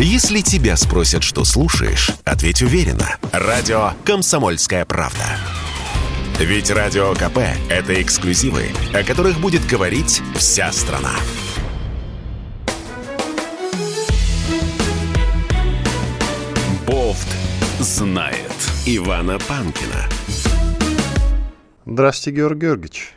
Если 0.00 0.42
тебя 0.42 0.76
спросят, 0.76 1.24
что 1.24 1.42
слушаешь, 1.42 2.12
ответь 2.24 2.62
уверенно. 2.62 3.16
Радио 3.32 3.94
«Комсомольская 4.04 4.84
правда». 4.84 5.24
Ведь 6.38 6.70
Радио 6.70 7.14
КП– 7.14 7.38
это 7.68 8.00
эксклюзивы, 8.00 8.66
о 8.94 9.02
которых 9.02 9.40
будет 9.40 9.66
говорить 9.66 10.22
вся 10.36 10.70
страна. 10.70 11.16
Бофт 16.86 17.28
знает 17.80 18.54
Ивана 18.86 19.40
Панкина. 19.48 20.08
Здравствуйте, 21.86 22.36
Георгий 22.36 22.60
Георгиевич. 22.60 23.14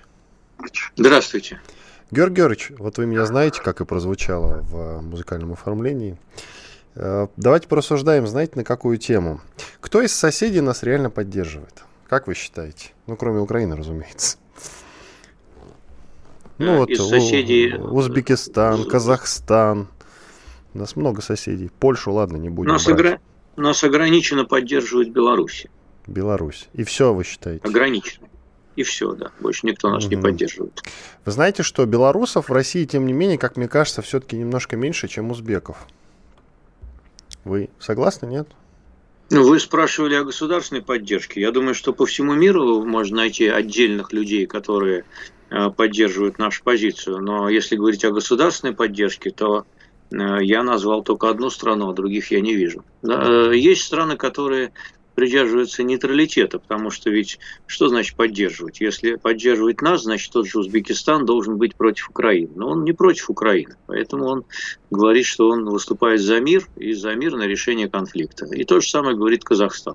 Здравствуйте. 0.96 1.62
Георгий 2.10 2.38
Георгиевич, 2.38 2.72
вот 2.80 2.98
вы 2.98 3.06
меня 3.06 3.28
знаете, 3.28 3.62
как 3.62 3.82
и 3.82 3.86
прозвучало 3.86 4.64
в 4.64 5.02
музыкальном 5.02 5.54
оформлении. 5.54 6.18
Э, 6.96 7.28
давайте 7.38 7.68
порассуждаем, 7.68 8.28
знаете, 8.28 8.54
на 8.56 8.64
какую 8.64 8.98
тему. 8.98 9.42
Кто 9.80 10.02
из 10.02 10.14
соседей 10.14 10.62
нас 10.62 10.84
реально 10.84 11.10
поддерживает? 11.10 11.84
Как 12.08 12.28
вы 12.28 12.34
считаете? 12.34 12.92
Ну, 13.08 13.16
кроме 13.16 13.40
Украины, 13.40 13.76
разумеется. 13.76 14.38
Ну 16.58 16.78
вот, 16.78 16.90
из 16.90 17.02
соседей... 17.08 17.74
Узбекистан, 17.76 18.86
Казахстан. 18.86 19.88
У 20.74 20.80
нас 20.80 20.96
много 20.96 21.22
соседей. 21.22 21.72
Польшу, 21.80 22.12
ладно, 22.12 22.38
не 22.38 22.50
будем 22.50 22.72
нас, 22.72 22.88
огра... 22.88 23.20
нас 23.56 23.84
ограниченно 23.84 24.46
поддерживает 24.46 25.12
Беларусь. 25.12 25.68
Беларусь. 26.08 26.68
И 26.74 26.84
все, 26.84 27.14
вы 27.14 27.24
считаете? 27.24 27.66
Ограниченно. 27.68 28.28
И 28.76 28.84
все, 28.84 29.14
да. 29.14 29.32
Больше 29.40 29.66
никто 29.66 29.90
нас 29.90 30.06
угу. 30.06 30.16
не 30.16 30.22
поддерживает. 30.22 30.82
Вы 31.26 31.32
знаете, 31.32 31.64
что 31.64 31.86
белорусов 31.86 32.50
в 32.50 32.54
России, 32.54 32.86
тем 32.86 33.06
не 33.06 33.14
менее, 33.14 33.38
как 33.38 33.58
мне 33.58 33.68
кажется, 33.68 34.02
все-таки 34.02 34.38
немножко 34.38 34.78
меньше, 34.78 35.08
чем 35.08 35.32
узбеков. 35.32 35.88
Вы 37.44 37.70
согласны, 37.80 38.28
нет? 38.28 38.48
Ну, 39.32 39.48
вы 39.48 39.60
спрашивали 39.60 40.16
о 40.16 40.26
государственной 40.26 40.82
поддержке. 40.82 41.40
Я 41.40 41.52
думаю, 41.52 41.74
что 41.74 41.94
по 41.94 42.06
всему 42.06 42.34
миру 42.34 42.84
можно 42.84 43.18
найти 43.18 43.48
отдельных 43.48 44.12
людей, 44.12 44.46
которые 44.46 45.06
э, 45.50 45.70
поддерживают 45.70 46.38
нашу 46.38 46.64
позицию. 46.64 47.20
Но 47.20 47.48
если 47.48 47.78
говорить 47.78 48.04
о 48.04 48.12
государственной 48.12 48.74
поддержке, 48.74 49.32
то 49.32 49.66
э, 50.12 50.16
я 50.42 50.64
назвал 50.64 51.02
только 51.02 51.30
одну 51.30 51.50
страну, 51.50 51.90
а 51.90 51.94
других 51.94 52.32
я 52.32 52.42
не 52.42 52.56
вижу. 52.56 52.84
Э, 53.04 53.54
есть 53.56 53.84
страны, 53.84 54.18
которые 54.18 54.74
придерживаются 55.22 55.84
нейтралитета, 55.84 56.58
потому 56.58 56.90
что 56.90 57.12
ведь 57.12 57.38
что 57.68 57.90
значит 57.90 58.16
поддерживать? 58.16 58.82
Если 58.82 59.18
поддерживать 59.18 59.80
нас, 59.80 60.02
значит 60.02 60.34
тот 60.34 60.48
же 60.48 60.58
Узбекистан 60.58 61.28
должен 61.28 61.58
быть 61.58 61.76
против 61.76 62.10
Украины. 62.10 62.50
Но 62.56 62.70
он 62.70 62.84
не 62.84 62.92
против 62.92 63.30
Украины, 63.30 63.76
поэтому 63.86 64.26
он 64.26 64.46
говорит, 64.90 65.28
что 65.28 65.48
он 65.50 65.66
выступает 65.66 66.22
за 66.22 66.40
мир 66.40 66.68
и 66.76 66.94
за 66.94 67.14
мирное 67.14 67.46
решение 67.46 67.88
конфликта. 67.88 68.48
И 68.48 68.64
то 68.64 68.80
же 68.80 68.90
самое 68.90 69.16
говорит 69.16 69.44
Казахстан. 69.44 69.94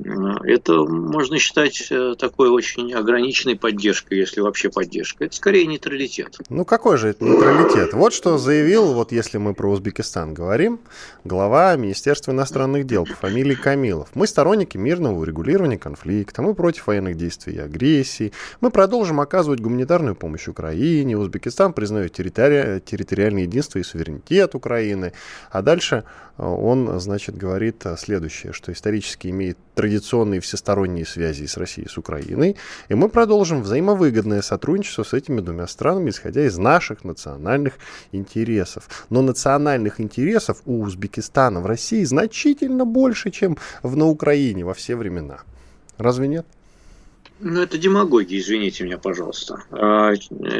Это 0.00 0.84
можно 0.84 1.38
считать 1.38 1.88
э, 1.90 2.14
такой 2.16 2.50
очень 2.50 2.92
ограниченной 2.92 3.56
поддержкой, 3.56 4.18
если 4.18 4.40
вообще 4.40 4.70
поддержка. 4.70 5.24
Это 5.24 5.34
скорее 5.34 5.66
нейтралитет. 5.66 6.36
Ну 6.48 6.64
какой 6.64 6.96
же 6.98 7.08
это 7.08 7.24
нейтралитет? 7.24 7.94
Вот 7.94 8.12
что 8.12 8.38
заявил, 8.38 8.94
вот 8.94 9.10
если 9.10 9.38
мы 9.38 9.54
про 9.54 9.68
Узбекистан 9.70 10.34
говорим, 10.34 10.78
глава 11.24 11.74
Министерства 11.76 12.30
иностранных 12.30 12.86
дел 12.86 13.06
по 13.06 13.14
фамилии 13.14 13.56
Камилов. 13.56 14.10
Мы 14.14 14.28
сторонники 14.28 14.76
мирного 14.76 15.18
урегулирования 15.18 15.78
конфликта, 15.78 16.42
мы 16.42 16.54
против 16.54 16.86
военных 16.86 17.16
действий 17.16 17.54
и 17.54 17.58
агрессии, 17.58 18.32
мы 18.60 18.70
продолжим 18.70 19.20
оказывать 19.20 19.60
гуманитарную 19.60 20.14
помощь 20.14 20.46
Украине, 20.46 21.18
Узбекистан 21.18 21.72
признает 21.72 22.12
территори... 22.12 22.80
территориальное 22.80 23.42
единство 23.42 23.80
и 23.80 23.82
суверенитет 23.82 24.54
Украины. 24.54 25.12
А 25.50 25.60
дальше 25.62 26.04
э, 26.36 26.42
он, 26.44 27.00
значит, 27.00 27.36
говорит 27.36 27.84
следующее, 27.96 28.52
что 28.52 28.72
исторически 28.72 29.26
имеет 29.28 29.58
традиционные 29.88 30.40
всесторонние 30.40 31.06
связи 31.06 31.46
с 31.46 31.56
Россией, 31.56 31.88
с 31.88 31.96
Украиной, 31.96 32.56
и 32.90 32.94
мы 32.94 33.08
продолжим 33.08 33.62
взаимовыгодное 33.62 34.42
сотрудничество 34.42 35.02
с 35.02 35.14
этими 35.14 35.40
двумя 35.40 35.66
странами, 35.66 36.10
исходя 36.10 36.46
из 36.46 36.58
наших 36.58 37.04
национальных 37.04 37.74
интересов. 38.12 39.06
Но 39.08 39.22
национальных 39.22 39.98
интересов 39.98 40.60
у 40.66 40.82
Узбекистана 40.82 41.60
в 41.60 41.66
России 41.66 42.04
значительно 42.04 42.84
больше, 42.84 43.30
чем 43.30 43.56
в, 43.82 43.96
на 43.96 44.06
Украине 44.06 44.62
во 44.64 44.74
все 44.74 44.94
времена. 44.94 45.38
Разве 45.96 46.28
нет? 46.28 46.46
Ну, 47.40 47.60
это 47.62 47.78
демагогия, 47.78 48.38
извините 48.38 48.84
меня, 48.84 48.98
пожалуйста. 48.98 49.62
А, 49.70 50.12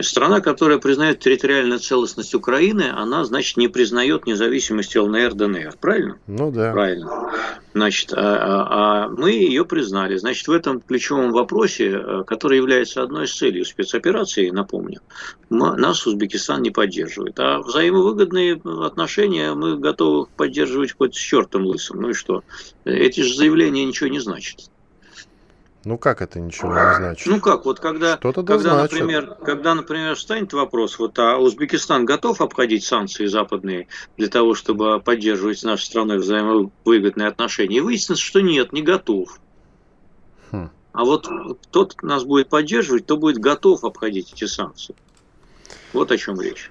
страна, 0.03 0.41
которая 0.41 0.78
признает 0.78 1.19
территориальную 1.19 1.81
целостность 1.81 2.34
Украины, 2.34 2.93
она, 2.94 3.25
значит, 3.25 3.56
не 3.56 3.66
признает 3.66 4.27
независимость 4.27 4.94
ЛНР, 4.94 5.34
ДНР, 5.34 5.75
правильно? 5.81 6.19
Ну 6.28 6.53
да. 6.53 6.72
Правильно. 6.72 7.33
Значит, 7.75 8.12
а, 8.12 8.19
а, 8.19 9.05
а 9.05 9.09
мы 9.09 9.33
ее 9.33 9.65
признали. 9.65 10.17
Значит, 10.17 10.47
в 10.47 10.53
этом 10.53 10.81
ключевом 10.81 11.33
вопросе, 11.33 12.25
который 12.27 12.59
является 12.59 13.03
одной 13.03 13.25
из 13.25 13.37
целей 13.37 13.65
спецоперации, 13.65 14.50
напомню, 14.50 15.00
нас 15.50 16.06
Узбекистан 16.06 16.62
не 16.62 16.71
поддерживает. 16.71 17.38
А 17.41 17.59
взаимовыгодные 17.59 18.61
отношения 18.84 19.53
мы 19.55 19.78
готовы 19.78 20.27
поддерживать 20.37 20.97
хоть 20.97 21.17
с 21.17 21.19
чертом 21.19 21.67
лысым. 21.67 22.03
Ну 22.03 22.11
и 22.11 22.15
что? 22.15 22.44
Эти 22.84 23.21
же 23.21 23.34
заявления 23.34 23.84
ничего 23.84 24.09
не 24.09 24.21
значат. 24.21 24.71
Ну 25.88 25.97
как 25.97 26.21
это 26.21 26.38
ничего 26.38 26.75
не 26.75 26.97
значит? 26.97 27.26
Ну 27.26 27.41
как, 27.41 27.65
вот 27.65 27.81
когда, 27.81 28.19
когда, 28.19 28.82
например, 28.82 29.37
когда, 29.43 29.75
например, 29.75 30.16
встанет 30.16 30.53
вопрос, 30.53 30.99
вот 30.99 31.19
а 31.19 31.38
Узбекистан 31.38 32.04
готов 32.04 32.43
обходить 32.43 32.84
санкции 32.84 33.25
западные 33.25 33.88
для 34.19 34.28
того, 34.28 34.54
чтобы 34.54 35.00
поддерживать 35.00 35.60
с 35.60 35.62
нашей 35.62 35.84
страной 35.84 36.19
взаимовыгодные 36.19 37.26
отношения, 37.26 37.78
и 37.78 37.81
выяснится, 37.81 38.22
что 38.22 38.43
нет, 38.43 38.75
не 38.75 38.82
готов. 38.82 39.41
Хм. 40.50 40.69
А 40.93 41.04
вот 41.06 41.26
тот 41.71 42.03
нас 42.03 42.22
будет 42.22 42.50
поддерживать, 42.50 43.06
то 43.06 43.16
будет 43.16 43.38
готов 43.38 43.82
обходить 43.82 44.31
эти 44.34 44.44
санкции. 44.44 44.94
Вот 45.94 46.12
о 46.12 46.19
чем 46.19 46.38
речь. 46.38 46.70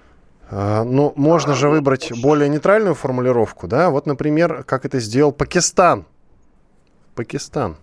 А, 0.51 0.83
ну, 0.83 1.11
можно 1.15 1.55
же 1.55 1.69
выбрать 1.69 2.11
более 2.21 2.49
нейтральную 2.49 2.93
формулировку, 2.93 3.67
да? 3.67 3.89
Вот, 3.89 4.05
например, 4.05 4.63
как 4.63 4.85
это 4.85 4.99
сделал 4.99 5.31
Пакистан. 5.31 6.05
Пакистан. 7.15 7.77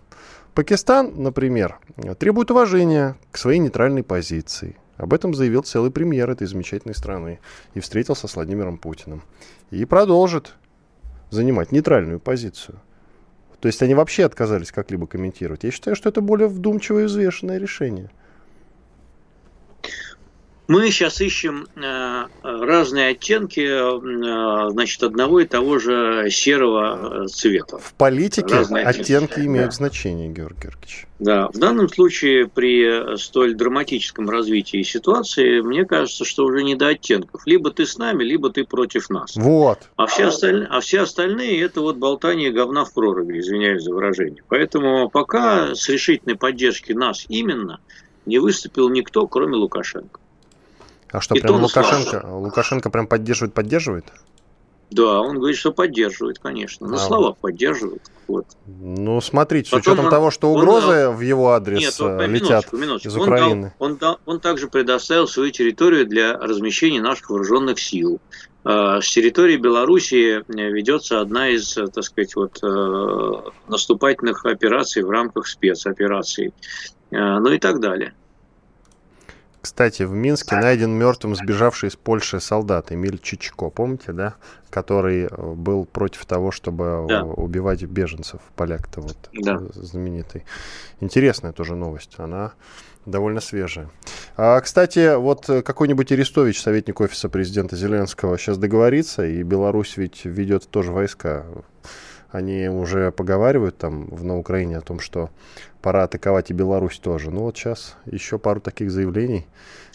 Пакистан, 0.55 1.21
например, 1.21 1.79
требует 2.17 2.49
уважения 2.49 3.17
к 3.31 3.37
своей 3.37 3.59
нейтральной 3.59 4.03
позиции. 4.03 4.77
Об 4.95 5.13
этом 5.13 5.33
заявил 5.33 5.63
целый 5.63 5.91
премьер 5.91 6.29
этой 6.29 6.47
замечательной 6.47 6.95
страны 6.95 7.39
и 7.73 7.81
встретился 7.81 8.29
с 8.29 8.35
Владимиром 8.35 8.77
Путиным. 8.77 9.21
И 9.69 9.83
продолжит 9.83 10.55
занимать 11.29 11.73
нейтральную 11.73 12.21
позицию. 12.21 12.79
То 13.59 13.67
есть 13.67 13.81
они 13.83 13.95
вообще 13.95 14.23
отказались 14.23 14.71
как-либо 14.71 15.07
комментировать. 15.07 15.65
Я 15.65 15.71
считаю, 15.71 15.97
что 15.97 16.07
это 16.07 16.21
более 16.21 16.47
вдумчивое 16.47 17.03
и 17.03 17.07
взвешенное 17.07 17.57
решение. 17.57 18.09
Мы 20.67 20.89
сейчас 20.89 21.21
ищем 21.21 21.67
э, 21.75 22.25
разные 22.41 23.09
оттенки 23.09 23.59
э, 23.59 24.69
значит, 24.71 25.03
одного 25.03 25.41
и 25.41 25.45
того 25.45 25.77
же 25.77 26.27
серого 26.31 27.25
э, 27.25 27.27
цвета. 27.27 27.77
В 27.77 27.93
политике 27.93 28.55
разные 28.55 28.83
оттенки, 28.83 29.13
оттенки 29.13 29.39
имеют 29.41 29.69
да. 29.69 29.75
значение, 29.75 30.29
Георгий 30.29 30.61
Георгиевич. 30.63 31.07
Да, 31.19 31.47
в 31.49 31.57
данном 31.59 31.87
случае 31.87 32.47
при 32.47 33.15
столь 33.17 33.53
драматическом 33.53 34.29
развитии 34.29 34.81
ситуации, 34.81 35.61
мне 35.61 35.85
кажется, 35.85 36.25
что 36.25 36.45
уже 36.45 36.63
не 36.63 36.75
до 36.75 36.87
оттенков. 36.87 37.43
Либо 37.45 37.69
ты 37.69 37.85
с 37.85 37.97
нами, 37.97 38.23
либо 38.23 38.49
ты 38.49 38.65
против 38.65 39.09
нас. 39.09 39.35
Вот. 39.35 39.79
А 39.95 40.07
все, 40.07 40.27
осталь... 40.27 40.67
а 40.69 40.79
все 40.79 41.01
остальные 41.01 41.61
это 41.61 41.81
вот 41.81 41.97
болтание 41.97 42.51
говна 42.51 42.85
в 42.85 42.93
проруби, 42.93 43.39
извиняюсь 43.39 43.83
за 43.83 43.93
выражение. 43.93 44.43
Поэтому 44.49 45.09
пока 45.09 45.75
с 45.75 45.87
решительной 45.89 46.35
поддержки 46.35 46.91
нас 46.91 47.25
именно 47.29 47.79
не 48.25 48.39
выступил 48.39 48.89
никто, 48.89 49.27
кроме 49.27 49.55
Лукашенко. 49.55 50.19
А 51.15 51.21
что, 51.21 51.33
и 51.33 51.39
прям 51.39 51.61
Лукашенко. 51.61 52.25
Лукашенко 52.27 52.89
прям 52.89 53.07
поддерживает, 53.07 53.53
поддерживает? 53.53 54.05
Да, 54.91 55.21
он 55.21 55.37
говорит, 55.39 55.57
что 55.57 55.71
поддерживает, 55.71 56.39
конечно. 56.39 56.87
На 56.87 56.95
а, 56.95 56.99
слова 56.99 57.31
поддерживает. 57.31 58.01
Вот. 58.27 58.45
Ну, 58.65 59.21
смотрите, 59.21 59.71
Потом 59.71 59.83
с 59.83 59.87
учетом 59.87 60.05
он, 60.05 60.11
того, 60.11 60.29
что 60.29 60.51
угрозы 60.51 61.07
он, 61.07 61.15
в 61.15 61.21
его 61.21 61.51
адрес 61.51 61.79
нет, 61.79 62.01
он, 62.01 62.19
э, 62.19 62.27
летят 62.27 62.73
минуточку, 62.73 62.77
минуточку. 62.77 63.07
из 63.09 63.15
Украины. 63.15 63.73
Он, 63.79 63.91
он, 63.93 63.97
он, 64.01 64.17
он 64.25 64.39
также 64.41 64.67
предоставил 64.67 65.27
свою 65.27 65.51
территорию 65.51 66.05
для 66.05 66.37
размещения 66.37 67.01
наших 67.01 67.29
вооруженных 67.29 67.79
сил. 67.79 68.19
Э, 68.65 68.99
с 69.01 69.09
территории 69.09 69.55
Белоруссии 69.55 70.39
э, 70.39 70.69
ведется 70.69 71.21
одна 71.21 71.47
из, 71.47 71.73
так 71.75 72.03
сказать, 72.03 72.35
вот, 72.35 72.61
наступательных 73.69 74.45
операций 74.45 75.01
в 75.01 75.09
рамках 75.09 75.47
спецопераций. 75.47 76.53
Ну 77.11 77.49
и 77.49 77.59
так 77.59 77.79
далее. 77.79 78.13
Кстати, 79.65 80.03
в 80.03 80.11
Минске 80.11 80.57
найден 80.57 80.91
мертвым 80.91 81.35
сбежавший 81.35 81.89
из 81.89 81.95
Польши 81.95 82.39
солдат 82.39 82.91
Эмиль 82.91 83.17
Чичко, 83.17 83.71
помните, 83.71 84.11
да? 84.11 84.35
Который 84.69 85.23
э, 85.23 85.53
был 85.55 85.85
против 85.85 86.23
того, 86.27 86.51
чтобы 86.51 87.07
да. 87.09 87.23
убивать 87.23 87.81
беженцев, 87.81 88.41
поляк-то 88.55 89.01
вот 89.01 89.17
да. 89.33 89.59
знаменитый. 89.73 90.45
Интересная 90.99 91.51
тоже 91.51 91.75
новость, 91.75 92.13
она 92.19 92.53
довольно 93.07 93.41
свежая. 93.41 93.89
А, 94.37 94.61
кстати, 94.61 95.15
вот 95.15 95.47
какой-нибудь 95.47 96.11
Арестович, 96.11 96.61
советник 96.61 97.01
офиса 97.01 97.27
президента 97.27 97.75
Зеленского, 97.75 98.37
сейчас 98.37 98.59
договорится, 98.59 99.25
и 99.25 99.41
Беларусь 99.41 99.97
ведь 99.97 100.25
ведет 100.25 100.69
тоже 100.69 100.91
войска 100.91 101.43
они 102.35 102.67
уже 102.67 103.11
поговаривают 103.11 103.77
там 103.77 104.07
в, 104.07 104.23
на 104.23 104.37
Украине 104.37 104.77
о 104.77 104.81
том, 104.81 104.99
что 104.99 105.29
пора 105.81 106.03
атаковать 106.03 106.51
и 106.51 106.53
Беларусь 106.53 106.99
тоже. 106.99 107.31
Ну 107.31 107.41
вот 107.41 107.57
сейчас 107.57 107.95
еще 108.05 108.37
пару 108.37 108.59
таких 108.59 108.91
заявлений. 108.91 109.45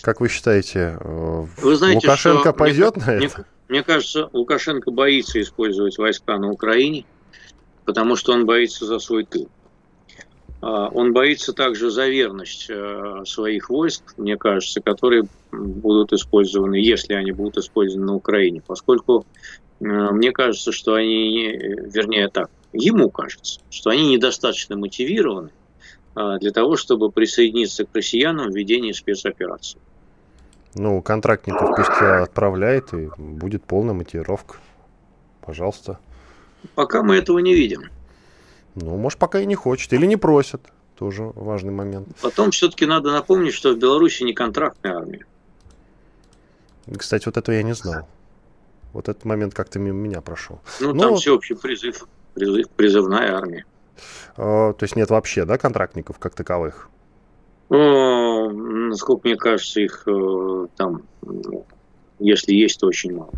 Как 0.00 0.20
вы 0.20 0.28
считаете, 0.28 0.98
э, 1.00 1.46
вы 1.62 1.76
знаете, 1.76 2.06
Лукашенко 2.06 2.52
пойдет 2.52 2.96
мне, 2.96 3.04
на 3.06 3.10
это? 3.12 3.20
Мне, 3.20 3.46
мне 3.68 3.82
кажется, 3.82 4.30
Лукашенко 4.32 4.90
боится 4.90 5.40
использовать 5.40 5.98
войска 5.98 6.38
на 6.38 6.50
Украине, 6.50 7.04
потому 7.84 8.16
что 8.16 8.32
он 8.32 8.46
боится 8.46 8.86
за 8.86 8.98
свой 8.98 9.24
тыл. 9.24 9.48
А, 10.62 10.88
он 10.88 11.12
боится 11.12 11.52
также 11.52 11.90
за 11.90 12.08
верность 12.08 12.66
э, 12.68 13.22
своих 13.26 13.70
войск, 13.70 14.14
мне 14.16 14.36
кажется, 14.36 14.80
которые 14.80 15.24
будут 15.50 16.12
использованы, 16.12 16.76
если 16.76 17.14
они 17.14 17.32
будут 17.32 17.58
использованы 17.58 18.06
на 18.06 18.14
Украине, 18.14 18.62
поскольку 18.66 19.26
мне 19.80 20.32
кажется, 20.32 20.72
что 20.72 20.94
они, 20.94 21.48
вернее 21.48 22.28
так, 22.28 22.50
ему 22.72 23.10
кажется, 23.10 23.60
что 23.70 23.90
они 23.90 24.10
недостаточно 24.10 24.76
мотивированы 24.76 25.50
а, 26.14 26.38
для 26.38 26.52
того, 26.52 26.76
чтобы 26.76 27.10
присоединиться 27.10 27.84
к 27.84 27.94
россиянам 27.94 28.50
в 28.50 28.56
ведении 28.56 28.92
спецоперации. 28.92 29.80
Ну, 30.74 31.02
контрактников 31.02 31.74
пусть 31.76 32.00
отправляет, 32.00 32.92
и 32.94 33.08
будет 33.18 33.64
полная 33.64 33.94
мотивировка. 33.94 34.56
Пожалуйста. 35.40 35.98
Пока 36.74 37.02
мы 37.02 37.16
этого 37.16 37.38
не 37.38 37.54
видим. 37.54 37.90
Ну, 38.74 38.96
может, 38.96 39.18
пока 39.18 39.40
и 39.40 39.46
не 39.46 39.56
хочет, 39.56 39.92
или 39.92 40.06
не 40.06 40.16
просят. 40.16 40.60
Тоже 40.96 41.32
важный 41.34 41.72
момент. 41.72 42.08
Потом 42.20 42.50
все-таки 42.50 42.86
надо 42.86 43.10
напомнить, 43.10 43.54
что 43.54 43.72
в 43.72 43.78
Беларуси 43.78 44.22
не 44.22 44.34
контрактная 44.34 44.96
армия. 44.96 45.24
Кстати, 46.96 47.24
вот 47.24 47.36
этого 47.36 47.54
я 47.54 47.62
не 47.62 47.72
знал. 47.72 48.06
Вот 48.92 49.08
этот 49.08 49.24
момент 49.24 49.54
как-то 49.54 49.78
мимо 49.78 49.98
меня 49.98 50.20
прошел. 50.20 50.60
Ну, 50.80 50.92
Но... 50.94 51.02
там 51.02 51.16
всеобщий 51.16 51.56
призыв, 51.56 52.06
призыв, 52.34 52.68
призывная 52.70 53.36
армия. 53.36 53.64
А, 54.36 54.72
то 54.72 54.84
есть 54.84 54.96
нет 54.96 55.10
вообще, 55.10 55.44
да, 55.44 55.58
контрактников 55.58 56.18
как 56.18 56.34
таковых? 56.34 56.88
О, 57.68 58.50
насколько 58.50 59.28
мне 59.28 59.36
кажется, 59.36 59.80
их 59.80 60.02
э, 60.06 60.66
там, 60.76 61.02
если 62.18 62.52
есть, 62.52 62.80
то 62.80 62.88
очень 62.88 63.14
мало. 63.16 63.32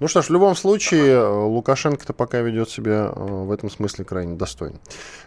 Ну 0.00 0.08
что 0.08 0.22
ж, 0.22 0.26
в 0.26 0.30
любом 0.30 0.56
случае, 0.56 1.08
э, 1.08 1.28
Лукашенко-то 1.28 2.14
пока 2.14 2.40
ведет 2.40 2.70
себя 2.70 3.12
э, 3.14 3.22
в 3.22 3.52
этом 3.52 3.70
смысле 3.70 4.06
крайне 4.06 4.36
достойно. 4.36 4.78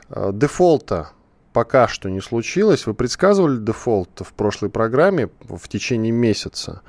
Дефолта 0.09 1.11
пока 1.53 1.87
что 1.87 2.09
не 2.09 2.21
случилось. 2.21 2.85
Вы 2.85 2.93
предсказывали 2.93 3.57
дефолт 3.57 4.09
в 4.19 4.33
прошлой 4.33 4.69
программе 4.69 5.29
в 5.41 5.67
течение 5.67 6.11
месяца. 6.11 6.81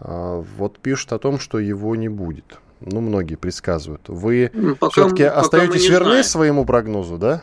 А, 0.00 0.44
вот 0.56 0.78
пишут 0.78 1.12
о 1.12 1.18
том, 1.18 1.38
что 1.38 1.58
его 1.58 1.96
не 1.96 2.08
будет. 2.08 2.58
Ну, 2.80 3.00
многие 3.00 3.34
предсказывают. 3.34 4.02
Вы 4.06 4.50
ну, 4.54 4.76
все-таки 4.90 5.24
остаетесь 5.24 5.88
верны 5.88 6.10
знаем. 6.10 6.24
своему 6.24 6.64
прогнозу, 6.64 7.18
да? 7.18 7.42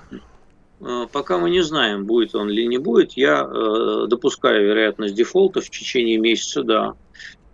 А, 0.82 1.08
пока 1.08 1.38
мы 1.38 1.50
не 1.50 1.62
знаем, 1.62 2.06
будет 2.06 2.36
он 2.36 2.50
или 2.50 2.66
не 2.66 2.78
будет, 2.78 3.14
я 3.14 3.44
э, 3.44 4.08
допускаю 4.08 4.66
вероятность 4.68 5.16
дефолта 5.16 5.62
в 5.62 5.70
течение 5.70 6.18
месяца, 6.18 6.64
да. 6.64 6.94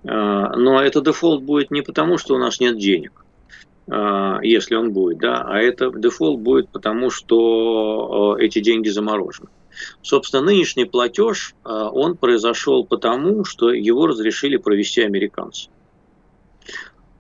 Э, 0.04 0.56
но 0.56 0.82
это 0.82 1.02
дефолт 1.02 1.44
будет 1.44 1.72
не 1.72 1.82
потому, 1.82 2.18
что 2.18 2.36
у 2.36 2.38
нас 2.38 2.60
нет 2.60 2.78
денег, 2.78 3.26
если 4.44 4.76
он 4.76 4.94
будет, 4.94 5.18
да, 5.18 5.42
а 5.42 5.58
это 5.58 5.92
дефолт 5.92 6.40
будет 6.40 6.70
потому, 6.70 7.10
что 7.10 8.38
э, 8.38 8.44
эти 8.44 8.60
деньги 8.60 8.90
заморожены. 8.90 9.50
Собственно, 10.02 10.44
нынешний 10.44 10.86
платеж, 10.86 11.56
а, 11.64 11.90
он 11.90 12.18
произошел 12.18 12.86
потому, 12.86 13.46
что 13.46 13.72
его 13.72 14.08
разрешили 14.08 14.58
провести 14.58 15.02
американцы. 15.02 15.70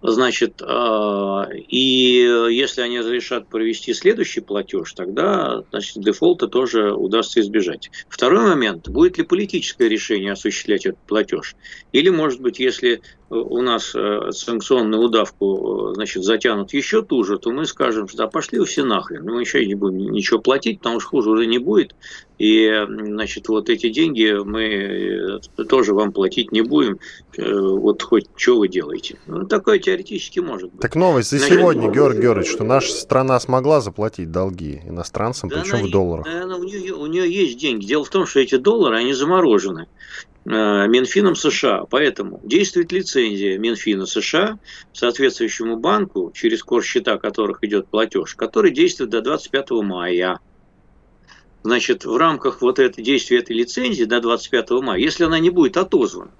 Значит, 0.03 0.63
а, 0.63 1.47
и 1.53 2.47
если 2.49 2.81
они 2.81 2.99
разрешат 2.99 3.47
провести 3.47 3.93
следующий 3.93 4.41
платеж, 4.41 4.93
тогда 4.93 5.63
значит, 5.69 6.01
дефолта 6.01 6.47
тоже 6.47 6.91
удастся 6.91 7.39
избежать. 7.41 7.91
Второй 8.09 8.49
момент, 8.49 8.89
будет 8.89 9.19
ли 9.19 9.23
политическое 9.23 9.87
решение 9.87 10.31
осуществлять 10.31 10.87
этот 10.87 11.01
платеж? 11.01 11.55
Или, 11.91 12.09
может 12.09 12.41
быть, 12.41 12.57
если 12.57 13.01
у 13.31 13.61
нас 13.61 13.95
э, 13.95 14.31
санкционную 14.31 15.01
удавку 15.01 15.93
значит, 15.95 16.23
затянут 16.23 16.73
еще 16.73 17.01
туже, 17.01 17.37
то 17.37 17.51
мы 17.51 17.65
скажем, 17.65 18.07
что 18.07 18.17
да 18.17 18.27
пошли 18.27 18.59
вы 18.59 18.65
все 18.65 18.83
нахрен, 18.83 19.23
мы 19.23 19.39
еще 19.39 19.65
не 19.65 19.75
будем 19.75 20.11
ничего 20.11 20.39
платить, 20.39 20.79
потому 20.79 20.99
что 20.99 21.09
хуже 21.09 21.29
уже 21.29 21.45
не 21.45 21.57
будет, 21.57 21.95
и 22.37 22.85
значит, 22.87 23.47
вот 23.49 23.69
эти 23.69 23.89
деньги 23.89 24.35
мы 24.43 25.39
э, 25.57 25.63
тоже 25.69 25.93
вам 25.93 26.11
платить 26.11 26.51
не 26.51 26.61
будем, 26.61 26.99
э, 27.37 27.59
вот 27.59 28.01
хоть 28.01 28.25
что 28.35 28.57
вы 28.57 28.67
делаете. 28.67 29.19
Ну, 29.27 29.45
такое 29.45 29.79
теоретически 29.79 30.39
может 30.39 30.71
быть. 30.71 30.81
Так 30.81 30.95
новость 30.95 31.29
за 31.29 31.37
значит, 31.37 31.59
сегодня, 31.59 31.89
Георгий 31.89 32.21
Георгиевич, 32.21 32.51
что 32.51 32.63
наша 32.63 32.91
страна 32.93 33.39
смогла 33.39 33.79
заплатить 33.79 34.31
долги 34.31 34.81
иностранцам, 34.87 35.49
да 35.49 35.61
причем 35.61 35.77
она, 35.77 35.87
в 35.87 35.91
долларах. 35.91 36.27
Она, 36.27 36.57
у, 36.57 36.63
нее, 36.63 36.93
у 36.95 37.05
нее 37.05 37.31
есть 37.31 37.57
деньги. 37.59 37.85
Дело 37.85 38.03
в 38.03 38.09
том, 38.09 38.25
что 38.25 38.39
эти 38.39 38.55
доллары, 38.55 38.97
они 38.97 39.13
заморожены. 39.13 39.87
Э, 40.43 40.87
Минфином 40.87 41.35
США. 41.35 41.85
Поэтому 41.87 42.41
действует 42.43 42.91
лицензия 42.91 43.59
Минфина 43.59 44.07
США 44.07 44.57
соответствующему 44.91 45.77
банку, 45.77 46.31
через 46.33 46.63
счета 46.83 47.19
которых 47.19 47.63
идет 47.63 47.87
платеж, 47.87 48.33
который 48.33 48.71
действует 48.71 49.11
до 49.11 49.21
25 49.21 49.69
мая. 49.83 50.39
Значит, 51.61 52.05
в 52.05 52.17
рамках 52.17 52.63
вот 52.63 52.79
этой 52.79 53.03
действия 53.03 53.37
этой 53.37 53.55
лицензии 53.55 54.03
до 54.03 54.19
25 54.19 54.71
мая, 54.81 54.99
если 54.99 55.25
она 55.25 55.37
не 55.37 55.51
будет 55.51 55.77
отозвана, 55.77 56.31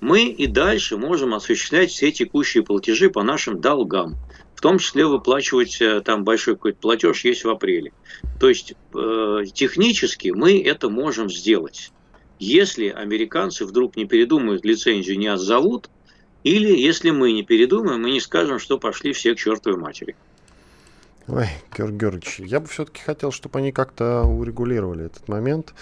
мы 0.00 0.24
и 0.24 0.46
дальше 0.46 0.96
можем 0.96 1.34
осуществлять 1.34 1.90
все 1.90 2.10
текущие 2.10 2.62
платежи 2.62 3.10
по 3.10 3.22
нашим 3.22 3.60
долгам. 3.60 4.16
В 4.54 4.62
том 4.62 4.78
числе 4.78 5.04
выплачивать 5.04 5.78
э, 5.82 6.00
там 6.00 6.24
большой 6.24 6.54
какой-то 6.54 6.78
платеж 6.78 7.22
есть 7.24 7.44
в 7.44 7.50
апреле. 7.50 7.92
То 8.40 8.48
есть 8.48 8.72
э, 8.94 9.42
технически 9.52 10.28
мы 10.28 10.58
это 10.62 10.88
можем 10.88 11.28
сделать 11.28 11.92
если 12.42 12.88
американцы 12.88 13.64
вдруг 13.64 13.96
не 13.96 14.04
передумают, 14.04 14.64
лицензию 14.64 15.16
не 15.16 15.28
отзовут, 15.28 15.88
или 16.42 16.76
если 16.76 17.10
мы 17.10 17.32
не 17.32 17.44
передумаем, 17.44 18.02
мы 18.02 18.10
не 18.10 18.20
скажем, 18.20 18.58
что 18.58 18.78
пошли 18.78 19.12
все 19.12 19.34
к 19.34 19.38
чертовой 19.38 19.78
матери. 19.78 20.16
Ой, 21.28 21.46
Георгий 21.76 21.98
Георгиевич, 21.98 22.40
я 22.40 22.58
бы 22.58 22.66
все-таки 22.66 23.00
хотел, 23.00 23.30
чтобы 23.30 23.60
они 23.60 23.70
как-то 23.70 24.24
урегулировали 24.24 25.06
этот 25.06 25.28
момент. 25.28 25.72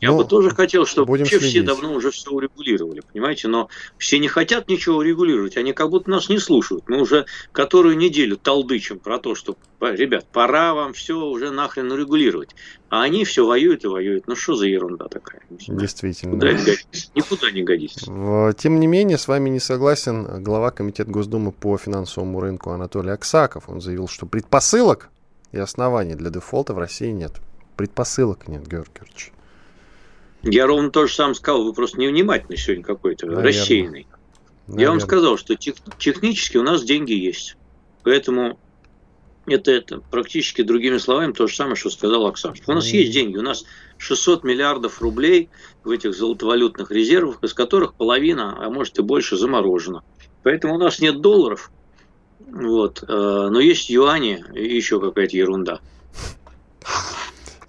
Я 0.00 0.10
ну, 0.10 0.18
бы 0.18 0.24
тоже 0.24 0.50
хотел, 0.50 0.86
чтобы 0.86 1.16
вообще 1.16 1.38
следить. 1.38 1.50
все 1.50 1.62
давно 1.62 1.92
уже 1.92 2.10
все 2.10 2.30
урегулировали, 2.30 3.02
понимаете, 3.12 3.48
но 3.48 3.68
все 3.96 4.18
не 4.18 4.28
хотят 4.28 4.68
ничего 4.68 4.98
урегулировать, 4.98 5.56
они 5.56 5.72
как 5.72 5.90
будто 5.90 6.10
нас 6.10 6.28
не 6.28 6.38
слушают. 6.38 6.84
Мы 6.88 7.00
уже 7.00 7.26
которую 7.52 7.96
неделю 7.96 8.36
толдычим 8.36 8.98
про 8.98 9.18
то, 9.18 9.34
что, 9.34 9.56
ребят, 9.80 10.26
пора 10.32 10.74
вам 10.74 10.92
все 10.92 11.18
уже 11.18 11.50
нахрен 11.50 11.90
урегулировать. 11.90 12.54
А 12.90 13.02
они 13.02 13.24
все 13.24 13.46
воюют 13.46 13.84
и 13.84 13.86
воюют. 13.86 14.26
Ну 14.28 14.34
что 14.34 14.54
за 14.54 14.66
ерунда 14.66 15.08
такая? 15.08 15.42
Действительно. 15.50 16.32
Никуда 16.32 16.52
не 16.52 16.64
годится. 16.64 17.10
Никуда 17.14 17.50
не 17.50 17.62
годится. 17.62 18.54
Тем 18.56 18.80
не 18.80 18.86
менее, 18.86 19.18
с 19.18 19.28
вами 19.28 19.50
не 19.50 19.60
согласен 19.60 20.42
глава 20.42 20.70
Комитета 20.70 21.10
Госдумы 21.10 21.52
по 21.52 21.76
финансовому 21.76 22.40
рынку 22.40 22.70
Анатолий 22.70 23.10
Аксаков. 23.10 23.68
Он 23.68 23.80
заявил, 23.80 24.08
что 24.08 24.24
предпосылок 24.24 25.10
и 25.52 25.58
оснований 25.58 26.14
для 26.14 26.30
дефолта 26.30 26.72
в 26.72 26.78
России 26.78 27.10
нет. 27.10 27.32
Предпосылок 27.76 28.48
нет, 28.48 28.66
Георгий 28.66 28.90
Георгиевич. 28.94 29.32
Я 30.42 30.66
ровно 30.66 30.90
то 30.90 31.06
же 31.06 31.14
самое 31.14 31.34
сказал, 31.34 31.64
вы 31.64 31.72
просто 31.72 31.98
невнимательный 31.98 32.56
сегодня 32.56 32.84
какой-то, 32.84 33.26
рассеянный. 33.26 34.06
Наверное. 34.66 34.82
Я 34.82 34.90
вам 34.90 35.00
сказал, 35.00 35.36
что 35.36 35.56
тех, 35.56 35.74
технически 35.98 36.58
у 36.58 36.62
нас 36.62 36.84
деньги 36.84 37.12
есть. 37.12 37.56
Поэтому 38.04 38.58
это, 39.46 39.70
это 39.70 40.00
практически 40.10 40.62
другими 40.62 40.98
словами 40.98 41.32
то 41.32 41.46
же 41.46 41.54
самое, 41.54 41.76
что 41.76 41.90
сказал 41.90 42.26
Оксана. 42.26 42.54
У 42.66 42.72
нас 42.72 42.86
есть 42.88 43.12
деньги, 43.12 43.36
у 43.36 43.42
нас 43.42 43.64
600 43.96 44.44
миллиардов 44.44 45.00
рублей 45.00 45.48
в 45.84 45.90
этих 45.90 46.14
золотовалютных 46.14 46.90
резервах, 46.90 47.42
из 47.42 47.54
которых 47.54 47.94
половина, 47.94 48.56
а 48.64 48.70
может 48.70 48.98
и 48.98 49.02
больше, 49.02 49.36
заморожена. 49.36 50.02
Поэтому 50.42 50.74
у 50.74 50.78
нас 50.78 51.00
нет 51.00 51.20
долларов, 51.20 51.70
вот, 52.40 53.02
э, 53.06 53.48
но 53.50 53.58
есть 53.60 53.90
юани 53.90 54.44
и 54.54 54.74
еще 54.74 55.00
какая-то 55.00 55.36
ерунда. 55.36 55.80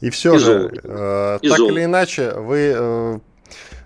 И 0.02 0.10
все 0.10 0.36
и 0.36 0.38
же, 0.40 0.72
э, 0.84 1.40
так 1.42 1.58
золото. 1.58 1.74
или 1.74 1.84
иначе, 1.84 2.34
вы 2.34 2.74
э, 2.76 3.20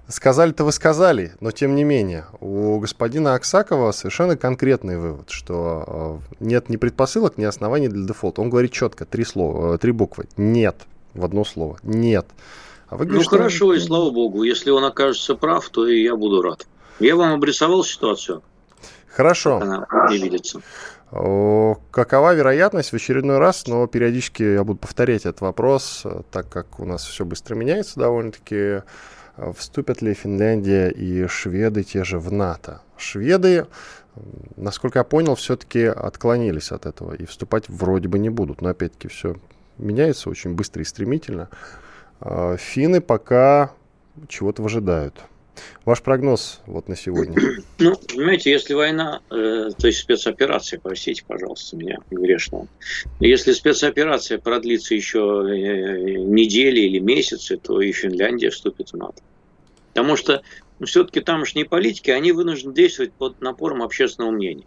сказали-то 0.07 0.63
вы 0.63 0.71
сказали, 0.71 1.33
но 1.39 1.51
тем 1.51 1.75
не 1.75 1.83
менее, 1.83 2.25
у 2.39 2.79
господина 2.79 3.33
Аксакова 3.33 3.91
совершенно 3.91 4.37
конкретный 4.37 4.97
вывод, 4.97 5.29
что 5.29 6.19
э, 6.39 6.43
нет 6.45 6.69
ни 6.69 6.77
предпосылок, 6.77 7.37
ни 7.37 7.43
оснований 7.43 7.87
для 7.87 8.05
дефолта. 8.05 8.41
Он 8.41 8.49
говорит 8.49 8.71
четко, 8.71 9.05
три 9.05 9.23
слова, 9.23 9.75
э, 9.75 9.77
три 9.77 9.91
буквы. 9.91 10.25
Нет, 10.37 10.75
в 11.13 11.25
одно 11.25 11.43
слово. 11.43 11.77
Нет. 11.83 12.27
А 12.89 12.95
вы 12.95 13.05
говорите, 13.05 13.29
ну 13.31 13.37
хорошо, 13.37 13.73
и 13.73 13.79
слава 13.79 14.11
богу. 14.11 14.43
Если 14.43 14.69
он 14.69 14.83
окажется 14.85 15.35
прав, 15.35 15.67
то 15.69 15.87
и 15.87 16.03
я 16.03 16.15
буду 16.15 16.41
рад. 16.41 16.67
Я 16.99 17.15
вам 17.15 17.33
обрисовал 17.33 17.83
ситуацию. 17.83 18.43
Хорошо. 19.07 19.57
Она 19.57 19.87
не 20.09 20.17
видится. 20.17 20.61
Какова 21.13 22.33
вероятность 22.33 22.91
в 22.91 22.95
очередной 22.95 23.37
раз, 23.37 23.67
но 23.67 23.85
периодически 23.85 24.41
я 24.41 24.63
буду 24.63 24.79
повторять 24.79 25.27
этот 25.27 25.41
вопрос, 25.41 26.07
так 26.31 26.49
как 26.49 26.79
у 26.79 26.85
нас 26.85 27.05
все 27.05 27.23
быстро 27.23 27.53
меняется 27.53 27.99
довольно-таки, 27.99 28.81
вступят 29.55 30.01
ли 30.01 30.15
Финляндия 30.15 30.89
и 30.89 31.27
шведы 31.27 31.83
те 31.83 32.03
же 32.03 32.17
в 32.17 32.31
НАТО? 32.31 32.81
Шведы, 32.97 33.67
насколько 34.55 34.99
я 34.99 35.03
понял, 35.03 35.35
все-таки 35.35 35.83
отклонились 35.83 36.71
от 36.71 36.87
этого 36.87 37.13
и 37.13 37.25
вступать 37.25 37.69
вроде 37.69 38.07
бы 38.07 38.17
не 38.17 38.31
будут, 38.31 38.61
но 38.61 38.69
опять-таки 38.69 39.07
все 39.07 39.35
меняется 39.77 40.31
очень 40.31 40.55
быстро 40.55 40.81
и 40.81 40.85
стремительно. 40.85 41.47
А 42.21 42.57
финны 42.57 43.01
пока 43.01 43.69
чего-то 44.27 44.63
выжидают. 44.63 45.21
Ваш 45.85 46.01
прогноз 46.01 46.61
вот 46.65 46.87
на 46.87 46.95
сегодня? 46.95 47.35
Ну, 47.79 47.95
понимаете, 47.95 48.51
если 48.51 48.73
война, 48.73 49.21
э, 49.29 49.69
то 49.77 49.87
есть 49.87 49.99
спецоперация, 49.99 50.79
простите, 50.81 51.23
пожалуйста, 51.27 51.75
меня 51.75 51.97
грешного, 52.09 52.67
если 53.19 53.51
спецоперация 53.51 54.37
продлится 54.37 54.95
еще 54.95 55.19
э, 55.19 56.19
недели 56.19 56.81
или 56.81 56.99
месяцы, 56.99 57.57
то 57.57 57.81
и 57.81 57.91
Финляндия 57.91 58.51
вступит 58.51 58.91
в 58.91 58.97
НАТО. 58.97 59.21
Потому 59.93 60.15
что 60.15 60.43
ну, 60.79 60.85
все-таки 60.85 61.19
тамошние 61.19 61.65
политики, 61.65 62.11
они 62.11 62.31
вынуждены 62.31 62.73
действовать 62.73 63.13
под 63.13 63.41
напором 63.41 63.81
общественного 63.81 64.31
мнения. 64.31 64.65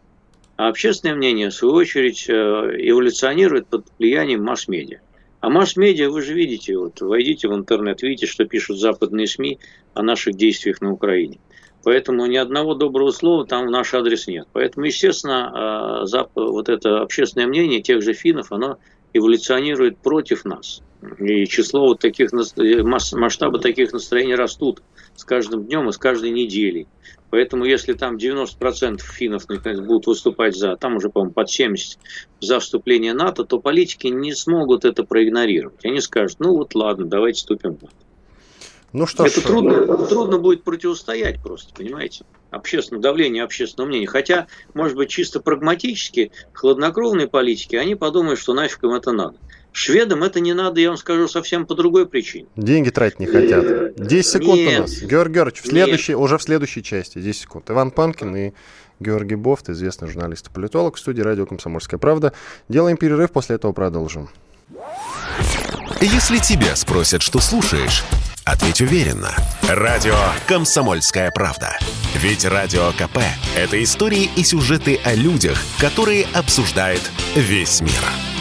А 0.57 0.69
общественное 0.69 1.15
мнение, 1.15 1.51
в 1.51 1.55
свою 1.55 1.75
очередь, 1.75 2.27
э, 2.29 2.33
эволюционирует 2.33 3.67
под 3.67 3.87
влиянием 3.99 4.43
масс-медиа. 4.43 5.01
А 5.47 5.49
масс-медиа, 5.49 6.11
вы 6.11 6.23
же 6.23 6.35
видите, 6.35 6.77
вот 6.77 7.01
войдите 7.01 7.47
в 7.47 7.55
интернет, 7.55 8.03
видите, 8.03 8.27
что 8.27 8.47
пишут 8.47 8.81
западные 8.81 9.29
СМИ 9.29 9.61
о 9.95 10.03
наших 10.03 10.35
действиях 10.35 10.81
на 10.81 10.91
Украине. 10.91 11.39
Поэтому 11.85 12.27
ни 12.27 12.37
одного 12.37 12.75
доброго 12.75 13.13
слова 13.13 13.47
там 13.47 13.69
в 13.69 13.71
наш 13.71 13.95
адрес 13.95 14.27
нет. 14.27 14.49
Поэтому, 14.53 14.87
естественно, 14.87 16.03
а, 16.03 16.27
вот 16.35 16.69
это 16.69 17.01
общественное 17.01 17.47
мнение 17.47 17.81
тех 17.81 18.03
же 18.03 18.13
финнов, 18.13 18.51
оно 18.51 18.79
эволюционирует 19.13 19.99
против 19.99 20.45
нас. 20.45 20.83
И 21.21 21.47
число 21.47 21.83
вот 21.83 22.01
таких, 22.01 22.33
масштабы 22.33 23.61
таких 23.61 23.93
настроений 23.93 24.35
растут 24.35 24.83
с 25.15 25.23
каждым 25.23 25.67
днем 25.67 25.89
и 25.89 25.93
с 25.93 25.97
каждой 25.97 26.31
неделей. 26.31 26.89
Поэтому 27.31 27.65
если 27.65 27.93
там 27.93 28.17
90% 28.17 29.01
финнов 29.01 29.49
наконец, 29.49 29.81
будут 29.81 30.07
выступать 30.07 30.57
за, 30.57 30.77
там 30.77 30.97
уже, 30.97 31.11
по-моему, 31.11 31.33
под 31.33 31.51
70 31.51 31.99
за 32.41 32.61
вступление 32.61 33.15
НАТО, 33.15 33.45
то 33.45 33.59
политики 33.59 34.07
не 34.07 34.35
смогут 34.35 34.85
это 34.85 35.05
проигнорировать. 35.05 35.85
Они 35.85 36.01
скажут, 36.01 36.39
ну 36.39 36.57
вот 36.57 36.75
ладно, 36.75 37.07
давайте 37.07 37.39
вступим 37.39 37.77
в 37.77 37.83
НАТО. 37.83 37.95
Ну 38.93 39.07
что 39.07 39.27
Это 39.27 39.41
ж... 39.41 39.45
трудно, 39.45 40.07
трудно 40.07 40.39
будет 40.39 40.63
противостоять 40.63 41.43
просто, 41.43 41.75
понимаете? 41.75 42.25
Общественное 42.51 43.03
давление 43.03 43.43
общественного 43.43 43.89
мнения. 43.89 44.07
Хотя, 44.07 44.47
может 44.73 44.97
быть, 44.97 45.11
чисто 45.11 45.41
прагматически, 45.41 46.31
хладнокровные 46.53 47.29
политики, 47.29 47.77
они 47.77 47.95
подумают, 47.95 48.39
что 48.39 48.55
нафиг 48.55 48.85
им 48.85 48.93
это 48.93 49.13
надо. 49.13 49.37
Шведам 49.77 50.23
это 50.23 50.41
не 50.41 50.55
надо, 50.55 50.81
я 50.81 50.89
вам 50.89 50.97
скажу, 50.97 51.29
совсем 51.29 51.67
по 51.67 51.75
другой 51.75 52.07
причине. 52.07 52.47
Деньги 52.57 52.89
тратить 52.89 53.21
не 53.21 53.27
хотят. 53.27 53.95
10 53.97 54.27
секунд 54.27 54.57
нет, 54.57 54.79
у 54.79 54.83
нас. 54.83 55.03
Георгий 55.03 55.35
Георгиевич, 55.35 55.63
в 55.63 55.69
следующей, 55.69 56.15
уже 56.15 56.39
в 56.39 56.43
следующей 56.43 56.83
части, 56.83 57.19
10 57.21 57.43
секунд. 57.43 57.71
Иван 57.71 57.91
Панкин 57.91 58.35
и 58.37 58.53
Георгий 59.01 59.35
Бофт, 59.35 59.69
известный 59.69 60.09
журналист 60.09 60.49
и 60.49 60.51
политолог 60.51 60.97
в 60.97 60.99
студии 60.99 61.21
радио 61.21 61.45
«Комсомольская 61.45 61.99
правда». 61.99 62.33
Делаем 62.71 62.97
перерыв, 62.97 63.33
после 63.33 63.57
этого 63.57 63.73
продолжим. 63.73 64.31
Если 66.01 66.39
тебя 66.39 66.75
спросят, 66.75 67.21
что 67.21 67.39
слушаешь, 67.41 68.03
ответь 68.47 68.81
уверенно. 68.81 69.35
Радио 69.69 70.17
«Комсомольская 70.47 71.31
правда». 71.33 71.77
Ведь 72.15 72.47
Радио 72.47 72.93
КП– 72.93 73.19
это 73.55 73.83
истории 73.83 74.31
и 74.37 74.43
сюжеты 74.43 74.99
о 75.05 75.15
людях, 75.15 75.59
которые 75.79 76.25
обсуждает 76.33 77.03
весь 77.35 77.83
мир. 77.83 78.36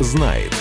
Знает. 0.00 0.52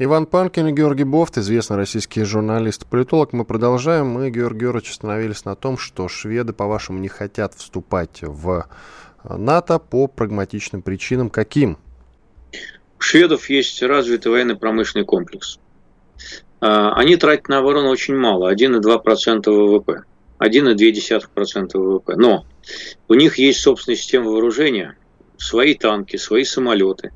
Иван 0.00 0.26
Панкин 0.26 0.68
и 0.68 0.72
Георгий 0.72 1.02
Бофт, 1.02 1.38
известный 1.38 1.76
российский 1.76 2.22
журналист 2.22 2.86
политолог. 2.86 3.32
Мы 3.32 3.44
продолжаем. 3.44 4.06
Мы, 4.06 4.30
Георгий 4.30 4.60
Георгиевич, 4.60 4.90
остановились 4.90 5.44
на 5.44 5.56
том, 5.56 5.76
что 5.76 6.06
шведы, 6.06 6.52
по-вашему, 6.52 7.00
не 7.00 7.08
хотят 7.08 7.54
вступать 7.54 8.20
в 8.22 8.68
НАТО 9.24 9.80
по 9.80 10.06
прагматичным 10.06 10.82
причинам. 10.82 11.30
Каким? 11.30 11.78
У 12.98 13.02
шведов 13.02 13.50
есть 13.50 13.82
развитый 13.82 14.30
военно-промышленный 14.30 15.04
комплекс. 15.04 15.58
А, 16.60 16.92
они 16.94 17.16
тратят 17.16 17.48
на 17.48 17.58
оборону 17.58 17.88
очень 17.88 18.16
мало, 18.16 18.52
1,2% 18.52 19.50
ВВП. 19.50 20.04
1,2% 20.40 21.70
ВВП. 21.74 22.16
Но 22.16 22.46
у 23.08 23.14
них 23.14 23.38
есть 23.38 23.60
собственная 23.60 23.96
система 23.96 24.30
вооружения, 24.30 24.96
свои 25.36 25.74
танки, 25.74 26.16
свои 26.16 26.44
самолеты, 26.44 27.12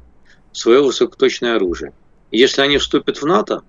свое 0.53 0.83
высокоточное 0.83 1.57
оружие. 1.57 1.93
Если 2.31 2.63
они 2.63 2.79
вступят 2.79 3.21
в 3.21 3.27
НАТО, 3.27 3.63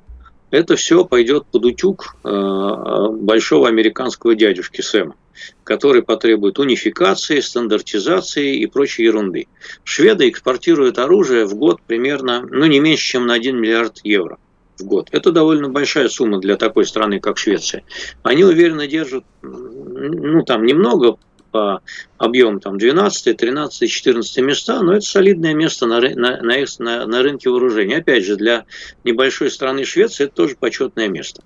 это 0.52 0.76
все 0.76 1.04
пойдет 1.04 1.48
под 1.48 1.66
утюг 1.66 2.16
э, 2.24 3.08
большого 3.12 3.68
американского 3.68 4.36
дядюшки 4.36 4.82
Сэма, 4.82 5.16
который 5.64 6.04
потребует 6.04 6.60
унификации, 6.60 7.40
стандартизации 7.40 8.60
и 8.60 8.68
прочей 8.68 9.04
ерунды. 9.04 9.48
Шведы 9.84 10.30
экспортируют 10.30 11.00
оружие 11.00 11.46
в 11.46 11.56
год 11.56 11.82
примерно, 11.82 12.48
ну, 12.50 12.68
не 12.68 12.80
меньше, 12.80 13.04
чем 13.04 13.26
на 13.26 13.34
1 13.34 13.60
миллиард 13.60 14.00
евро 14.04 14.38
в 14.80 14.84
год. 14.84 15.10
Это 15.12 15.32
довольно 15.32 15.70
большая 15.70 16.10
сумма 16.10 16.40
для 16.40 16.58
такой 16.58 16.86
страны, 16.86 17.20
как 17.20 17.38
Швеция. 17.38 17.84
Они 18.24 18.44
уверенно 18.44 18.88
держат, 18.88 19.24
ну, 19.42 20.44
там 20.44 20.66
немного 20.66 21.18
по 21.52 21.82
объему 22.18 22.60
там 22.60 22.78
12, 22.78 23.38
13, 23.38 23.90
14 23.90 24.38
места, 24.40 24.82
но 24.82 24.94
это 24.94 25.06
солидное 25.06 25.54
место 25.54 25.86
на, 25.86 26.02
на, 26.02 26.42
на, 26.42 27.06
на 27.06 27.22
рынке 27.22 27.50
вооружений. 27.50 27.96
Опять 27.96 28.26
же, 28.26 28.36
для 28.36 28.66
небольшой 29.04 29.52
страны 29.52 29.86
Швеции 29.86 30.26
это 30.26 30.34
тоже 30.34 30.56
почетное 30.60 31.08
место. 31.08 31.44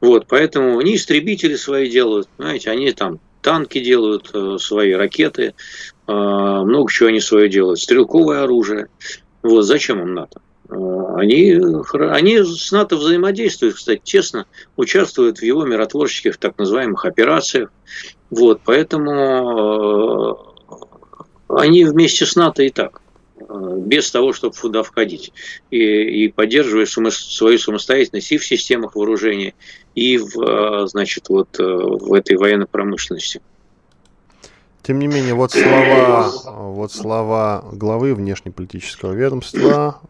Вот, 0.00 0.26
поэтому 0.28 0.78
они 0.78 0.94
истребители 0.94 1.56
свои 1.56 1.90
делают, 1.90 2.28
знаете, 2.36 2.70
они 2.70 2.92
там 2.92 3.18
танки 3.42 3.80
делают, 3.80 4.30
э, 4.32 4.58
свои 4.60 4.92
ракеты, 4.92 5.54
э, 6.06 6.12
много 6.12 6.92
чего 6.92 7.08
они 7.08 7.20
свое 7.20 7.48
делают, 7.48 7.80
стрелковое 7.80 8.42
оружие. 8.42 8.88
Вот, 9.42 9.62
зачем 9.62 10.00
им 10.00 10.14
НАТО? 10.14 10.40
Э, 10.68 11.14
они, 11.16 11.58
они 12.10 12.42
с 12.42 12.70
НАТО 12.72 12.96
взаимодействуют, 12.96 13.76
кстати, 13.76 14.00
тесно, 14.02 14.46
участвуют 14.76 15.38
в 15.38 15.42
его 15.42 15.64
миротворческих 15.64 16.36
так 16.36 16.58
называемых 16.58 17.04
операциях. 17.04 17.72
Вот, 18.30 18.60
поэтому 18.64 20.36
э, 20.68 21.54
они 21.54 21.84
вместе 21.84 22.26
с 22.26 22.36
НАТО 22.36 22.62
и 22.62 22.68
так, 22.68 23.00
э, 23.40 23.44
без 23.78 24.10
того, 24.10 24.32
чтобы 24.32 24.54
туда 24.54 24.82
входить, 24.82 25.32
и, 25.70 26.24
и 26.24 26.28
поддерживая 26.28 26.86
свою 26.86 27.58
самостоятельность 27.58 28.30
и 28.32 28.38
в 28.38 28.44
системах 28.44 28.94
вооружения, 28.94 29.54
и 29.94 30.18
в, 30.18 30.86
значит, 30.88 31.28
вот, 31.30 31.58
в 31.58 32.12
этой 32.12 32.36
военной 32.36 32.66
промышленности. 32.66 33.40
Тем 34.88 35.00
не 35.00 35.06
менее, 35.06 35.34
вот 35.34 35.52
слова, 35.52 36.32
вот 36.46 36.92
слова 36.92 37.62
главы 37.72 38.14
внешнеполитического 38.14 39.12
ведомства. 39.12 40.00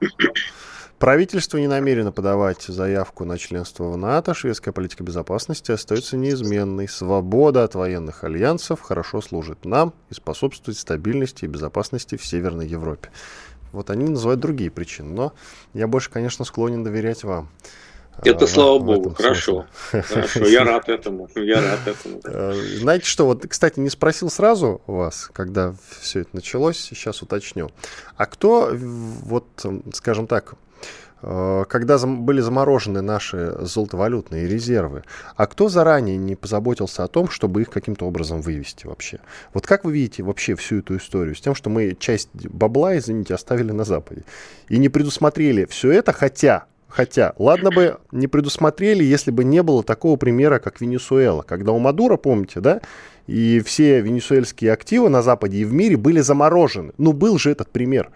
Правительство 1.01 1.59
не 1.59 1.67
намерено 1.67 2.13
подавать 2.13 2.63
заявку 2.63 3.25
на 3.25 3.39
членство 3.39 3.91
в 3.91 3.97
НАТО. 3.97 4.35
Шведская 4.35 4.71
политика 4.71 5.03
безопасности 5.03 5.73
остается 5.73 6.17
неизменной. 6.17 6.87
Свобода 6.87 7.65
от 7.65 7.75
военных 7.75 8.23
альянсов 8.23 8.81
хорошо 8.81 9.21
служит 9.21 9.65
нам 9.65 9.95
и 10.11 10.15
способствует 10.15 10.79
стабильности 10.79 11.45
и 11.45 11.49
безопасности 11.49 12.17
в 12.17 12.25
Северной 12.25 12.69
Европе. 12.69 13.11
Вот 13.73 13.91
они 13.91 14.09
называют 14.09 14.39
другие 14.39 14.71
причины, 14.71 15.13
но 15.13 15.33
я 15.75 15.89
больше, 15.89 16.09
конечно, 16.09 16.45
склонен 16.45 16.85
доверять 16.85 17.25
вам. 17.25 17.49
Это 18.25 18.45
а, 18.45 18.49
слава 18.49 18.79
богу, 18.79 19.15
хорошо. 19.15 19.67
Хорошо, 19.91 20.47
я 20.47 20.65
рад 20.65 20.89
этому. 20.89 21.29
Я 21.37 21.61
рад 21.61 21.87
этому. 21.87 22.21
Э, 22.25 22.53
знаете 22.79 23.07
что, 23.07 23.27
вот, 23.27 23.47
кстати, 23.47 23.79
не 23.79 23.91
спросил 23.91 24.31
сразу 24.31 24.81
вас, 24.87 25.31
когда 25.33 25.75
все 26.01 26.21
это 26.21 26.31
началось, 26.33 26.79
сейчас 26.79 27.23
уточню. 27.23 27.71
А 28.17 28.27
кто, 28.27 28.71
вот, 28.73 29.47
скажем 29.93 30.27
так, 30.27 30.55
э, 31.23 31.65
когда 31.69 31.99
были 31.99 32.41
заморожены 32.41 33.03
наши 33.03 33.55
золотовалютные 33.61 34.49
резервы, 34.49 35.05
а 35.37 35.47
кто 35.47 35.69
заранее 35.69 36.17
не 36.17 36.35
позаботился 36.35 37.05
о 37.05 37.09
том, 37.09 37.31
чтобы 37.31 37.63
их 37.63 37.71
каким-то 37.71 38.05
образом 38.05 38.41
вывести 38.41 38.87
вообще? 38.87 39.21
Вот 39.55 39.65
как 39.65 39.85
вы 39.85 39.93
видите 39.93 40.25
вообще 40.25 40.57
всю 40.57 40.79
эту 40.81 40.97
историю 40.97 41.37
с 41.37 41.41
тем, 41.41 41.55
что 41.55 41.71
мы 41.71 41.97
часть 41.99 42.31
бабла, 42.33 42.99
извините, 42.99 43.35
оставили 43.35 43.71
на 43.71 43.85
Западе 43.85 44.25
и 44.69 44.79
не 44.79 44.89
предусмотрели 44.89 45.67
все 45.67 45.93
это, 45.93 46.13
хотя 46.13 46.67
Хотя, 46.89 47.35
ладно 47.39 47.71
бы 47.71 47.99
не 48.13 48.27
предусмотрели, 48.27 49.05
если 49.05 49.31
бы 49.31 49.45
не 49.45 49.63
было 49.63 49.83
такого 49.83 50.17
примера, 50.17 50.59
как 50.59 50.81
Венесуэла, 50.81 51.43
когда 51.43 51.73
у 51.73 51.79
Мадура, 51.79 52.17
помните, 52.17 52.61
да, 52.61 52.81
и 53.27 53.61
все 53.61 54.01
венесуэльские 54.01 54.73
активы 54.73 55.11
на 55.11 55.23
Западе 55.23 55.59
и 55.59 55.65
в 55.65 55.73
мире 55.73 55.99
были 55.99 56.21
заморожены. 56.21 56.93
Ну, 56.97 57.13
был 57.13 57.39
же 57.39 57.51
этот 57.51 57.71
пример. 57.71 58.11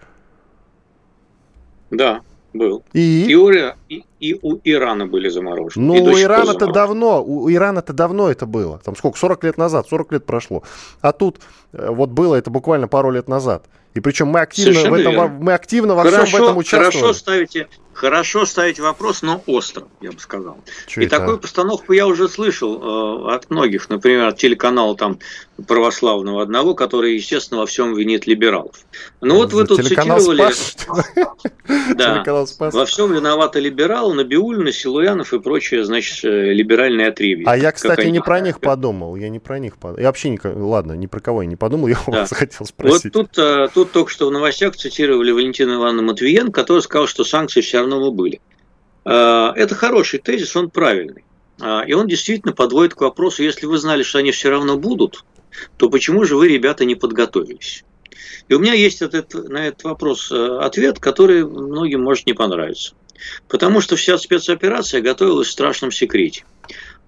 Да, 1.91 2.21
был. 2.53 2.83
И? 2.93 3.35
У, 3.35 3.51
и, 3.93 4.05
и 4.19 4.39
у 4.41 4.59
Ирана 4.63 5.05
были 5.05 5.29
заморожены. 5.29 5.85
Ну, 5.85 5.93
у 5.93 6.19
Ирана-то 6.19 6.67
давно, 6.67 7.23
у 7.23 7.51
Ирана-то 7.51 7.93
давно 7.93 8.29
это 8.29 8.45
было. 8.45 8.79
Там 8.79 8.95
сколько, 8.95 9.17
40 9.17 9.43
лет 9.43 9.57
назад, 9.57 9.87
40 9.89 10.11
лет 10.13 10.25
прошло. 10.25 10.63
А 11.01 11.11
тут 11.11 11.39
э, 11.73 11.89
вот 11.89 12.09
было 12.09 12.35
это 12.35 12.49
буквально 12.49 12.87
пару 12.87 13.11
лет 13.11 13.27
назад. 13.27 13.65
И 13.93 13.99
причем 13.99 14.27
мы 14.27 14.39
активно, 14.39 14.89
в 14.89 14.93
этом, 14.93 15.37
мы 15.39 15.53
активно 15.53 15.93
во 15.93 16.03
хорошо, 16.03 16.25
всем 16.25 16.39
в 16.39 16.43
этом 16.43 16.57
участвовали. 16.57 16.93
Хорошо 16.93 17.13
ставите, 17.13 17.67
хорошо 17.93 18.45
ставите 18.45 18.81
вопрос, 18.81 19.21
но 19.21 19.43
остро, 19.45 19.83
я 20.01 20.11
бы 20.11 20.19
сказал. 20.19 20.57
Что 20.87 21.01
и 21.01 21.05
это? 21.05 21.19
такую 21.19 21.37
постановку 21.37 21.93
я 21.93 22.07
уже 22.07 22.27
слышал 22.27 23.27
э, 23.29 23.35
от 23.35 23.51
многих, 23.51 23.91
например, 23.91 24.27
от 24.27 24.37
телеканала 24.37 24.97
там 24.97 25.19
православного 25.67 26.41
одного, 26.41 26.73
который, 26.73 27.13
естественно, 27.13 27.59
во 27.59 27.67
всем 27.67 27.93
винит 27.95 28.25
либералов. 28.25 28.77
Ну 29.21 29.35
вот 29.35 29.53
вы 29.53 29.65
тут 29.65 29.85
цитировали... 29.85 30.43
Да, 31.95 32.23
во 32.25 32.85
всем 32.85 33.13
виноваты 33.13 33.59
либералы, 33.59 33.82
Набиулина, 33.87 34.71
Силуянов 34.71 35.33
и 35.33 35.39
прочее, 35.39 35.83
значит, 35.83 36.23
э, 36.23 36.53
либеральные 36.53 37.07
отребья. 37.07 37.45
А 37.47 37.57
я, 37.57 37.71
кстати, 37.71 38.07
не 38.07 38.21
про 38.21 38.39
них 38.39 38.59
подумал, 38.59 39.15
я 39.15 39.29
не 39.29 39.39
про 39.39 39.59
них 39.59 39.77
подумал. 39.77 39.99
Я 39.99 40.07
вообще, 40.07 40.29
не, 40.29 40.39
ладно, 40.43 40.93
ни 40.93 41.07
про 41.07 41.19
кого 41.19 41.41
я 41.41 41.47
не 41.47 41.55
подумал, 41.55 41.87
я 41.89 41.97
вас 42.07 42.31
хотел 42.31 42.65
спросить. 42.65 43.13
Вот 43.15 43.31
тут, 43.31 43.37
э, 43.37 43.67
тут 43.73 43.91
только 43.91 44.11
что 44.11 44.27
в 44.27 44.31
новостях 44.31 44.75
цитировали 44.75 45.31
Валентина 45.31 45.75
Ивановна 45.75 46.03
Матвиен, 46.03 46.51
который 46.51 46.81
сказал, 46.81 47.07
что 47.07 47.23
санкции 47.23 47.61
все 47.61 47.79
равно 47.79 47.99
бы 47.99 48.11
были. 48.11 48.41
Э, 49.05 49.51
это 49.55 49.75
хороший 49.75 50.19
тезис, 50.19 50.55
он 50.55 50.69
правильный. 50.69 51.23
И 51.87 51.93
он 51.93 52.07
действительно 52.07 52.51
подводит 52.51 52.95
к 52.95 53.01
вопросу, 53.01 53.43
если 53.43 53.67
вы 53.67 53.77
знали, 53.77 54.01
что 54.01 54.17
они 54.17 54.31
все 54.31 54.49
равно 54.49 54.75
будут, 54.75 55.23
то 55.77 55.87
почему 55.87 56.25
же 56.25 56.35
вы, 56.35 56.47
ребята, 56.47 56.83
не 56.83 56.95
подготовились? 56.95 57.85
И 58.49 58.53
у 58.55 58.59
меня 58.59 58.73
есть 58.73 59.03
этот, 59.03 59.33
на 59.33 59.67
этот 59.67 59.83
вопрос 59.83 60.31
ответ, 60.31 60.99
который 60.99 61.45
многим 61.45 62.01
может 62.01 62.25
не 62.25 62.33
понравиться. 62.33 62.95
Потому 63.47 63.81
что 63.81 63.95
вся 63.95 64.17
спецоперация 64.17 65.01
готовилась 65.01 65.47
в 65.47 65.51
страшном 65.51 65.91
секрете. 65.91 66.45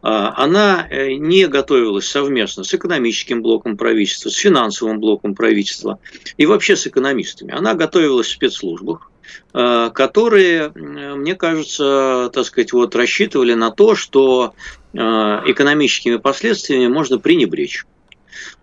А, 0.02 0.44
она 0.44 0.88
э, 0.90 1.14
не 1.14 1.48
готовилась 1.48 2.08
совместно 2.08 2.64
с 2.64 2.74
экономическим 2.74 3.42
блоком 3.42 3.76
правительства, 3.76 4.30
с 4.30 4.36
финансовым 4.36 5.00
блоком 5.00 5.34
правительства 5.34 5.98
и 6.38 6.46
вообще 6.46 6.76
с 6.76 6.86
экономистами. 6.86 7.52
Она 7.52 7.74
готовилась 7.74 8.28
в 8.28 8.32
спецслужбах, 8.32 9.10
э, 9.54 9.90
которые, 9.94 10.72
мне 10.76 11.34
кажется, 11.34 12.30
так 12.32 12.46
сказать, 12.46 12.72
вот 12.72 12.96
рассчитывали 12.96 13.56
на 13.56 13.72
то, 13.72 13.96
что 13.96 14.54
экономическими 14.94 16.16
последствиями 16.16 16.88
можно 16.88 17.20
пренебречь. 17.20 17.86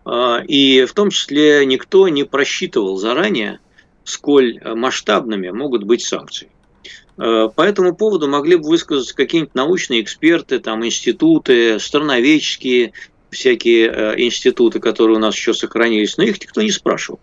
А, 0.05 0.43
и 0.47 0.85
в 0.85 0.93
том 0.93 1.11
числе 1.11 1.67
никто 1.67 2.09
не 2.09 2.25
просчитывал 2.25 2.97
заранее, 2.97 3.59
сколь 4.05 4.61
масштабными 4.65 5.51
могут 5.51 5.85
быть 5.85 6.03
санкции. 6.03 6.51
А, 7.19 7.49
по 7.49 7.63
этому 7.63 7.95
поводу 7.95 8.29
могли 8.29 8.57
бы 8.57 8.69
высказаться 8.69 9.15
какие-нибудь 9.15 9.55
научные 9.55 10.03
эксперты, 10.03 10.59
там, 10.59 10.85
институты, 10.85 11.79
страноведческие 11.79 12.93
всякие 13.31 13.91
а, 13.91 14.15
институты, 14.21 14.81
которые 14.81 15.17
у 15.17 15.21
нас 15.21 15.35
еще 15.35 15.55
сохранились, 15.55 16.17
но 16.17 16.25
их 16.25 16.41
никто 16.41 16.63
не 16.63 16.71
спрашивал. 16.71 17.21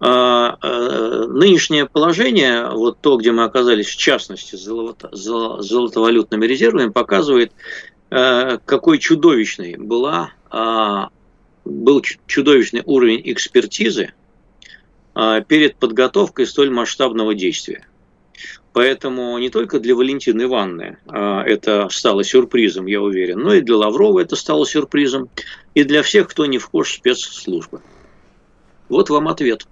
Нынешнее 0.00 1.86
положение, 1.86 2.68
вот 2.68 2.98
то, 3.00 3.16
где 3.16 3.32
мы 3.32 3.44
оказались, 3.44 3.86
в 3.86 3.96
частности, 3.96 4.54
с 4.54 4.60
золото, 4.60 5.08
золотовалютными 5.14 6.44
резервами, 6.44 6.90
показывает, 6.90 7.52
какой 8.10 8.98
чудовищной 8.98 9.76
была 9.76 10.32
был 11.64 12.02
чудовищный 12.26 12.82
уровень 12.84 13.22
экспертизы 13.24 14.12
а, 15.14 15.40
перед 15.40 15.76
подготовкой 15.76 16.46
столь 16.46 16.70
масштабного 16.70 17.34
действия. 17.34 17.86
Поэтому 18.74 19.38
не 19.38 19.50
только 19.50 19.78
для 19.78 19.94
Валентины 19.94 20.42
Ивановны 20.42 20.98
а, 21.06 21.44
это 21.44 21.88
стало 21.90 22.24
сюрпризом, 22.24 22.86
я 22.86 23.00
уверен, 23.00 23.38
но 23.38 23.54
и 23.54 23.60
для 23.60 23.76
Лаврова 23.76 24.18
это 24.18 24.34
стало 24.34 24.66
сюрпризом, 24.66 25.28
и 25.74 25.84
для 25.84 26.02
всех, 26.02 26.28
кто 26.28 26.44
не 26.44 26.58
вхож 26.58 26.90
в 26.90 26.94
спецслужбы. 26.94 27.80
Вот 28.88 29.10
вам 29.10 29.28
ответ. 29.28 29.68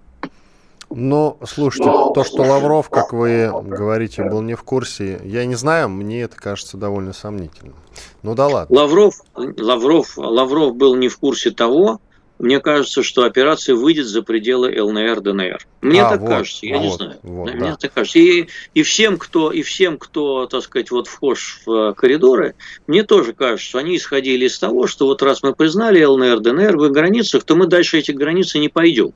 Но, 0.88 1.36
слушайте, 1.44 1.90
то, 2.14 2.22
что 2.22 2.42
Лавров, 2.42 2.90
как 2.90 3.12
вы 3.12 3.50
говорите, 3.64 4.22
был 4.22 4.40
не 4.40 4.54
в 4.54 4.62
курсе, 4.62 5.20
я 5.24 5.46
не 5.46 5.56
знаю, 5.56 5.88
мне 5.88 6.22
это 6.22 6.36
кажется 6.36 6.76
довольно 6.76 7.12
сомнительным. 7.12 7.74
Ну 8.22 8.36
да 8.36 8.46
ладно. 8.46 8.76
Лавров, 8.76 9.14
Лавров, 9.34 10.16
Лавров 10.16 10.76
был 10.76 10.94
не 10.94 11.08
в 11.08 11.18
курсе 11.18 11.50
того, 11.50 12.00
мне 12.42 12.58
кажется, 12.58 13.04
что 13.04 13.22
операция 13.22 13.76
выйдет 13.76 14.06
за 14.06 14.20
пределы 14.20 14.74
ЛНР, 14.76 15.20
ДНР. 15.20 15.60
Мне 15.80 16.02
а, 16.02 16.10
так 16.10 16.20
вот, 16.22 16.28
кажется, 16.28 16.66
я 16.66 16.78
вот, 16.78 16.82
не 16.82 16.90
знаю. 16.90 17.18
Вот, 17.22 17.54
Мне 17.54 17.70
да. 17.70 17.76
так 17.76 17.92
кажется. 17.92 18.18
И, 18.18 18.48
и 18.74 18.82
всем, 18.82 19.16
кто, 19.16 19.52
и 19.52 19.62
всем, 19.62 19.96
кто, 19.96 20.46
так 20.46 20.62
сказать, 20.64 20.90
вот 20.90 21.06
вхож 21.06 21.60
в 21.64 21.72
э, 21.72 21.94
коридоры, 21.94 22.56
мне 22.88 23.04
тоже 23.04 23.32
кажется, 23.32 23.64
что 23.64 23.78
они 23.78 23.96
исходили 23.96 24.46
из 24.46 24.58
того, 24.58 24.88
что 24.88 25.06
вот 25.06 25.22
раз 25.22 25.44
мы 25.44 25.54
признали 25.54 26.02
ЛНР, 26.02 26.40
ДНР 26.40 26.76
в 26.78 26.86
их 26.86 26.90
границах, 26.90 27.44
то 27.44 27.54
мы 27.54 27.68
дальше 27.68 28.00
эти 28.00 28.10
границы 28.10 28.58
не 28.58 28.68
пойдем. 28.68 29.12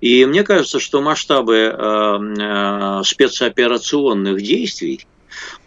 И 0.00 0.24
мне 0.24 0.44
кажется, 0.44 0.78
что 0.78 1.02
масштабы 1.02 1.56
э, 1.56 1.72
э, 1.76 3.02
спецоперационных 3.04 4.40
действий 4.40 5.04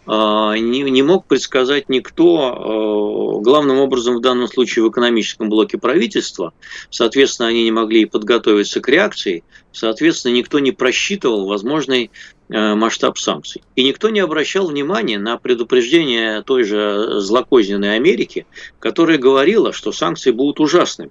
не, 0.06 0.82
не 0.82 1.02
мог 1.02 1.26
предсказать 1.26 1.88
никто, 1.88 3.40
главным 3.42 3.78
образом 3.78 4.16
в 4.16 4.20
данном 4.20 4.48
случае 4.48 4.84
в 4.84 4.90
экономическом 4.90 5.48
блоке 5.48 5.78
правительства. 5.78 6.52
Соответственно, 6.90 7.48
они 7.48 7.64
не 7.64 7.72
могли 7.72 8.04
подготовиться 8.04 8.80
к 8.80 8.88
реакции, 8.88 9.42
соответственно, 9.72 10.32
никто 10.32 10.58
не 10.58 10.72
просчитывал 10.72 11.46
возможный 11.46 12.10
масштаб 12.48 13.18
санкций. 13.18 13.62
И 13.74 13.82
никто 13.82 14.08
не 14.08 14.20
обращал 14.20 14.68
внимания 14.68 15.18
на 15.18 15.36
предупреждение 15.36 16.42
той 16.42 16.62
же 16.62 17.20
злокозненной 17.20 17.96
Америки, 17.96 18.46
которая 18.78 19.18
говорила, 19.18 19.72
что 19.72 19.90
санкции 19.90 20.30
будут 20.30 20.60
ужасными. 20.60 21.10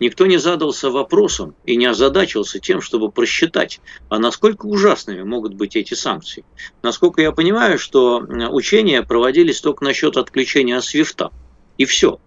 Никто 0.00 0.24
не 0.24 0.38
задался 0.38 0.90
вопросом 0.90 1.54
и 1.64 1.76
не 1.76 1.84
озадачился 1.84 2.58
тем, 2.58 2.80
чтобы 2.80 3.12
просчитать, 3.12 3.80
а 4.08 4.18
насколько 4.18 4.64
ужасными 4.64 5.22
могут 5.22 5.54
быть 5.54 5.76
эти 5.76 5.92
санкции. 5.92 6.44
Насколько 6.82 7.20
я 7.20 7.32
понимаю, 7.32 7.78
что 7.78 8.18
учения 8.50 9.02
проводились 9.02 9.60
только 9.60 9.84
насчет 9.84 10.16
отключения 10.16 10.80
свифта. 10.80 11.30
И 11.76 11.84
все. 11.84 12.18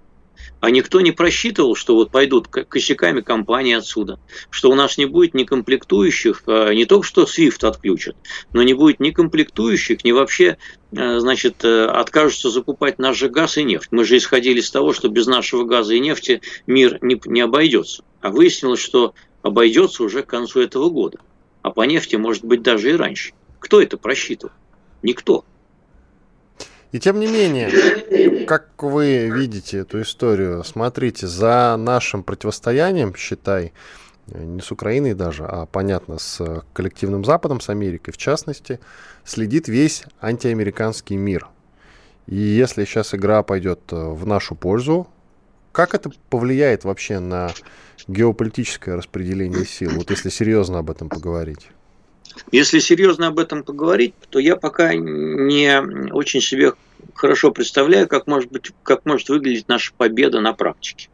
А 0.63 0.71
никто 0.71 1.02
не 1.02 1.12
просчитывал, 1.12 1.76
что 1.76 1.93
вот 1.93 2.10
пойдут 2.10 2.47
косяками 2.47 3.19
компании 3.19 3.76
отсюда, 3.76 4.17
что 4.49 4.71
у 4.71 4.76
нас 4.76 4.97
не 4.97 5.06
будет 5.06 5.34
ни 5.34 5.43
комплектующих, 5.43 6.43
а, 6.47 6.71
не 6.71 6.86
только 6.86 7.06
что 7.06 7.23
SWIFT 7.23 7.67
отключат, 7.67 8.15
но 8.54 8.63
не 8.63 8.73
будет 8.73 9.02
ни 9.02 9.12
комплектующих, 9.12 10.06
ни 10.06 10.13
вообще, 10.13 10.56
а, 10.95 11.19
значит, 11.19 11.65
э, 11.65 11.86
откажутся 11.88 12.49
закупать 12.49 12.97
наш 12.97 13.17
же 13.17 13.28
газ 13.28 13.58
и 13.58 13.63
нефть. 13.65 13.89
Мы 13.91 14.06
же 14.06 14.15
исходили 14.15 14.62
из 14.62 14.71
того, 14.71 14.93
что 14.93 15.10
без 15.10 15.28
нашего 15.28 15.65
газа 15.65 15.95
и 15.95 15.99
нефти 15.99 16.39
мир 16.65 16.97
не, 17.02 17.21
не 17.26 17.41
обойдется. 17.41 18.06
А 18.21 18.30
выяснилось, 18.30 18.80
что 18.80 19.15
обойдется 19.41 20.02
уже 20.04 20.23
к 20.23 20.28
концу 20.28 20.62
этого 20.62 20.89
года. 20.89 21.19
А 21.62 21.71
по 21.71 21.82
нефти 21.82 22.15
может 22.15 22.45
быть 22.45 22.62
даже 22.62 22.91
и 22.91 22.95
раньше. 22.95 23.34
Кто 23.60 23.82
это 23.82 23.97
просчитывал? 23.97 24.54
Никто. 25.02 25.43
И 26.93 26.99
тем 26.99 27.19
не 27.19 27.25
менее, 27.25 28.45
как 28.45 28.69
вы 28.84 29.27
видите 29.27 29.79
эту 29.79 30.03
историю, 30.03 30.63
смотрите, 30.63 31.25
за 31.25 31.75
нашим 31.75 32.21
противостоянием, 32.21 33.15
считай, 33.15 33.73
не 34.27 34.62
с 34.62 34.71
Украиной 34.71 35.15
даже, 35.15 35.43
а 35.43 35.65
понятно, 35.65 36.19
с 36.19 36.63
коллективным 36.71 37.25
Западом, 37.25 37.62
с 37.62 37.69
Америкой 37.69 38.13
в 38.13 38.17
частности, 38.17 38.79
следит 39.25 39.67
весь 39.67 40.03
антиамериканский 40.21 41.15
мир. 41.15 41.47
И 42.27 42.36
если 42.36 42.86
сейчас 42.86 43.15
игра 43.15 43.41
пойдет 43.41 43.82
э, 43.91 43.95
в 43.95 44.27
нашу 44.27 44.53
пользу, 44.53 45.08
как 45.71 45.95
это 45.95 46.12
повлияет 46.29 46.84
вообще 46.84 47.17
на 47.17 47.49
геополитическое 48.08 48.95
распределение 48.95 49.65
сил, 49.65 49.89
вот 49.95 50.12
если 50.12 50.29
серьезно 50.29 50.77
об 50.77 50.91
этом 50.91 51.10
поговорить? 51.10 51.69
Если 52.51 52.79
серьезно 52.79 53.27
об 53.27 53.39
этом 53.39 53.63
поговорить, 53.63 54.15
то 54.29 54.39
я 54.39 54.55
пока 54.55 54.93
не 54.95 56.12
очень 56.12 56.41
себе 56.41 56.73
хорошо 57.13 57.51
представляю, 57.51 58.07
как 58.07 58.27
может, 58.27 58.51
быть, 58.51 58.71
как 58.83 59.05
может 59.05 59.29
выглядеть 59.29 59.67
наша 59.67 59.93
победа 59.93 60.41
на 60.41 60.53
практике. 60.53 61.09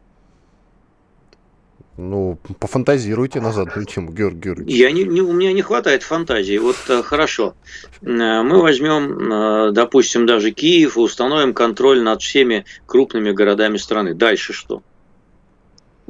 Ну, 1.96 2.38
пофантазируйте 2.58 3.42
назад 3.42 3.76
на 3.76 3.84
тему, 3.84 4.10
Георгий 4.10 4.40
Георгиевич. 4.40 4.74
Я 4.74 4.90
не, 4.90 5.04
не, 5.04 5.20
у 5.20 5.34
меня 5.34 5.52
не 5.52 5.60
хватает 5.60 6.02
фантазии. 6.02 6.56
Вот 6.56 6.76
э, 6.88 7.02
хорошо. 7.02 7.54
Э, 8.00 8.42
мы 8.42 8.62
возьмем, 8.62 9.30
э, 9.30 9.72
допустим, 9.72 10.24
даже 10.24 10.50
Киев 10.50 10.96
и 10.96 11.00
установим 11.00 11.52
контроль 11.52 12.00
над 12.00 12.22
всеми 12.22 12.64
крупными 12.86 13.32
городами 13.32 13.76
страны. 13.76 14.14
Дальше 14.14 14.54
что? 14.54 14.82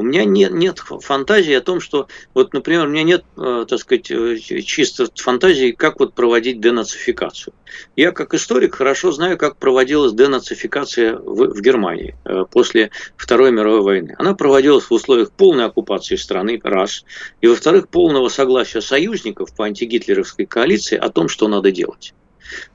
У 0.00 0.02
меня 0.02 0.24
нет, 0.24 0.52
нет 0.52 0.78
фантазии 0.78 1.52
о 1.52 1.60
том, 1.60 1.78
что, 1.78 2.08
вот, 2.32 2.54
например, 2.54 2.86
у 2.86 2.88
меня 2.88 3.02
нет, 3.02 3.22
э, 3.36 3.66
так 3.68 3.78
сказать, 3.78 4.10
э, 4.10 4.38
чисто 4.38 5.08
фантазии, 5.14 5.72
как 5.72 6.00
вот 6.00 6.14
проводить 6.14 6.58
денацификацию. 6.58 7.52
Я, 7.96 8.12
как 8.12 8.32
историк, 8.32 8.76
хорошо 8.76 9.12
знаю, 9.12 9.36
как 9.36 9.58
проводилась 9.58 10.14
денацификация 10.14 11.16
в, 11.16 11.54
в 11.54 11.60
Германии 11.60 12.16
э, 12.24 12.46
после 12.50 12.92
Второй 13.18 13.52
мировой 13.52 13.82
войны. 13.82 14.14
Она 14.16 14.32
проводилась 14.32 14.84
в 14.84 14.92
условиях 14.92 15.32
полной 15.32 15.66
оккупации 15.66 16.16
страны, 16.16 16.58
раз, 16.64 17.04
и, 17.42 17.46
во-вторых, 17.46 17.90
полного 17.90 18.30
согласия 18.30 18.80
союзников 18.80 19.54
по 19.54 19.66
антигитлеровской 19.66 20.46
коалиции 20.46 20.96
о 20.96 21.10
том, 21.10 21.28
что 21.28 21.46
надо 21.46 21.70
делать. 21.72 22.14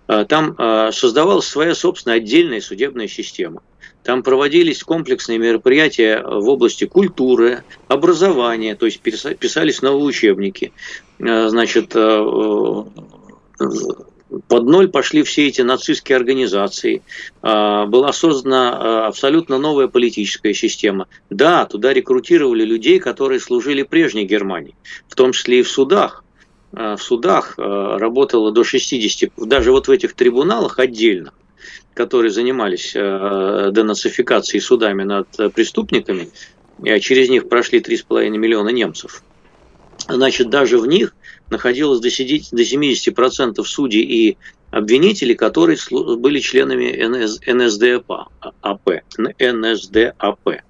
Там 0.08 0.56
создавалась 0.92 1.48
своя 1.48 1.74
собственная 1.74 2.18
отдельная 2.18 2.62
судебная 2.62 3.08
система– 3.08 3.62
там 4.06 4.22
проводились 4.22 4.84
комплексные 4.84 5.40
мероприятия 5.40 6.22
в 6.24 6.48
области 6.48 6.86
культуры, 6.86 7.64
образования, 7.88 8.76
то 8.76 8.86
есть 8.86 9.02
писались 9.02 9.82
новые 9.82 10.06
учебники. 10.06 10.72
Э, 11.18 11.50
значит, 11.50 11.90
под 14.48 14.64
ноль 14.66 14.90
пошли 14.90 15.24
все 15.24 15.48
эти 15.48 15.62
нацистские 15.62 16.18
организации. 16.18 17.02
Была 17.42 18.12
создана 18.12 19.08
абсолютно 19.08 19.58
новая 19.58 19.88
политическая 19.88 20.54
система. 20.54 21.08
Да, 21.30 21.66
туда 21.66 21.94
рекрутировали 21.94 22.66
людей, 22.66 23.00
которые 23.00 23.40
служили 23.40 23.84
прежней 23.84 24.26
Германии, 24.26 24.76
в 25.08 25.16
том 25.16 25.32
числе 25.32 25.60
и 25.60 25.64
в 25.64 25.70
судах. 25.70 26.25
В 26.76 26.98
судах 26.98 27.54
работало 27.58 28.52
до 28.52 28.64
60, 28.64 29.32
даже 29.38 29.72
вот 29.72 29.88
в 29.88 29.92
этих 29.92 30.14
трибуналах 30.14 30.80
отдельно 30.80 31.32
которые 31.94 32.30
занимались 32.30 32.92
э, 32.94 33.70
денацификацией 33.72 34.62
судами 34.62 35.04
над 35.04 35.28
преступниками, 35.54 36.30
через 37.00 37.30
них 37.30 37.48
прошли 37.48 37.80
3,5 37.80 38.30
миллиона 38.32 38.68
немцев. 38.68 39.24
Значит, 40.08 40.50
даже 40.50 40.78
в 40.78 40.88
них 40.88 41.16
находилось 41.50 42.00
до 42.00 42.10
70% 42.10 43.64
судей 43.64 44.02
и 44.02 44.38
обвинителей, 44.72 45.36
которые 45.36 45.78
были 46.18 46.40
членами 46.40 46.92
НСДАП. 47.52 48.30
НСДАП. 49.40 50.62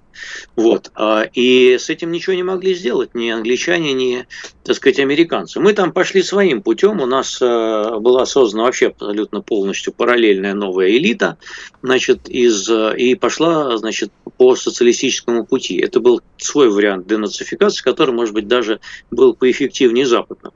Вот. 0.54 0.90
А, 0.94 1.22
и 1.32 1.76
с 1.78 1.90
этим 1.90 2.12
ничего 2.12 2.34
не 2.34 2.42
могли 2.42 2.74
сделать 2.74 3.14
ни 3.14 3.28
англичане, 3.30 3.92
ни, 3.92 4.26
так 4.64 4.76
сказать, 4.76 4.98
американцы. 4.98 5.60
Мы 5.60 5.72
там 5.72 5.92
пошли 5.92 6.22
своим 6.22 6.62
путем. 6.62 7.00
У 7.00 7.06
нас 7.06 7.38
а, 7.40 7.98
была 7.98 8.26
создана 8.26 8.64
вообще 8.64 8.88
абсолютно 8.88 9.40
полностью 9.40 9.92
параллельная 9.92 10.54
новая 10.54 10.90
элита, 10.90 11.38
значит, 11.82 12.28
из, 12.28 12.70
и 12.70 13.14
пошла, 13.14 13.76
значит, 13.76 14.12
по 14.36 14.56
социалистическому 14.56 15.44
пути. 15.44 15.78
Это 15.78 16.00
был 16.00 16.22
свой 16.36 16.70
вариант 16.70 17.06
денацификации, 17.06 17.82
который, 17.82 18.14
может 18.14 18.34
быть, 18.34 18.48
даже 18.48 18.80
был 19.10 19.34
поэффективнее 19.34 20.06
западного. 20.06 20.54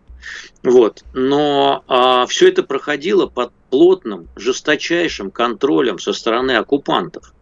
Вот. 0.62 1.05
Но 1.12 1.85
а, 1.88 2.27
все 2.27 2.49
это 2.49 2.62
проходило 2.62 3.27
под 3.27 3.53
плотным, 3.70 4.29
жесточайшим 4.37 5.31
контролем 5.31 5.99
со 5.99 6.12
стороны 6.12 6.53
оккупантов. 6.53 7.33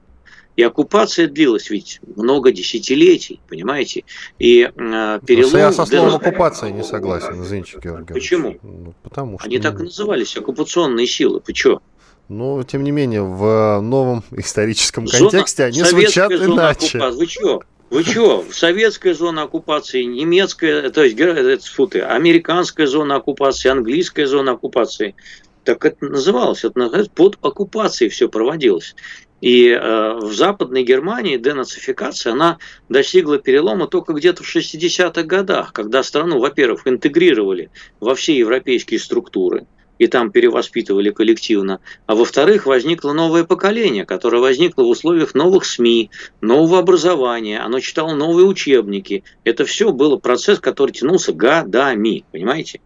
И 0.59 0.63
оккупация 0.65 1.29
длилась 1.29 1.71
ведь 1.71 2.01
много 2.17 2.51
десятилетий, 2.51 3.39
понимаете? 3.49 4.03
И 4.41 4.63
э, 4.63 5.21
перелом... 5.25 5.57
я 5.57 5.71
со 5.71 5.87
словом 5.87 6.17
оккупация 6.17 6.73
не 6.73 6.83
согласен, 6.83 7.41
извините, 7.41 7.79
Георгий. 7.81 8.13
Почему? 8.13 8.57
Ну, 8.65 8.93
потому 9.05 9.39
что... 9.39 9.47
Они 9.47 9.61
так 9.61 9.79
и 9.79 9.85
назывались, 9.85 10.37
оккупационные 10.37 11.07
силы. 11.07 11.39
Почему? 11.39 11.81
Но, 12.29 12.61
тем 12.65 12.83
не 12.83 12.91
менее, 12.91 13.23
в 13.23 13.81
новом 13.81 14.25
историческом 14.33 15.07
зона, 15.07 15.31
контексте 15.31 15.63
они 15.63 15.81
звучат 15.85 16.33
иначе. 16.33 16.99
Оккупации. 16.99 17.17
Вы 17.17 17.27
что? 17.29 17.63
Вы 17.91 18.03
что? 18.03 18.45
Советская 18.51 19.15
зона 19.15 19.43
оккупации, 19.43 20.03
немецкая, 20.03 20.91
то 20.91 21.05
есть, 21.05 21.69
фу 21.69 21.87
ты, 21.87 22.01
американская 22.01 22.89
зона 22.89 23.15
оккупации, 23.15 23.69
английская 23.69 24.27
зона 24.27 24.53
оккупации. 24.53 25.15
Так 25.63 25.85
это 25.85 26.05
называлось, 26.07 26.65
это 26.65 27.07
под 27.15 27.39
оккупацией 27.43 28.11
все 28.11 28.29
проводилось. 28.29 28.97
И 29.41 29.69
э, 29.69 30.15
в 30.15 30.33
Западной 30.33 30.83
Германии 30.83 31.37
денацификация, 31.37 32.33
она 32.33 32.59
достигла 32.89 33.39
перелома 33.39 33.87
только 33.87 34.13
где-то 34.13 34.43
в 34.43 34.57
60-х 34.57 35.23
годах, 35.23 35.73
когда 35.73 36.03
страну, 36.03 36.41
во-первых, 36.41 36.87
интегрировали 36.87 37.71
во 38.01 38.15
все 38.15 38.37
европейские 38.37 38.99
структуры, 38.99 39.67
и 39.99 40.09
там 40.09 40.33
перевоспитывали 40.33 41.11
коллективно. 41.11 41.81
А 42.07 42.17
во-вторых, 42.17 42.67
возникло 42.67 43.13
новое 43.13 43.45
поколение, 43.45 44.05
которое 44.05 44.41
возникло 44.41 44.83
в 44.83 44.89
условиях 44.89 45.35
новых 45.35 45.65
СМИ, 45.65 46.11
нового 46.41 46.81
образования, 46.81 47.61
оно 47.61 47.79
читало 47.79 48.15
новые 48.15 48.47
учебники. 48.47 49.23
Это 49.45 49.65
все 49.65 49.93
был 49.93 50.19
процесс, 50.19 50.59
который 50.59 50.91
тянулся 50.91 51.33
годами, 51.33 52.25
понимаете? 52.33 52.81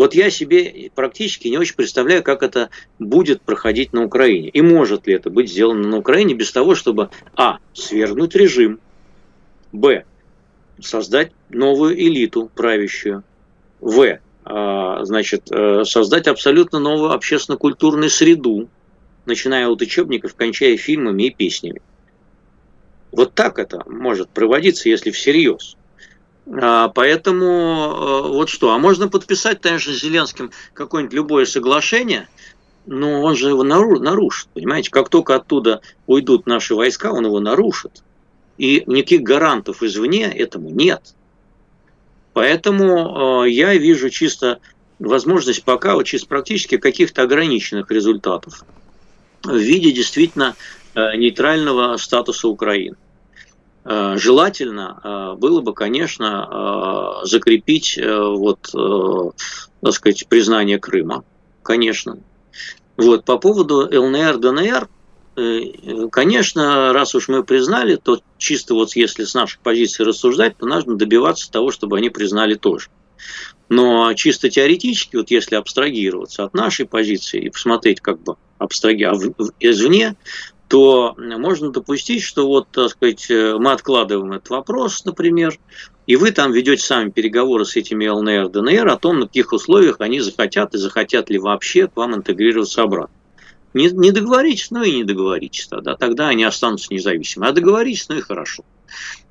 Вот 0.00 0.14
я 0.14 0.30
себе 0.30 0.90
практически 0.94 1.48
не 1.48 1.58
очень 1.58 1.74
представляю, 1.74 2.22
как 2.22 2.42
это 2.42 2.70
будет 2.98 3.42
проходить 3.42 3.92
на 3.92 4.02
Украине. 4.02 4.48
И 4.48 4.62
может 4.62 5.06
ли 5.06 5.12
это 5.12 5.28
быть 5.28 5.50
сделано 5.50 5.86
на 5.86 5.98
Украине 5.98 6.32
без 6.32 6.50
того, 6.52 6.74
чтобы 6.74 7.10
а. 7.36 7.58
свергнуть 7.74 8.34
режим, 8.34 8.80
б. 9.72 10.06
создать 10.80 11.32
новую 11.50 12.00
элиту 12.00 12.50
правящую, 12.54 13.24
в. 13.78 14.20
А, 14.46 15.04
значит, 15.04 15.52
э, 15.52 15.84
создать 15.84 16.28
абсолютно 16.28 16.78
новую 16.78 17.10
общественно-культурную 17.10 18.08
среду, 18.08 18.70
начиная 19.26 19.68
от 19.68 19.82
учебников, 19.82 20.34
кончая 20.34 20.78
фильмами 20.78 21.24
и 21.24 21.30
песнями. 21.30 21.82
Вот 23.12 23.34
так 23.34 23.58
это 23.58 23.82
может 23.86 24.30
проводиться, 24.30 24.88
если 24.88 25.10
всерьез. 25.10 25.76
А, 26.52 26.88
поэтому 26.88 27.46
э, 27.46 28.28
вот 28.28 28.48
что. 28.48 28.72
А 28.72 28.78
можно 28.78 29.08
подписать, 29.08 29.60
конечно, 29.60 29.92
с 29.92 30.00
Зеленским 30.00 30.50
какое-нибудь 30.74 31.14
любое 31.14 31.44
соглашение, 31.44 32.28
но 32.86 33.22
он 33.22 33.36
же 33.36 33.48
его 33.48 33.62
нарушит. 33.62 34.48
Понимаете, 34.52 34.90
как 34.90 35.08
только 35.08 35.36
оттуда 35.36 35.80
уйдут 36.06 36.46
наши 36.46 36.74
войска, 36.74 37.12
он 37.12 37.26
его 37.26 37.40
нарушит. 37.40 38.02
И 38.58 38.82
никаких 38.86 39.22
гарантов 39.22 39.82
извне 39.82 40.24
этому 40.24 40.70
нет. 40.70 41.14
Поэтому 42.32 43.44
э, 43.44 43.50
я 43.50 43.74
вижу 43.74 44.10
чисто 44.10 44.60
возможность 44.98 45.64
пока 45.64 45.94
вот 45.94 46.04
чисто 46.04 46.28
практически 46.28 46.76
каких-то 46.76 47.22
ограниченных 47.22 47.90
результатов 47.90 48.64
в 49.42 49.56
виде 49.56 49.92
действительно 49.92 50.56
э, 50.94 51.16
нейтрального 51.16 51.96
статуса 51.96 52.48
Украины. 52.48 52.96
Э, 53.84 54.16
желательно 54.16 55.00
э, 55.02 55.34
было 55.38 55.60
бы, 55.62 55.72
конечно, 55.72 57.22
э, 57.22 57.26
закрепить 57.26 57.98
вот, 58.00 58.70
так 59.80 59.92
сказать, 59.92 60.26
признание 60.28 60.78
Крыма, 60.78 61.24
конечно. 61.62 62.18
Вот, 62.96 63.24
по 63.24 63.38
поводу 63.38 63.88
ЛНР, 63.90 64.38
ДНР, 64.38 64.88
конечно, 66.10 66.92
раз 66.92 67.14
уж 67.14 67.28
мы 67.28 67.42
признали, 67.42 67.96
то 67.96 68.20
чисто 68.36 68.74
вот 68.74 68.94
если 68.94 69.24
с 69.24 69.32
нашей 69.32 69.58
позиции 69.62 70.02
рассуждать, 70.02 70.58
то 70.58 70.66
нужно 70.66 70.96
добиваться 70.96 71.50
того, 71.50 71.70
чтобы 71.70 71.96
они 71.96 72.10
признали 72.10 72.56
тоже. 72.56 72.88
Но 73.70 74.12
чисто 74.14 74.50
теоретически, 74.50 75.16
вот 75.16 75.30
если 75.30 75.54
абстрагироваться 75.54 76.44
от 76.44 76.52
нашей 76.52 76.86
позиции 76.86 77.40
и 77.40 77.50
посмотреть 77.50 78.00
как 78.00 78.20
бы 78.20 78.36
абстраги, 78.58 79.04
а 79.04 79.14
извне, 79.60 80.16
то 80.70 81.16
можно 81.18 81.72
допустить, 81.72 82.22
что 82.22 82.46
вот, 82.46 82.68
так 82.70 82.90
сказать, 82.90 83.28
э, 83.28 83.56
мы 83.58 83.72
откладываем 83.72 84.34
этот 84.34 84.50
вопрос, 84.50 85.04
например, 85.04 85.58
и 86.06 86.14
вы 86.14 86.30
там 86.30 86.52
ведете 86.52 86.80
сами 86.80 87.10
переговоры 87.10 87.64
с 87.64 87.74
этими 87.74 88.06
ЛНР, 88.06 88.50
ДНР 88.50 88.86
о 88.86 88.96
том, 88.96 89.18
на 89.18 89.26
каких 89.26 89.52
условиях 89.52 89.96
они 89.98 90.20
захотят 90.20 90.72
и 90.74 90.78
захотят 90.78 91.28
ли 91.28 91.40
вообще 91.40 91.88
к 91.88 91.96
вам 91.96 92.14
интегрироваться 92.14 92.82
обратно. 92.82 93.16
Не, 93.74 93.90
не 93.90 94.12
договоритесь, 94.12 94.70
ну 94.70 94.84
и 94.84 94.94
не 94.94 95.02
договоритесь 95.02 95.66
тогда, 95.66 95.96
тогда 95.96 96.28
они 96.28 96.44
останутся 96.44 96.94
независимыми. 96.94 97.50
А 97.50 97.52
договоритесь, 97.52 98.08
ну 98.08 98.18
и 98.18 98.20
хорошо 98.20 98.64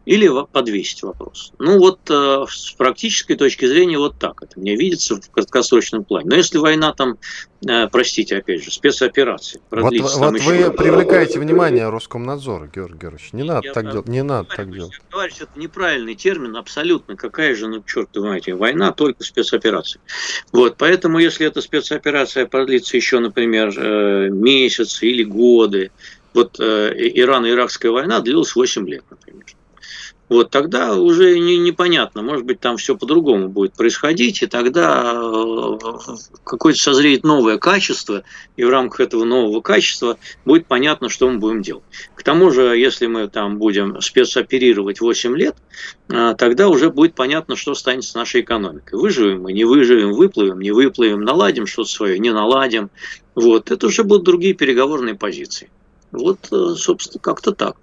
или 0.10 0.28
подвесить 0.52 1.04
вопрос. 1.04 1.54
Ну 1.60 1.78
вот 1.78 2.00
э, 2.10 2.46
с 2.50 2.72
практической 2.72 3.36
точки 3.36 3.68
зрения 3.68 4.00
вот 4.00 4.18
так 4.18 4.42
это 4.42 4.60
мне 4.60 4.76
видится 4.76 5.22
в 5.22 5.30
краткосрочном 5.30 6.04
плане. 6.04 6.30
Но 6.30 6.36
если 6.36 6.58
война 6.58 6.94
там, 6.94 7.20
э, 7.64 7.88
простите, 7.90 8.38
опять 8.38 8.64
же, 8.64 8.72
спецоперации 8.72 9.62
продлится... 9.70 10.18
Вот, 10.18 10.32
вот 10.32 10.42
вы 10.42 10.72
привлекаете 10.72 11.40
внимание 11.40 11.88
Роскомнадзора, 11.90 12.72
Георгий 12.74 12.98
Георгиевич. 12.98 13.34
Не 13.34 13.44
надо 13.44 13.68
я, 13.68 13.74
так 13.74 13.92
делать. 13.92 14.08
Не 14.08 14.24
надо 14.24 14.50
так 14.50 14.74
делать. 14.74 15.00
Товарищ, 15.12 15.36
это 15.42 15.60
неправильный 15.60 16.16
термин, 16.16 16.56
абсолютно. 16.56 17.16
Какая 17.16 17.54
же, 17.54 17.68
ну 17.68 17.84
черт 17.86 18.10
вы 18.16 18.22
знаете, 18.22 18.56
война 18.56 18.92
только 18.92 19.24
спецоперация. 19.24 20.02
Вот, 20.52 20.78
поэтому 20.78 21.20
если 21.20 21.46
эта 21.46 21.62
спецоперация 21.62 22.48
продлится 22.48 22.98
еще, 22.98 23.20
например, 23.20 23.76
э, 23.78 24.30
месяцы 24.30 25.06
или 25.06 25.22
годы, 25.22 25.92
вот 26.34 26.60
Ирано-Иракская 26.60 27.92
война 27.92 28.22
длилась 28.22 28.56
8 28.56 28.90
лет, 28.90 29.04
например. 29.12 29.46
Вот 30.30 30.52
тогда 30.52 30.96
уже 30.96 31.40
не, 31.40 31.58
непонятно, 31.58 32.22
может 32.22 32.46
быть, 32.46 32.60
там 32.60 32.78
все 32.78 32.96
по-другому 32.96 33.50
будет 33.50 33.74
происходить, 33.74 34.44
и 34.44 34.48
тогда 34.48 35.12
э, 35.16 35.78
какое-то 36.44 36.80
созреет 36.80 37.24
новое 37.24 37.58
качество, 37.58 38.24
и 38.56 38.64
в 38.64 38.70
рамках 38.70 39.00
этого 39.00 39.24
нового 39.24 39.62
качества 39.62 40.18
будет 40.46 40.68
понятно, 40.68 41.10
что 41.10 41.28
мы 41.28 41.40
будем 41.40 41.64
делать. 41.64 41.84
К 42.14 42.22
тому 42.22 42.52
же, 42.52 42.78
если 42.78 43.08
мы 43.08 43.28
там 43.28 43.58
будем 43.58 44.00
спецоперировать 44.02 45.02
8 45.02 45.36
лет, 45.36 45.56
э, 46.10 46.36
тогда 46.38 46.70
уже 46.70 46.92
будет 46.92 47.16
понятно, 47.16 47.56
что 47.56 47.74
станет 47.74 48.04
с 48.04 48.14
нашей 48.14 48.42
экономикой. 48.42 49.00
Выживем 49.00 49.42
мы, 49.42 49.54
не 49.54 49.64
выживем, 49.64 50.14
выплывем, 50.14 50.60
не 50.60 50.72
выплывем, 50.72 51.22
наладим 51.22 51.66
что-то 51.66 51.90
свое, 51.90 52.20
не 52.20 52.32
наладим. 52.32 52.92
Вот, 53.34 53.72
это 53.72 53.88
уже 53.88 54.04
будут 54.04 54.26
другие 54.26 54.54
переговорные 54.54 55.16
позиции. 55.16 55.72
Вот, 56.12 56.40
э, 56.52 56.76
собственно, 56.76 57.20
как-то 57.20 57.52
так. 57.52 57.78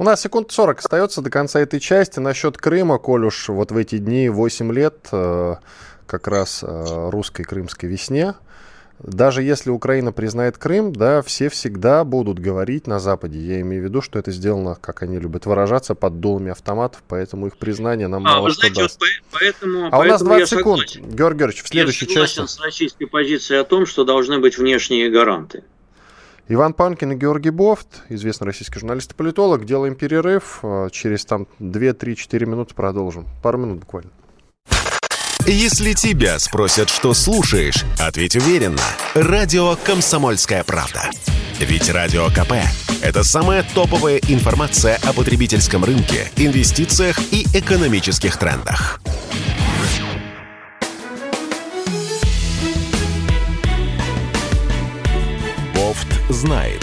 У 0.00 0.04
нас 0.04 0.20
секунд 0.20 0.52
40 0.52 0.78
остается 0.78 1.22
до 1.22 1.30
конца 1.30 1.58
этой 1.58 1.80
части. 1.80 2.20
Насчет 2.20 2.56
Крыма, 2.56 2.98
коль 2.98 3.24
уж 3.26 3.48
вот 3.48 3.72
в 3.72 3.76
эти 3.76 3.98
дни 3.98 4.28
8 4.28 4.72
лет 4.72 5.08
э, 5.10 5.56
как 6.06 6.28
раз 6.28 6.62
э, 6.62 7.10
русской 7.10 7.42
крымской 7.42 7.88
весне, 7.88 8.34
даже 9.00 9.42
если 9.42 9.70
Украина 9.70 10.12
признает 10.12 10.56
Крым, 10.56 10.92
да, 10.92 11.20
все 11.22 11.48
всегда 11.48 12.04
будут 12.04 12.38
говорить 12.38 12.86
на 12.86 13.00
Западе. 13.00 13.40
Я 13.40 13.60
имею 13.62 13.82
в 13.82 13.86
виду, 13.86 14.00
что 14.00 14.20
это 14.20 14.30
сделано, 14.30 14.76
как 14.80 15.02
они 15.02 15.18
любят 15.18 15.46
выражаться, 15.46 15.96
под 15.96 16.20
дулами 16.20 16.52
автоматов, 16.52 17.02
поэтому 17.08 17.48
их 17.48 17.56
признание 17.58 18.06
нам 18.06 18.24
а, 18.24 18.36
мало 18.36 18.50
что 18.50 18.60
знаете, 18.60 18.82
даст. 18.82 19.00
Вот 19.00 19.08
поэтому, 19.32 19.86
а 19.88 19.90
поэтому 19.90 20.00
у 20.00 20.12
нас 20.12 20.22
20 20.22 20.48
секунд, 20.48 20.80
Георгий 20.94 21.38
Георгиевич, 21.38 21.62
в 21.64 21.68
следующей 21.68 22.06
я 22.06 22.12
согласен 22.12 22.42
части. 22.42 22.56
с 22.56 22.60
российской 22.60 23.06
позицией 23.06 23.60
о 23.60 23.64
том, 23.64 23.84
что 23.84 24.04
должны 24.04 24.38
быть 24.38 24.58
внешние 24.58 25.10
гаранты. 25.10 25.64
Иван 26.50 26.72
Панкин 26.72 27.12
и 27.12 27.14
Георгий 27.14 27.50
Бофт, 27.50 28.04
известный 28.08 28.46
российский 28.46 28.78
журналист 28.78 29.12
и 29.12 29.14
политолог. 29.14 29.66
Делаем 29.66 29.94
перерыв. 29.94 30.60
А, 30.62 30.88
через 30.88 31.26
там 31.26 31.46
2-3-4 31.60 32.46
минуты 32.46 32.74
продолжим. 32.74 33.26
Пару 33.42 33.58
минут 33.58 33.80
буквально. 33.80 34.10
Если 35.46 35.92
тебя 35.92 36.38
спросят, 36.38 36.88
что 36.88 37.12
слушаешь, 37.14 37.84
ответь 37.98 38.36
уверенно. 38.36 38.82
Радио 39.14 39.76
«Комсомольская 39.84 40.64
правда». 40.64 41.10
Ведь 41.60 41.90
Радио 41.90 42.28
КП– 42.28 42.52
это 43.02 43.24
самая 43.24 43.64
топовая 43.74 44.18
информация 44.28 44.98
о 45.04 45.12
потребительском 45.12 45.84
рынке, 45.84 46.30
инвестициях 46.36 47.18
и 47.30 47.46
экономических 47.52 48.36
трендах. 48.36 49.00
Знает. 56.28 56.82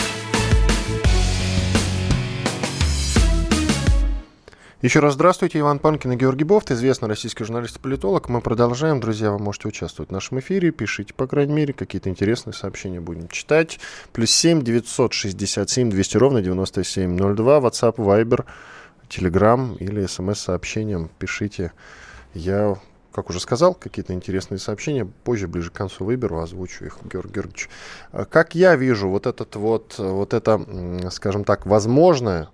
Еще 4.81 4.99
раз 4.99 5.15
здравствуйте, 5.15 5.59
Иван 5.59 5.79
Панкин 5.79 6.11
и 6.11 6.15
Георгий 6.15 6.43
Бофт, 6.43 6.69
известный 6.69 7.09
российский 7.09 7.43
журналист 7.43 7.77
и 7.77 7.79
политолог. 7.79 8.29
Мы 8.29 8.39
продолжаем. 8.39 8.99
Друзья, 8.99 9.31
вы 9.31 9.39
можете 9.39 9.67
участвовать 9.67 10.09
в 10.09 10.13
нашем 10.13 10.39
эфире. 10.39 10.69
Пишите, 10.69 11.11
по 11.15 11.25
крайней 11.25 11.53
мере, 11.53 11.73
какие-то 11.73 12.09
интересные 12.09 12.53
сообщения 12.53 12.99
будем 12.99 13.27
читать. 13.29 13.79
Плюс 14.13 14.29
7 14.29 14.61
967 14.61 15.89
200 15.89 16.17
ровно 16.17 16.41
9702. 16.43 17.59
WhatsApp, 17.61 17.95
Viber, 17.95 18.45
Telegram 19.09 19.75
или 19.79 20.05
смс-сообщением 20.05 21.09
пишите. 21.17 21.71
Я 22.35 22.77
как 23.15 23.29
уже 23.29 23.39
сказал, 23.39 23.73
какие-то 23.73 24.13
интересные 24.13 24.59
сообщения. 24.59 25.05
Позже, 25.05 25.47
ближе 25.47 25.71
к 25.71 25.73
концу 25.73 26.03
выберу, 26.03 26.41
озвучу 26.41 26.85
их, 26.85 26.97
Георгий 27.05 27.33
Георгиевич. 27.33 27.69
А 28.11 28.25
как 28.25 28.55
я 28.55 28.75
вижу 28.75 29.07
вот 29.07 29.25
этот 29.25 29.55
вот, 29.55 29.95
вот 29.97 30.33
это, 30.33 31.09
скажем 31.11 31.45
так, 31.45 31.65
возможное 31.65 32.49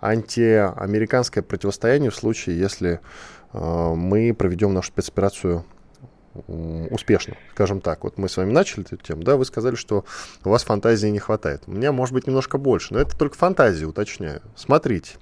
антиамериканское 0.00 1.42
противостояние 1.42 2.10
в 2.10 2.16
случае, 2.16 2.58
если 2.58 3.00
э, 3.52 3.94
мы 3.94 4.34
проведем 4.34 4.72
нашу 4.72 4.88
спецоперацию 4.88 5.64
успешно, 6.90 7.36
скажем 7.52 7.82
так. 7.82 8.04
Вот 8.04 8.16
мы 8.16 8.30
с 8.30 8.38
вами 8.38 8.50
начали 8.50 8.86
эту 8.86 8.96
тему, 8.96 9.22
да, 9.22 9.36
вы 9.36 9.44
сказали, 9.44 9.74
что 9.74 10.06
у 10.42 10.48
вас 10.48 10.64
фантазии 10.64 11.08
не 11.08 11.18
хватает. 11.18 11.64
У 11.66 11.72
меня, 11.72 11.92
может 11.92 12.14
быть, 12.14 12.26
немножко 12.26 12.56
больше, 12.56 12.94
но 12.94 13.00
это 13.00 13.16
только 13.16 13.36
фантазии, 13.36 13.84
уточняю. 13.84 14.40
Смотрите. 14.56 15.16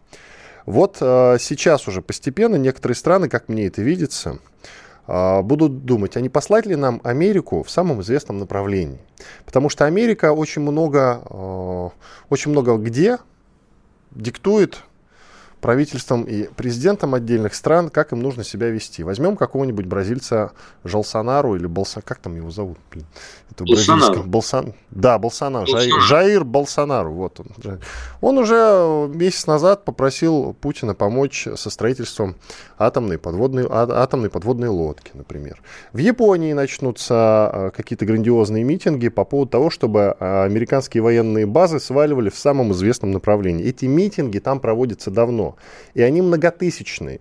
Вот 0.70 0.98
э, 1.00 1.36
сейчас 1.40 1.88
уже 1.88 2.00
постепенно 2.00 2.54
некоторые 2.54 2.94
страны, 2.94 3.28
как 3.28 3.48
мне 3.48 3.66
это 3.66 3.82
видится, 3.82 4.38
э, 5.08 5.42
будут 5.42 5.84
думать, 5.84 6.16
а 6.16 6.20
не 6.20 6.28
послать 6.28 6.64
ли 6.64 6.76
нам 6.76 7.00
Америку 7.02 7.64
в 7.64 7.70
самом 7.70 8.02
известном 8.02 8.38
направлении. 8.38 9.00
Потому 9.44 9.68
что 9.68 9.84
Америка 9.84 10.32
очень 10.32 10.62
много, 10.62 11.22
э, 11.28 11.88
очень 12.28 12.52
много 12.52 12.76
где 12.76 13.18
диктует 14.12 14.84
правительством 15.60 16.24
и 16.24 16.44
президентам 16.44 17.14
отдельных 17.14 17.54
стран, 17.54 17.90
как 17.90 18.12
им 18.12 18.20
нужно 18.20 18.44
себя 18.44 18.68
вести. 18.68 19.02
Возьмем 19.02 19.36
какого-нибудь 19.36 19.86
бразильца 19.86 20.52
Жалсонару 20.84 21.56
или 21.56 21.66
Болса... 21.66 22.02
Как 22.02 22.18
там 22.18 22.36
его 22.36 22.50
зовут? 22.50 22.78
Блин, 22.90 23.06
это 23.50 23.64
бразильского... 23.64 24.22
Болсан... 24.22 24.74
Да, 24.90 25.18
Болсонару. 25.18 25.66
Болсонару. 25.66 26.00
Жаир 26.00 26.44
Болсонару. 26.44 27.12
Вот 27.12 27.40
он. 27.40 27.78
Он 28.20 28.38
уже 28.38 29.08
месяц 29.14 29.46
назад 29.46 29.84
попросил 29.84 30.54
Путина 30.60 30.94
помочь 30.94 31.46
со 31.54 31.70
строительством 31.70 32.36
атомной 32.78 33.18
подводной, 33.18 33.66
а, 33.68 34.02
атомной 34.02 34.30
подводной 34.30 34.68
лодки, 34.68 35.10
например. 35.14 35.62
В 35.92 35.98
Японии 35.98 36.52
начнутся 36.52 37.14
а, 37.14 37.70
какие-то 37.70 38.06
грандиозные 38.06 38.64
митинги 38.64 39.08
по 39.08 39.24
поводу 39.24 39.50
того, 39.50 39.70
чтобы 39.70 40.16
а, 40.18 40.44
американские 40.44 41.02
военные 41.02 41.46
базы 41.46 41.80
сваливали 41.80 42.30
в 42.30 42.36
самом 42.36 42.72
известном 42.72 43.10
направлении. 43.10 43.64
Эти 43.64 43.84
митинги 43.86 44.38
там 44.38 44.60
проводятся 44.60 45.10
давно, 45.10 45.49
и 45.94 46.02
они 46.02 46.22
многотысячные. 46.22 47.20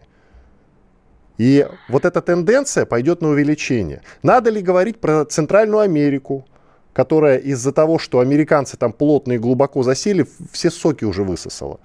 И 1.37 1.65
вот 1.87 2.03
эта 2.05 2.21
тенденция 2.21 2.85
пойдет 2.85 3.21
на 3.21 3.29
увеличение. 3.29 4.01
Надо 4.23 4.49
ли 4.49 4.61
говорить 4.61 4.99
про 4.99 5.23
Центральную 5.25 5.79
Америку, 5.79 6.45
которая 6.91 7.37
из-за 7.37 7.71
того, 7.71 7.97
что 7.97 8.19
американцы 8.19 8.75
там 8.75 8.91
плотно 8.91 9.33
и 9.33 9.37
глубоко 9.37 9.83
засели, 9.83 10.27
все 10.51 10.69
соки 10.69 11.05
уже 11.05 11.23
высосала? 11.23 11.79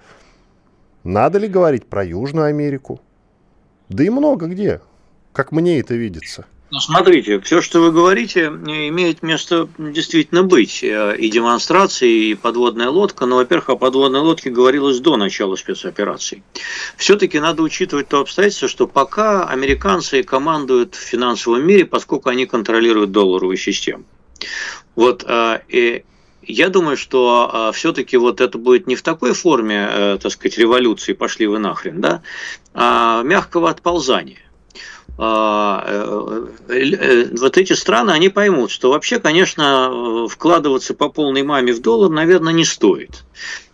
Надо 1.05 1.37
ли 1.39 1.47
говорить 1.47 1.85
про 1.85 2.03
Южную 2.03 2.47
Америку? 2.47 2.99
Да 3.87 4.03
и 4.03 4.09
много 4.09 4.47
где, 4.47 4.81
как 5.31 5.51
мне 5.51 5.79
это 5.79 5.93
видится. 5.93 6.45
Ну, 6.71 6.79
смотрите, 6.79 7.39
все, 7.41 7.61
что 7.61 7.79
вы 7.79 7.91
говорите, 7.91 8.47
имеет 8.47 9.21
место 9.21 9.69
действительно 9.77 10.43
быть. 10.43 10.83
Э, 10.83 11.15
и 11.15 11.29
демонстрации, 11.29 12.29
и 12.29 12.33
подводная 12.33 12.89
лодка. 12.89 13.27
Но, 13.27 13.35
во-первых, 13.35 13.69
о 13.69 13.75
подводной 13.75 14.21
лодке 14.21 14.49
говорилось 14.49 14.99
до 14.99 15.15
начала 15.15 15.55
спецоперации. 15.55 16.43
Все-таки 16.97 17.39
надо 17.39 17.61
учитывать 17.61 18.07
то 18.07 18.19
обстоятельство, 18.19 18.67
что 18.67 18.87
пока 18.87 19.47
американцы 19.47 20.23
командуют 20.23 20.95
в 20.95 20.99
финансовом 20.99 21.65
мире, 21.65 21.85
поскольку 21.85 22.29
они 22.29 22.47
контролируют 22.47 23.11
долларовую 23.11 23.57
систему. 23.57 24.03
Вот, 24.95 25.23
э, 25.27 25.59
и 25.67 26.03
я 26.47 26.69
думаю, 26.69 26.95
что 26.95 27.49
а, 27.51 27.71
все-таки 27.71 28.17
вот 28.17 28.39
это 28.39 28.57
будет 28.57 28.85
не 28.87 28.95
в 28.95 29.01
такой 29.01 29.33
форме, 29.33 29.87
э, 29.89 30.17
так 30.21 30.31
сказать, 30.31 30.57
революции, 30.57 31.13
пошли 31.13 31.47
вы 31.47 31.57
нахрен, 31.59 32.01
да, 32.01 32.21
а 32.73 33.23
мягкого 33.23 33.69
отползания. 33.69 34.44
А, 35.17 35.85
э, 35.87 36.47
э, 36.67 37.35
вот 37.37 37.57
эти 37.57 37.71
страны, 37.71 38.11
они 38.11 38.27
поймут, 38.27 38.69
что 38.69 38.91
вообще, 38.91 39.19
конечно, 39.19 40.27
вкладываться 40.27 40.93
по 40.93 41.07
полной 41.07 41.43
маме 41.43 41.71
в 41.73 41.81
доллар, 41.81 42.09
наверное, 42.11 42.51
не 42.51 42.65
стоит. 42.65 43.23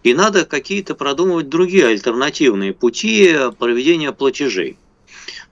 И 0.04 0.14
надо 0.14 0.46
какие-то 0.46 0.94
продумывать 0.94 1.50
другие 1.50 1.88
альтернативные 1.88 2.74
пути 2.74 3.36
проведения 3.58 4.12
платежей, 4.12 4.78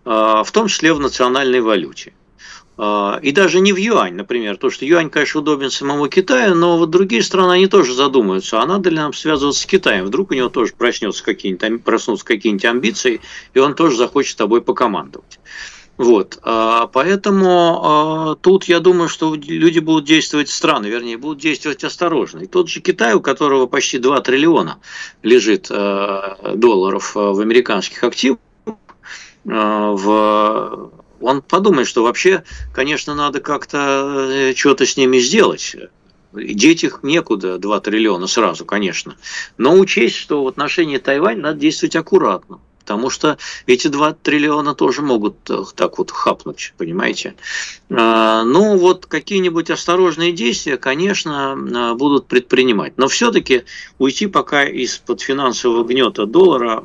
в 0.05 0.47
том 0.51 0.67
числе 0.67 0.93
в 0.93 0.99
национальной 0.99 1.61
валюте. 1.61 2.13
И 3.21 3.31
даже 3.33 3.59
не 3.59 3.73
в 3.73 3.77
юань, 3.77 4.15
например, 4.15 4.57
то, 4.57 4.69
что 4.69 4.85
юань, 4.85 5.09
конечно, 5.09 5.41
удобен 5.41 5.69
самому 5.69 6.07
Китаю, 6.07 6.55
но 6.55 6.77
вот 6.77 6.89
другие 6.89 7.21
страны, 7.21 7.51
они 7.51 7.67
тоже 7.67 7.93
задумаются, 7.93 8.61
а 8.61 8.65
надо 8.65 8.89
ли 8.89 8.95
нам 8.95 9.13
связываться 9.13 9.61
с 9.61 9.65
Китаем? 9.65 10.05
Вдруг 10.05 10.31
у 10.31 10.33
него 10.33 10.49
тоже 10.49 10.73
проснется 10.75 11.23
какие-нибудь, 11.23 11.83
проснутся 11.83 12.25
какие-нибудь 12.25 12.65
амбиции, 12.65 13.21
и 13.53 13.59
он 13.59 13.75
тоже 13.75 13.97
захочет 13.97 14.37
тобой 14.37 14.61
покомандовать. 14.61 15.39
Вот, 15.99 16.39
а, 16.43 16.87
поэтому 16.87 17.81
а, 17.83 18.35
тут 18.35 18.63
я 18.69 18.79
думаю, 18.79 19.09
что 19.09 19.35
люди 19.35 19.79
будут 19.79 20.05
действовать 20.05 20.47
странно, 20.47 20.85
вернее, 20.85 21.17
будут 21.17 21.39
действовать 21.39 21.83
осторожно. 21.83 22.39
И 22.39 22.47
тот 22.47 22.69
же 22.69 22.79
Китай, 22.79 23.13
у 23.15 23.19
которого 23.19 23.67
почти 23.67 23.97
2 23.97 24.21
триллиона 24.21 24.79
лежит 25.23 25.67
а, 25.69 26.53
долларов 26.55 27.15
в 27.15 27.41
американских 27.41 28.01
активах, 28.05 28.39
в 29.43 30.91
он 31.19 31.41
подумает, 31.41 31.85
что 31.85 32.03
вообще, 32.03 32.45
конечно, 32.73 33.13
надо 33.13 33.41
как-то 33.41 34.29
э, 34.31 34.55
что-то 34.55 34.85
с 34.85 34.95
ними 34.95 35.17
сделать. 35.19 35.75
Деть 36.31 36.85
их 36.85 36.99
некуда, 37.03 37.57
2 37.57 37.79
триллиона 37.81 38.27
сразу, 38.27 38.63
конечно. 38.63 39.17
Но 39.57 39.77
учесть, 39.77 40.15
что 40.15 40.45
в 40.45 40.47
отношении 40.47 40.97
Тайваня 40.97 41.41
надо 41.41 41.59
действовать 41.59 41.97
аккуратно. 41.97 42.61
Потому 42.89 43.11
что 43.11 43.37
эти 43.67 43.87
2 43.87 44.13
триллиона 44.13 44.73
тоже 44.73 45.03
могут 45.03 45.47
э, 45.47 45.61
так 45.75 45.99
вот 45.99 46.09
хапнуть, 46.09 46.73
понимаете. 46.75 47.35
А, 47.91 48.43
ну, 48.43 48.79
вот 48.79 49.05
какие-нибудь 49.05 49.69
осторожные 49.69 50.31
действия, 50.31 50.77
конечно, 50.77 51.55
э, 51.55 51.93
будут 51.93 52.25
предпринимать. 52.25 52.93
Но 52.97 53.07
все-таки 53.07 53.65
уйти 53.99 54.25
пока 54.25 54.63
из-под 54.63 55.21
финансового 55.21 55.83
гнета 55.83 56.25
доллара 56.25 56.83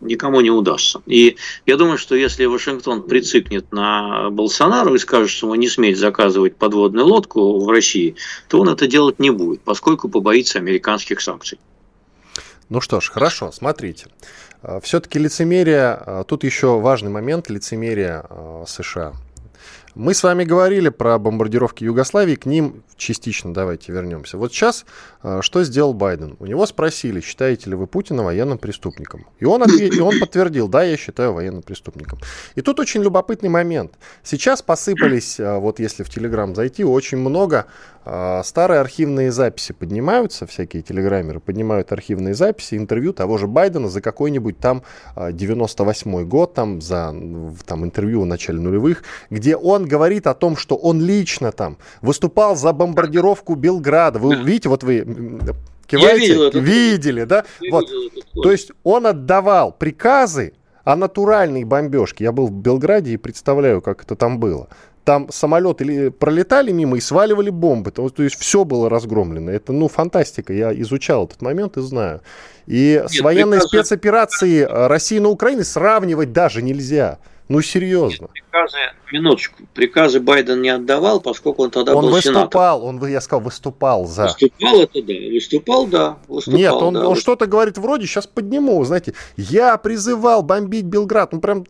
никому 0.00 0.40
не 0.40 0.50
удастся. 0.50 1.02
И 1.06 1.36
я 1.66 1.76
думаю, 1.76 1.98
что 1.98 2.16
если 2.16 2.44
Вашингтон 2.46 3.04
прицикнет 3.04 3.70
на 3.70 4.30
Болсонару 4.30 4.96
и 4.96 4.98
скажет, 4.98 5.30
что 5.30 5.48
он 5.50 5.60
не 5.60 5.68
смеет 5.68 5.98
заказывать 5.98 6.56
подводную 6.56 7.06
лодку 7.06 7.64
в 7.64 7.68
России, 7.68 8.16
то 8.48 8.58
он 8.58 8.70
это 8.70 8.88
делать 8.88 9.20
не 9.20 9.30
будет, 9.30 9.60
поскольку 9.60 10.08
побоится 10.08 10.58
американских 10.58 11.20
санкций. 11.20 11.60
Ну 12.68 12.80
что 12.80 13.00
ж, 13.00 13.10
хорошо, 13.10 13.50
смотрите. 13.50 14.08
Все-таки 14.82 15.18
лицемерие, 15.18 15.96
а, 16.00 16.24
тут 16.24 16.44
еще 16.44 16.80
важный 16.80 17.10
момент 17.10 17.48
лицемерия 17.48 18.24
а, 18.28 18.64
США. 18.66 19.12
Мы 19.98 20.14
с 20.14 20.22
вами 20.22 20.44
говорили 20.44 20.90
про 20.90 21.18
бомбардировки 21.18 21.82
Югославии, 21.82 22.36
к 22.36 22.46
ним 22.46 22.84
частично 22.96 23.52
давайте 23.52 23.90
вернемся. 23.90 24.38
Вот 24.38 24.52
сейчас 24.52 24.86
что 25.40 25.64
сделал 25.64 25.92
Байден? 25.92 26.36
У 26.38 26.46
него 26.46 26.66
спросили, 26.66 27.20
считаете 27.20 27.70
ли 27.70 27.74
вы 27.74 27.88
Путина 27.88 28.22
военным 28.22 28.58
преступником? 28.58 29.26
И 29.40 29.44
он, 29.44 29.64
ответ, 29.64 29.92
и 29.92 30.00
он 30.00 30.16
подтвердил, 30.20 30.68
да, 30.68 30.84
я 30.84 30.96
считаю 30.96 31.32
военным 31.32 31.62
преступником. 31.62 32.20
И 32.54 32.60
тут 32.60 32.78
очень 32.78 33.02
любопытный 33.02 33.48
момент. 33.48 33.94
Сейчас 34.22 34.62
посыпались, 34.62 35.40
вот 35.40 35.80
если 35.80 36.04
в 36.04 36.10
Телеграм 36.10 36.54
зайти, 36.54 36.84
очень 36.84 37.18
много 37.18 37.66
а, 38.10 38.42
старые 38.42 38.80
архивные 38.80 39.30
записи 39.30 39.74
поднимаются, 39.74 40.46
всякие 40.46 40.82
телеграммеры 40.82 41.40
поднимают 41.40 41.92
архивные 41.92 42.32
записи, 42.32 42.74
интервью 42.74 43.12
того 43.12 43.36
же 43.36 43.46
Байдена 43.46 43.90
за 43.90 44.00
какой-нибудь 44.00 44.58
там 44.58 44.82
98 45.14 46.16
а, 46.16 46.24
год, 46.24 46.54
там 46.54 46.80
за 46.80 47.14
там, 47.66 47.84
интервью 47.84 48.22
в 48.22 48.26
начале 48.26 48.60
нулевых, 48.60 49.02
где 49.28 49.56
он 49.56 49.84
говорит 49.88 50.26
о 50.26 50.34
том, 50.34 50.56
что 50.56 50.76
он 50.76 51.00
лично 51.00 51.50
там 51.50 51.78
выступал 52.02 52.54
за 52.54 52.72
бомбардировку 52.72 53.54
Белграда. 53.56 54.18
Вы 54.18 54.36
видите, 54.36 54.68
вот 54.68 54.84
вы 54.84 55.04
киваете, 55.86 56.20
видел 56.20 56.42
это. 56.44 56.58
видели, 56.58 57.24
да? 57.24 57.44
Я 57.60 57.72
вот. 57.72 57.86
То 58.34 58.52
есть 58.52 58.70
он 58.84 59.06
отдавал 59.06 59.72
приказы 59.72 60.52
о 60.84 60.94
натуральной 60.94 61.64
бомбежке. 61.64 62.24
Я 62.24 62.32
был 62.32 62.46
в 62.46 62.52
Белграде 62.52 63.12
и 63.12 63.16
представляю, 63.16 63.82
как 63.82 64.04
это 64.04 64.14
там 64.14 64.38
было 64.38 64.68
там 65.08 65.28
самолеты 65.30 66.10
пролетали 66.10 66.70
мимо 66.70 66.98
и 66.98 67.00
сваливали 67.00 67.48
бомбы. 67.48 67.92
То, 67.92 68.10
то 68.10 68.22
есть 68.22 68.38
все 68.38 68.66
было 68.66 68.90
разгромлено. 68.90 69.50
Это, 69.50 69.72
ну, 69.72 69.88
фантастика. 69.88 70.52
Я 70.52 70.70
изучал 70.82 71.24
этот 71.24 71.40
момент 71.40 71.78
и 71.78 71.80
знаю. 71.80 72.20
И 72.66 73.00
Нет, 73.00 73.10
с 73.10 73.20
военной 73.20 73.56
приказы... 73.56 73.68
спецоперацией 73.68 74.66
России 74.66 75.18
на 75.18 75.30
Украине 75.30 75.64
сравнивать 75.64 76.34
даже 76.34 76.60
нельзя. 76.60 77.20
Ну, 77.48 77.62
серьезно. 77.62 78.28
Приказы, 78.28 78.76
минуточку, 79.10 79.62
приказы 79.72 80.20
Байден 80.20 80.60
не 80.60 80.68
отдавал, 80.68 81.20
поскольку 81.20 81.64
он 81.64 81.70
тогда 81.70 81.94
он 81.94 82.04
был 82.04 82.10
выступал, 82.12 82.80
сенатором. 82.80 83.02
Он, 83.02 83.08
я 83.08 83.20
сказал, 83.22 83.40
выступал 83.40 84.06
за. 84.06 84.24
Выступал 84.24 84.82
это 84.82 85.02
да, 85.02 85.14
выступал, 85.32 85.86
да. 85.86 86.18
Выступал, 86.28 86.58
Нет, 86.58 86.72
он, 86.72 86.94
да, 86.94 87.08
он 87.08 87.16
что-то 87.16 87.46
говорит 87.46 87.78
вроде, 87.78 88.06
сейчас 88.06 88.26
подниму, 88.26 88.84
знаете, 88.84 89.14
я 89.36 89.78
призывал 89.78 90.42
бомбить 90.42 90.84
Белград, 90.84 91.32
ну, 91.32 91.40
прям 91.40 91.64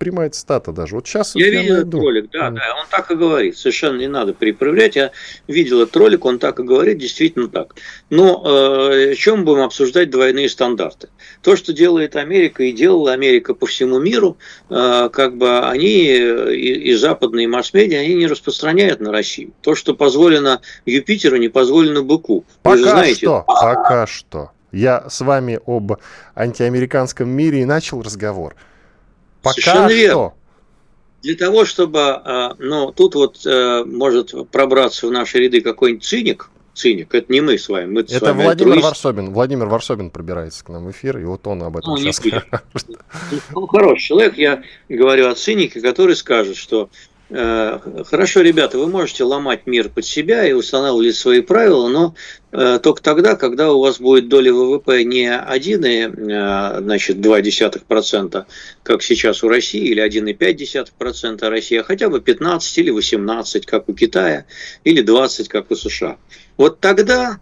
прямая 0.00 0.30
цитата 0.30 0.72
даже. 0.72 0.96
Вот 0.96 1.06
сейчас 1.06 1.36
я 1.36 1.48
видел 1.50 1.76
этот 1.76 1.94
ролик, 1.94 2.30
да, 2.32 2.50
да, 2.50 2.62
он 2.80 2.86
так 2.90 3.10
и 3.10 3.14
говорит. 3.14 3.56
Совершенно 3.56 3.98
не 3.98 4.08
надо 4.08 4.32
перепроверять. 4.32 4.96
Я 4.96 5.12
видел 5.46 5.82
этот 5.82 5.94
ролик, 5.96 6.24
он 6.24 6.38
так 6.38 6.58
и 6.58 6.62
говорит, 6.62 6.98
действительно 6.98 7.48
так. 7.48 7.76
Но 8.08 8.42
э, 8.44 9.14
чем 9.14 9.44
будем 9.44 9.60
обсуждать 9.60 10.10
двойные 10.10 10.48
стандарты? 10.48 11.10
То, 11.42 11.54
что 11.54 11.74
делает 11.74 12.16
Америка 12.16 12.64
и 12.64 12.72
делала 12.72 13.12
Америка 13.12 13.54
по 13.54 13.66
всему 13.66 14.00
миру, 14.00 14.38
э, 14.70 15.10
как 15.12 15.36
бы 15.36 15.60
они 15.60 16.06
и, 16.06 16.90
и 16.90 16.94
западные 16.94 17.46
масс-медиа, 17.46 18.00
они 18.00 18.14
не 18.14 18.26
распространяют 18.26 19.00
на 19.00 19.12
Россию. 19.12 19.52
То, 19.60 19.74
что 19.74 19.94
позволено 19.94 20.62
Юпитеру, 20.86 21.36
не 21.36 21.48
позволено 21.48 22.02
быку. 22.02 22.46
Пока 22.62 22.76
Вы 22.76 22.82
знаете, 22.82 23.16
что, 23.16 23.44
пока 23.46 24.06
что. 24.06 24.50
Я 24.72 25.10
с 25.10 25.20
вами 25.20 25.58
об 25.66 25.92
антиамериканском 26.34 27.28
мире 27.28 27.60
и 27.60 27.64
начал 27.66 28.00
разговор. 28.00 28.54
Пока 29.42 29.54
Совершенно 29.54 29.88
что. 29.88 29.96
верно. 29.96 30.32
Для 31.22 31.36
того, 31.36 31.64
чтобы, 31.64 32.00
а, 32.00 32.56
ну, 32.58 32.92
тут 32.92 33.14
вот 33.14 33.44
э, 33.44 33.84
может 33.84 34.32
пробраться 34.50 35.06
в 35.06 35.10
наши 35.10 35.38
ряды 35.38 35.60
какой-нибудь 35.60 36.02
циник, 36.02 36.50
циник, 36.74 37.14
это 37.14 37.30
не 37.30 37.42
мы 37.42 37.58
с 37.58 37.68
вами. 37.68 37.86
Мы 37.86 38.00
это 38.00 38.14
с 38.14 38.20
вами 38.22 38.42
Владимир 38.42 38.72
альтруист. 38.72 38.84
Варсобин. 38.84 39.30
Владимир 39.32 39.66
Варсобин 39.66 40.10
пробирается 40.10 40.64
к 40.64 40.70
нам 40.70 40.86
в 40.86 40.90
эфир, 40.90 41.18
и 41.18 41.24
вот 41.24 41.46
он 41.46 41.62
об 41.62 41.76
этом 41.76 41.90
ну, 41.90 41.96
сейчас 41.98 42.16
скажет. 42.16 42.46
Ну, 43.50 43.66
хороший 43.66 44.02
человек, 44.02 44.38
я 44.38 44.62
говорю 44.88 45.28
о 45.28 45.34
цинике, 45.34 45.82
который 45.82 46.16
скажет, 46.16 46.56
что 46.56 46.88
хорошо, 47.30 48.40
ребята, 48.40 48.76
вы 48.76 48.88
можете 48.88 49.22
ломать 49.22 49.66
мир 49.66 49.88
под 49.88 50.04
себя 50.04 50.44
и 50.46 50.52
устанавливать 50.52 51.14
свои 51.14 51.40
правила, 51.42 51.88
но 51.88 52.14
э, 52.50 52.80
только 52.82 53.00
тогда, 53.02 53.36
когда 53.36 53.72
у 53.72 53.80
вас 53.80 54.00
будет 54.00 54.28
доля 54.28 54.52
ВВП 54.52 55.04
не 55.04 55.32
1, 55.32 55.84
э, 55.84 56.80
значит, 56.80 57.18
0,2%, 57.18 58.44
как 58.82 59.02
сейчас 59.02 59.44
у 59.44 59.48
России, 59.48 59.82
или 59.82 60.02
1,5% 60.02 61.48
России, 61.48 61.78
а 61.78 61.84
хотя 61.84 62.08
бы 62.08 62.20
15 62.20 62.78
или 62.78 62.90
18, 62.90 63.64
как 63.64 63.88
у 63.88 63.94
Китая, 63.94 64.46
или 64.82 65.00
20, 65.00 65.48
как 65.48 65.70
у 65.70 65.76
США. 65.76 66.16
Вот 66.56 66.80
тогда 66.80 67.38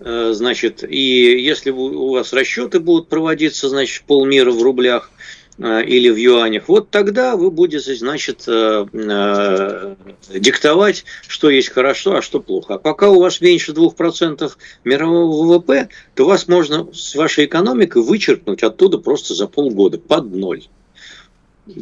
значит, 0.00 0.84
и 0.88 1.42
если 1.42 1.70
у 1.70 2.12
вас 2.12 2.32
расчеты 2.32 2.78
будут 2.78 3.08
проводиться, 3.08 3.68
значит, 3.68 4.04
полмира 4.06 4.52
в 4.52 4.62
рублях, 4.62 5.10
Э, 5.10 5.37
или 5.58 6.08
в 6.08 6.16
юанях, 6.16 6.68
вот 6.68 6.90
тогда 6.90 7.36
вы 7.36 7.50
будете, 7.50 7.94
значит, 7.94 8.44
э, 8.46 8.86
э, 8.92 9.94
диктовать, 10.38 11.04
что 11.26 11.50
есть 11.50 11.70
хорошо, 11.70 12.16
а 12.16 12.22
что 12.22 12.40
плохо. 12.40 12.74
А 12.74 12.78
пока 12.78 13.10
у 13.10 13.20
вас 13.20 13.40
меньше 13.40 13.72
2% 13.72 14.56
мирового 14.84 15.58
ВВП, 15.58 15.88
то 16.14 16.26
вас 16.26 16.46
можно 16.46 16.92
с 16.92 17.14
вашей 17.16 17.46
экономикой 17.46 18.02
вычеркнуть 18.02 18.62
оттуда 18.62 18.98
просто 18.98 19.34
за 19.34 19.48
полгода 19.48 19.98
под 19.98 20.32
ноль. 20.32 20.62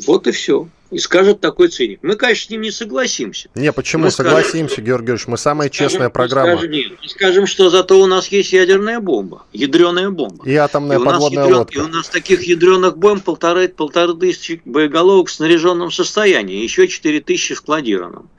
Вот 0.07 0.27
и 0.27 0.33
все. 0.33 0.69
И 0.91 0.99
скажет 0.99 1.41
такой 1.41 1.69
циник. 1.69 1.99
Мы, 2.03 2.15
конечно, 2.15 2.47
с 2.47 2.51
ним 2.51 2.61
не 2.61 2.71
согласимся. 2.71 3.49
Не, 3.57 3.73
почему 3.73 4.05
мы 4.05 4.11
согласимся, 4.11 4.75
скажем, 4.75 4.85
Георгий 4.85 5.07
Георгиевич? 5.07 5.27
Мы 5.27 5.37
самая 5.37 5.69
скажем, 5.69 5.89
честная 5.89 6.11
программа. 6.11 6.53
Скажем, 6.53 6.71
нет, 6.71 6.93
скажем, 7.07 7.47
что 7.47 7.71
зато 7.71 8.01
у 8.01 8.07
нас 8.07 8.29
есть 8.29 8.53
ядерная 8.53 9.01
бомба, 9.01 9.45
ядреная 9.53 10.11
бомба. 10.11 10.45
И 10.45 10.55
атомная 10.55 11.01
и 11.01 11.05
подводная 11.05 11.45
ядрен, 11.45 11.59
лодка. 11.59 11.79
И 11.79 11.83
у 11.83 11.89
нас 11.89 12.09
таких 12.09 12.43
ядреных 12.45 12.99
бомб 12.99 13.25
полторы, 13.25 13.69
полторы 13.69 14.15
тысячи 14.15 14.63
боеголовок 14.65 15.29
в 15.29 15.33
снаряженном 15.33 15.91
состоянии, 15.91 16.63
еще 16.63 16.87
четыре 16.87 17.21
тысячи 17.21 17.55
складированном. 17.55 18.31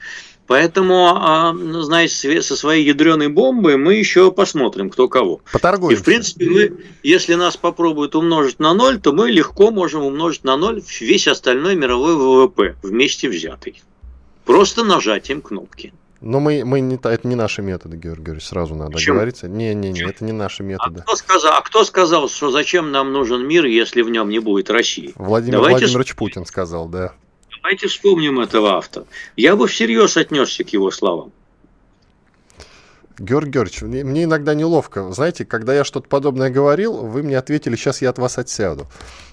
Поэтому, 0.48 1.08
а, 1.14 1.52
ну, 1.52 1.82
знаете, 1.82 2.40
со 2.40 2.56
своей 2.56 2.86
ядреной 2.86 3.28
бомбой 3.28 3.76
мы 3.76 3.94
еще 3.94 4.32
посмотрим, 4.32 4.88
кто 4.88 5.06
кого. 5.06 5.42
Поторгуемся. 5.52 6.00
И, 6.00 6.02
в 6.02 6.04
принципе, 6.04 6.46
мы, 6.46 6.72
если 7.02 7.34
нас 7.34 7.58
попробуют 7.58 8.16
умножить 8.16 8.58
на 8.58 8.72
ноль, 8.72 8.98
то 8.98 9.12
мы 9.12 9.30
легко 9.30 9.70
можем 9.70 10.02
умножить 10.04 10.44
на 10.44 10.56
ноль 10.56 10.82
весь 11.00 11.28
остальной 11.28 11.76
мировой 11.76 12.16
ВВП 12.16 12.76
вместе 12.82 13.28
взятый. 13.28 13.82
Просто 14.46 14.84
нажатием 14.84 15.42
кнопки. 15.42 15.92
Но 16.22 16.40
мы, 16.40 16.64
мы 16.64 16.80
не, 16.80 16.96
это 16.96 17.28
не 17.28 17.36
наши 17.36 17.60
методы, 17.60 17.98
Георгий 17.98 18.24
Георгиевич, 18.24 18.46
сразу 18.48 18.74
надо 18.74 18.92
Почему? 18.92 19.16
говориться. 19.16 19.48
Не, 19.48 19.74
не, 19.74 19.90
не, 19.90 20.00
это 20.00 20.24
не 20.24 20.32
наши 20.32 20.62
методы. 20.62 21.00
А 21.00 21.02
кто, 21.02 21.16
сказал, 21.16 21.52
а 21.58 21.60
кто 21.60 21.84
сказал, 21.84 22.28
что 22.30 22.50
зачем 22.50 22.90
нам 22.90 23.12
нужен 23.12 23.46
мир, 23.46 23.66
если 23.66 24.00
в 24.00 24.08
нем 24.08 24.30
не 24.30 24.38
будет 24.38 24.70
России? 24.70 25.12
Владимир 25.16 25.58
Давайте 25.58 25.80
Владимирович 25.80 26.16
Путин 26.16 26.46
сказал, 26.46 26.88
да. 26.88 27.12
Давайте 27.68 27.88
вспомним 27.88 28.40
этого 28.40 28.78
автора. 28.78 29.04
Я 29.36 29.54
бы 29.54 29.66
всерьез 29.66 30.16
отнесся 30.16 30.64
к 30.64 30.70
его 30.70 30.90
словам. 30.90 31.32
Георгий 33.18 33.50
Георгиевич, 33.50 33.82
мне, 33.82 34.04
мне 34.04 34.24
иногда 34.24 34.54
неловко. 34.54 35.12
Знаете, 35.12 35.44
когда 35.44 35.74
я 35.74 35.84
что-то 35.84 36.08
подобное 36.08 36.48
говорил, 36.48 36.94
вы 36.94 37.22
мне 37.22 37.36
ответили, 37.36 37.76
сейчас 37.76 38.00
я 38.00 38.08
от 38.08 38.18
вас 38.18 38.38
отсяду. 38.38 38.86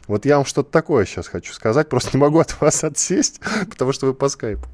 Вот 0.07 0.25
я 0.25 0.35
вам 0.35 0.45
что-то 0.45 0.69
такое 0.69 1.05
сейчас 1.05 1.29
хочу 1.29 1.53
сказать, 1.53 1.87
просто 1.87 2.09
не 2.11 2.19
могу 2.19 2.39
от 2.39 2.59
вас 2.59 2.83
отсесть, 2.83 3.39
потому 3.69 3.93
что 3.93 4.07
вы 4.07 4.13
по 4.13 4.27
скайпу. 4.27 4.67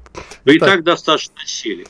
Вы 0.44 0.56
Итак, 0.56 0.68
и 0.68 0.72
так 0.72 0.82
достаточно 0.82 1.36
сели. 1.46 1.86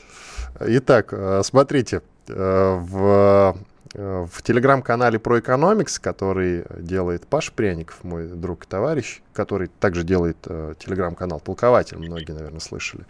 Итак, 0.60 1.08
э, 1.12 1.40
смотрите, 1.42 2.02
э, 2.28 2.78
в 2.82 3.56
в 3.94 4.42
телеграм-канале 4.42 5.18
про 5.18 5.38
Economics, 5.38 6.00
который 6.00 6.64
делает 6.78 7.26
Паш 7.26 7.52
Пряников, 7.52 8.02
мой 8.04 8.26
друг 8.28 8.64
и 8.64 8.68
товарищ, 8.68 9.20
который 9.34 9.68
также 9.68 10.02
делает 10.02 10.38
э, 10.46 10.74
телеграм-канал 10.78 11.40
«Толкователь», 11.40 11.98
многие, 11.98 12.32
наверное, 12.32 12.60
слышали. 12.60 13.04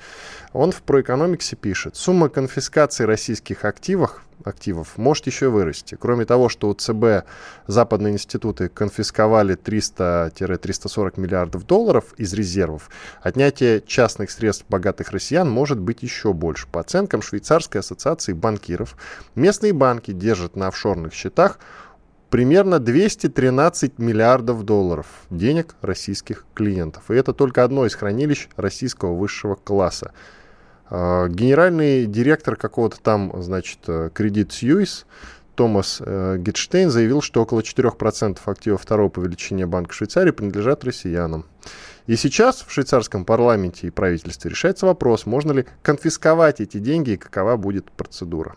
Он 0.52 0.72
в 0.72 0.82
про 0.82 1.00
Economics 1.00 1.54
пишет, 1.56 1.96
сумма 1.96 2.28
конфискации 2.28 3.04
российских 3.04 3.64
активов 3.64 4.24
активов 4.48 4.96
может 4.96 5.26
еще 5.26 5.46
и 5.46 5.48
вырасти. 5.48 5.96
Кроме 5.98 6.24
того, 6.24 6.48
что 6.48 6.68
у 6.68 6.74
ЦБ 6.74 7.26
западные 7.66 8.14
институты 8.14 8.68
конфисковали 8.68 9.56
300-340 9.56 11.20
миллиардов 11.20 11.66
долларов 11.66 12.14
из 12.16 12.32
резервов, 12.32 12.90
отнятие 13.20 13.80
частных 13.80 14.30
средств 14.30 14.66
богатых 14.68 15.10
россиян 15.10 15.48
может 15.48 15.78
быть 15.78 16.02
еще 16.02 16.32
больше. 16.32 16.66
По 16.68 16.80
оценкам 16.80 17.22
Швейцарской 17.22 17.80
ассоциации 17.80 18.32
банкиров, 18.32 18.96
местные 19.34 19.72
банки 19.72 20.12
держат 20.12 20.56
на 20.56 20.68
офшорных 20.68 21.12
счетах 21.12 21.58
примерно 22.32 22.78
213 22.78 23.98
миллиардов 23.98 24.64
долларов 24.64 25.06
денег 25.28 25.74
российских 25.82 26.46
клиентов. 26.54 27.10
И 27.10 27.14
это 27.14 27.34
только 27.34 27.62
одно 27.62 27.84
из 27.84 27.94
хранилищ 27.94 28.48
российского 28.56 29.14
высшего 29.14 29.54
класса. 29.54 30.12
А, 30.94 31.28
генеральный 31.28 32.04
директор 32.04 32.54
какого-то 32.54 33.00
там, 33.00 33.32
значит, 33.42 33.78
Credit 33.86 34.48
Suisse 34.48 35.06
Томас 35.54 36.02
э, 36.04 36.36
Гетштейн 36.38 36.90
заявил, 36.90 37.22
что 37.22 37.40
около 37.40 37.60
4% 37.60 38.38
активов 38.44 38.82
второго 38.82 39.08
по 39.08 39.20
величине 39.20 39.64
Банка 39.64 39.94
Швейцарии 39.94 40.32
принадлежат 40.32 40.84
россиянам. 40.84 41.46
И 42.06 42.16
сейчас 42.16 42.62
в 42.66 42.70
швейцарском 42.70 43.24
парламенте 43.24 43.86
и 43.86 43.90
правительстве 43.90 44.50
решается 44.50 44.84
вопрос, 44.84 45.24
можно 45.24 45.52
ли 45.52 45.66
конфисковать 45.82 46.60
эти 46.60 46.76
деньги 46.76 47.12
и 47.12 47.16
какова 47.16 47.56
будет 47.56 47.90
процедура. 47.92 48.54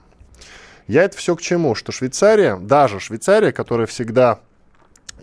Я 0.87 1.03
это 1.03 1.15
все 1.15 1.37
к 1.37 1.41
чему? 1.41 1.73
Что 1.73 1.93
Швейцария, 1.93 2.57
даже 2.57 2.99
Швейцария, 2.99 3.53
которая 3.53 3.87
всегда 3.87 4.41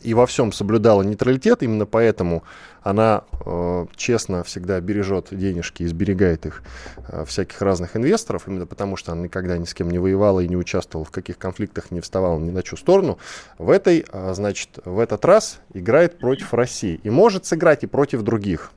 и 0.02 0.14
во 0.14 0.26
всем 0.26 0.52
соблюдала 0.52 1.02
нейтралитет, 1.02 1.62
именно 1.62 1.86
поэтому 1.86 2.42
она 2.82 3.22
э, 3.44 3.86
честно 3.96 4.42
всегда 4.42 4.80
бережет 4.80 5.28
денежки 5.30 5.84
и 5.84 5.86
сберегает 5.86 6.46
их 6.46 6.62
э, 7.08 7.24
всяких 7.26 7.62
разных 7.62 7.96
инвесторов, 7.96 8.48
именно 8.48 8.66
потому 8.66 8.96
что 8.96 9.12
она 9.12 9.22
никогда 9.22 9.56
ни 9.58 9.64
с 9.64 9.74
кем 9.74 9.90
не 9.90 9.98
воевала 9.98 10.40
и 10.40 10.48
не 10.48 10.56
участвовала 10.56 11.04
в 11.04 11.10
каких 11.10 11.38
конфликтах, 11.38 11.90
не 11.90 12.00
вставала 12.00 12.38
ни 12.38 12.50
на 12.50 12.62
чью 12.62 12.76
сторону, 12.76 13.18
в 13.58 13.70
этой, 13.70 14.04
э, 14.10 14.34
значит, 14.34 14.78
в 14.84 14.98
этот 14.98 15.24
раз 15.24 15.60
играет 15.72 16.18
против 16.18 16.54
России 16.54 17.00
и 17.02 17.10
может 17.10 17.46
сыграть 17.46 17.84
и 17.84 17.86
против 17.86 18.22
других. 18.22 18.72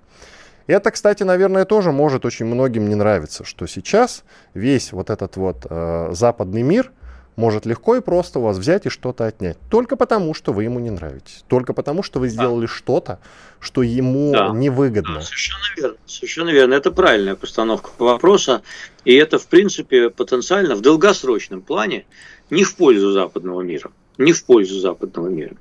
Это, 0.68 0.89
кстати, 0.89 1.22
наверное, 1.22 1.66
тоже 1.66 1.91
может 1.91 2.26
очень 2.26 2.47
многим 2.47 2.89
не 2.89 2.95
нравиться, 2.95 3.43
что 3.43 3.68
сейчас 3.68 4.24
весь 4.55 4.93
вот 4.93 5.09
этот 5.09 5.38
вот 5.38 5.66
э, 5.70 6.09
западный 6.13 6.61
мир– 6.61 6.91
может 7.36 7.65
легко 7.65 7.95
и 7.95 8.01
просто 8.01 8.39
у 8.39 8.43
вас 8.43 8.57
взять 8.57 8.86
и 8.86 8.89
что-то 8.89 9.25
отнять. 9.25 9.57
Только 9.69 9.95
потому, 9.95 10.33
что 10.33 10.53
вы 10.53 10.63
ему 10.63 10.79
не 10.79 10.89
нравитесь. 10.89 11.43
Только 11.47 11.73
потому, 11.73 12.03
что 12.03 12.19
вы 12.19 12.29
сделали 12.29 12.65
да. 12.65 12.71
что-то, 12.71 13.19
что 13.59 13.83
ему 13.83 14.31
да. 14.31 14.49
невыгодно. 14.49 15.15
Да, 15.15 15.21
совершенно 15.21 15.63
верно. 15.75 15.97
Совершенно 16.05 16.49
верно. 16.49 16.73
Это 16.73 16.91
правильная 16.91 17.36
постановка 17.36 17.91
вопроса. 17.97 18.61
И 19.03 19.13
это, 19.13 19.39
в 19.39 19.47
принципе, 19.47 20.09
потенциально 20.09 20.75
в 20.75 20.81
долгосрочном 20.81 21.61
плане 21.61 22.05
не 22.49 22.63
в 22.63 22.75
пользу 22.75 23.11
западного 23.11 23.61
мира. 23.61 23.91
Не 24.17 24.31
в 24.31 24.45
пользу 24.45 24.79
западного 24.79 25.27
мира. 25.27 25.55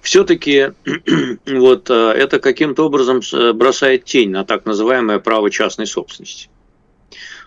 Все-таки 0.00 0.72
вот 1.46 1.90
э, 1.90 1.94
это 1.94 2.38
каким-то 2.38 2.86
образом 2.86 3.20
э, 3.32 3.52
бросает 3.52 4.04
тень 4.04 4.30
на 4.30 4.44
так 4.44 4.66
называемое 4.66 5.18
право 5.18 5.50
частной 5.50 5.86
собственности. 5.86 6.48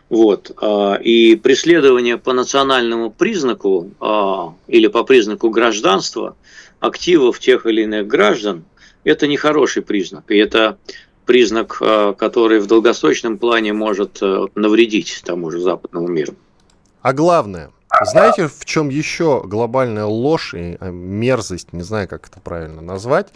Вот. 0.09 0.51
А, 0.61 0.95
и 0.95 1.35
преследование 1.35 2.17
по 2.17 2.33
национальному 2.33 3.11
признаку 3.11 3.91
а, 3.99 4.53
или 4.67 4.87
по 4.87 5.03
признаку 5.03 5.49
гражданства 5.49 6.35
активов 6.79 7.39
тех 7.39 7.65
или 7.65 7.83
иных 7.83 8.07
граждан– 8.07 8.63
это 9.03 9.27
нехороший 9.27 9.81
признак. 9.81 10.31
И 10.31 10.37
это 10.37 10.77
признак, 11.25 11.77
а, 11.81 12.13
который 12.13 12.59
в 12.59 12.67
долгосрочном 12.67 13.37
плане 13.37 13.73
может 13.73 14.21
навредить 14.55 15.21
тому 15.25 15.51
же 15.51 15.59
западному 15.59 16.07
миру. 16.07 16.35
А 17.01 17.13
главное, 17.13 17.71
знаете, 18.01 18.47
в 18.47 18.65
чем 18.65 18.89
еще 18.89 19.41
глобальная 19.45 20.05
ложь 20.05 20.53
и 20.53 20.77
мерзость, 20.81 21.73
не 21.73 21.83
знаю, 21.83 22.07
как 22.07 22.27
это 22.27 22.39
правильно 22.39 22.81
назвать, 22.81 23.27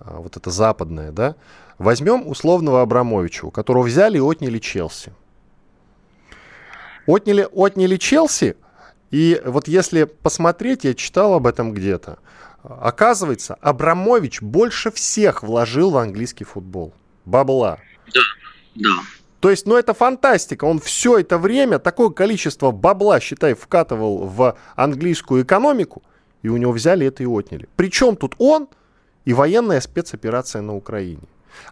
вот 0.00 0.36
это 0.36 0.50
западное, 0.50 1.12
да? 1.12 1.36
Возьмем 1.78 2.26
условного 2.26 2.82
Абрамовича, 2.82 3.46
у 3.46 3.50
которого 3.50 3.84
взяли 3.84 4.18
и 4.18 4.20
отняли 4.20 4.58
Челси. 4.58 5.12
Отняли, 7.06 7.48
отняли 7.52 7.96
Челси, 7.96 8.56
и 9.10 9.40
вот 9.44 9.68
если 9.68 10.04
посмотреть, 10.04 10.84
я 10.84 10.94
читал 10.94 11.34
об 11.34 11.46
этом 11.46 11.72
где-то, 11.72 12.18
оказывается, 12.62 13.54
Абрамович 13.60 14.42
больше 14.42 14.90
всех 14.90 15.42
вложил 15.42 15.90
в 15.90 15.96
английский 15.96 16.44
футбол. 16.44 16.92
Бабла. 17.24 17.78
Да, 18.14 18.20
да. 18.74 19.00
То 19.40 19.50
есть, 19.50 19.66
ну 19.66 19.76
это 19.76 19.94
фантастика. 19.94 20.64
Он 20.66 20.78
все 20.78 21.18
это 21.18 21.38
время 21.38 21.78
такое 21.78 22.10
количество 22.10 22.70
бабла, 22.70 23.20
считай, 23.20 23.54
вкатывал 23.54 24.26
в 24.26 24.56
английскую 24.76 25.42
экономику, 25.42 26.02
и 26.42 26.48
у 26.48 26.56
него 26.56 26.72
взяли 26.72 27.06
это 27.06 27.22
и 27.22 27.26
отняли. 27.26 27.68
Причем 27.76 28.16
тут 28.16 28.34
он 28.38 28.68
и 29.24 29.32
военная 29.32 29.80
спецоперация 29.80 30.60
на 30.62 30.76
Украине. 30.76 31.22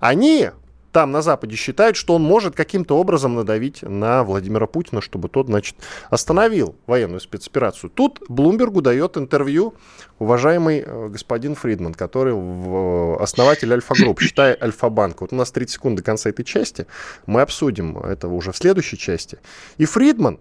Они 0.00 0.50
там 0.92 1.12
на 1.12 1.22
Западе 1.22 1.56
считают, 1.56 1.96
что 1.96 2.14
он 2.14 2.22
может 2.22 2.54
каким-то 2.54 2.98
образом 2.98 3.34
надавить 3.34 3.82
на 3.82 4.24
Владимира 4.24 4.66
Путина, 4.66 5.00
чтобы 5.00 5.28
тот, 5.28 5.46
значит, 5.46 5.76
остановил 6.10 6.76
военную 6.86 7.20
спецоперацию. 7.20 7.90
Тут 7.90 8.22
Блумбергу 8.28 8.80
дает 8.80 9.16
интервью 9.16 9.74
уважаемый 10.18 10.82
э, 10.84 11.08
господин 11.08 11.54
Фридман, 11.54 11.94
который 11.94 12.34
э, 12.34 13.16
основатель 13.22 13.72
Альфа-групп, 13.72 14.20
считай 14.20 14.56
Альфа-банк. 14.60 15.20
Вот 15.20 15.32
у 15.32 15.36
нас 15.36 15.50
30 15.50 15.74
секунд 15.74 15.96
до 15.96 16.02
конца 16.02 16.30
этой 16.30 16.44
части, 16.44 16.86
мы 17.26 17.42
обсудим 17.42 17.98
это 17.98 18.28
уже 18.28 18.52
в 18.52 18.56
следующей 18.56 18.98
части. 18.98 19.38
И 19.76 19.84
Фридман 19.84 20.40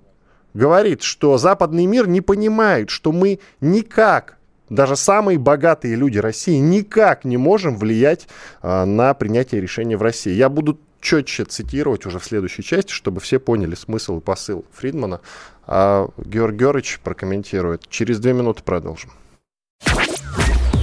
говорит, 0.53 1.03
что 1.03 1.37
западный 1.37 1.85
мир 1.85 2.07
не 2.07 2.21
понимает, 2.21 2.89
что 2.89 3.11
мы 3.11 3.39
никак 3.61 4.36
даже 4.69 4.95
самые 4.95 5.37
богатые 5.37 5.95
люди 5.95 6.17
России 6.17 6.57
никак 6.57 7.25
не 7.25 7.37
можем 7.37 7.77
влиять 7.77 8.27
а, 8.61 8.85
на 8.85 9.13
принятие 9.13 9.61
решения 9.61 9.97
в 9.97 10.01
России. 10.01 10.33
Я 10.33 10.49
буду 10.49 10.79
четче 10.99 11.45
цитировать 11.45 12.05
уже 12.05 12.19
в 12.19 12.25
следующей 12.25 12.63
части, 12.63 12.91
чтобы 12.91 13.21
все 13.21 13.39
поняли 13.39 13.75
смысл 13.75 14.17
и 14.17 14.21
посыл 14.21 14.65
Фридмана. 14.73 15.21
А 15.65 16.09
Георг 16.17 16.55
Георгиевич 16.55 16.99
прокомментирует. 17.03 17.87
Через 17.89 18.19
две 18.19 18.33
минуты 18.33 18.63
продолжим. 18.63 19.11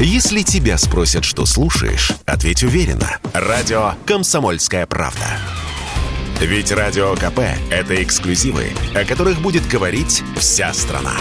Если 0.01 0.43
тебя 0.43 0.77
спросят, 0.77 1.25
что 1.25 1.47
слушаешь, 1.47 2.13
ответь 2.27 2.63
уверенно. 2.63 3.19
Радио 3.33 3.93
«Комсомольская 4.07 4.87
правда». 4.87 5.25
Ведь 6.41 6.73
Радио 6.73 7.15
КП– 7.15 7.41
это 7.71 8.03
эксклюзивы, 8.03 8.67
о 8.95 9.05
которых 9.05 9.41
будет 9.41 9.67
говорить 9.69 10.23
вся 10.37 10.75
страна. 10.75 11.15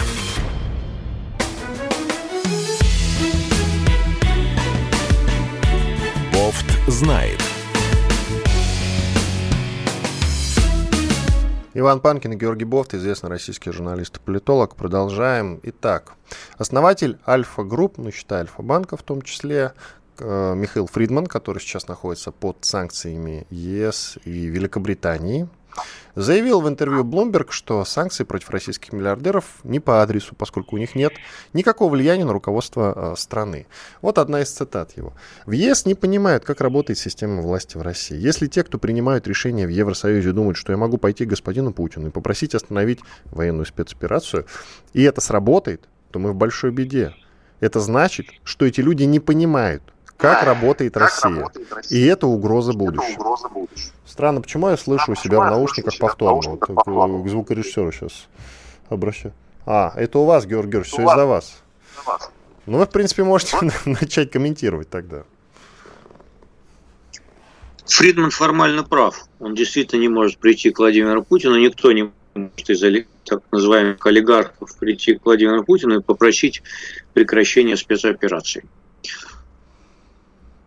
Знает. 6.87 7.39
Иван 11.75 12.01
Панкин 12.01 12.33
и 12.33 12.35
Георгий 12.35 12.65
Бофт, 12.65 12.93
известный 12.93 13.29
российский 13.29 13.71
журналист 13.71 14.17
и 14.17 14.19
политолог. 14.19 14.75
Продолжаем. 14.75 15.59
Итак, 15.63 16.13
основатель 16.57 17.17
Альфа-групп, 17.27 17.97
ну, 17.97 18.11
считай 18.11 18.41
Альфа-банка 18.41 18.95
в 18.95 19.01
том 19.01 19.23
числе, 19.23 19.73
э, 20.19 20.53
Михаил 20.55 20.85
Фридман, 20.85 21.25
который 21.25 21.59
сейчас 21.59 21.87
находится 21.87 22.31
под 22.31 22.57
санкциями 22.61 23.47
ЕС 23.49 24.19
и 24.23 24.45
Великобритании, 24.45 25.47
заявил 26.15 26.61
в 26.61 26.67
интервью 26.67 27.03
Bloomberg, 27.03 27.47
что 27.49 27.83
санкции 27.85 28.23
против 28.23 28.49
российских 28.49 28.93
миллиардеров 28.93 29.45
не 29.63 29.79
по 29.79 30.01
адресу, 30.01 30.35
поскольку 30.35 30.75
у 30.75 30.79
них 30.79 30.95
нет 30.95 31.13
никакого 31.53 31.91
влияния 31.91 32.25
на 32.25 32.33
руководство 32.33 33.13
э, 33.13 33.15
страны. 33.17 33.67
Вот 34.01 34.17
одна 34.17 34.41
из 34.41 34.51
цитат 34.51 34.95
его. 34.97 35.13
В 35.45 35.51
ЕС 35.51 35.85
не 35.85 35.95
понимают, 35.95 36.45
как 36.45 36.61
работает 36.61 36.99
система 36.99 37.41
власти 37.41 37.77
в 37.77 37.81
России. 37.81 38.17
Если 38.17 38.47
те, 38.47 38.63
кто 38.63 38.77
принимают 38.77 39.27
решения 39.27 39.65
в 39.65 39.69
Евросоюзе, 39.69 40.31
думают, 40.31 40.57
что 40.57 40.71
я 40.71 40.77
могу 40.77 40.97
пойти 40.97 41.25
к 41.25 41.29
господину 41.29 41.73
Путину 41.73 42.07
и 42.07 42.11
попросить 42.11 42.55
остановить 42.55 42.99
военную 43.25 43.65
спецоперацию, 43.65 44.45
и 44.93 45.03
это 45.03 45.21
сработает, 45.21 45.87
то 46.11 46.19
мы 46.19 46.31
в 46.31 46.35
большой 46.35 46.71
беде. 46.71 47.15
Это 47.59 47.79
значит, 47.79 48.27
что 48.43 48.65
эти 48.65 48.81
люди 48.81 49.03
не 49.03 49.19
понимают, 49.19 49.92
как 50.17 50.43
работает 50.43 50.95
Россия. 50.97 51.49
И 51.89 52.05
это 52.05 52.27
угроза 52.27 52.73
будущего. 52.73 53.37
Странно, 54.05 54.41
почему 54.41 54.69
я 54.69 54.77
слышу 54.77 55.13
у 55.13 55.15
себя 55.15 55.39
в 55.39 55.45
наушниках 55.45 55.97
повторно? 55.97 56.57
Вот, 56.85 57.23
к 57.23 57.29
звукорежиссеру 57.29 57.91
сейчас 57.91 58.27
обращаю. 58.89 59.33
А, 59.65 59.93
это 59.95 60.19
у 60.19 60.25
вас, 60.25 60.45
Георгий 60.45 60.71
Георгиевич, 60.73 60.93
все 60.93 61.03
из-за 61.03 61.25
вас. 61.25 61.63
Ну, 62.65 62.77
вы, 62.77 62.85
в 62.85 62.89
принципе, 62.89 63.23
можете 63.23 63.57
начать 63.85 64.31
комментировать 64.31 64.89
тогда. 64.89 65.23
Фридман 67.85 68.31
формально 68.31 68.83
прав. 68.83 69.25
Он 69.39 69.55
действительно 69.55 69.99
не 69.99 70.07
может 70.07 70.37
прийти 70.37 70.71
к 70.71 70.79
Владимиру 70.79 71.23
Путину. 71.23 71.57
Никто 71.57 71.91
не 71.91 72.11
может 72.35 72.69
из 72.69 73.05
так 73.25 73.41
называемых 73.51 74.05
олигархов 74.05 74.77
прийти 74.77 75.15
к 75.15 75.25
Владимиру 75.25 75.63
Путину 75.63 75.99
и 75.99 76.03
попросить 76.03 76.61
прекращения 77.13 77.77
спецоперации. 77.77 78.65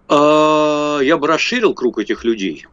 А, 0.08 1.00
я 1.00 1.16
бы 1.16 1.26
расширил 1.26 1.74
круг 1.74 1.98
этих 1.98 2.24
людей. 2.24 2.66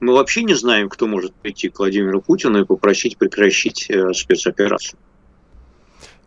Мы 0.00 0.12
вообще 0.14 0.42
не 0.44 0.54
знаем, 0.54 0.88
кто 0.88 1.06
может 1.06 1.34
прийти 1.34 1.68
к 1.68 1.78
Владимиру 1.78 2.20
Путину 2.20 2.60
и 2.60 2.64
попросить 2.64 3.18
прекратить 3.18 3.90
э, 3.90 4.12
спецоперацию. 4.14 4.98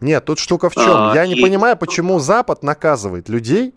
Нет, 0.02 0.26
тут 0.26 0.40
штука 0.40 0.70
в 0.70 0.74
чем. 0.74 0.84
А, 0.88 1.14
Я 1.16 1.26
не 1.26 1.36
понимаю, 1.36 1.78
почему 1.78 2.20
Запад 2.20 2.64
наказывает 2.64 3.30
людей, 3.30 3.74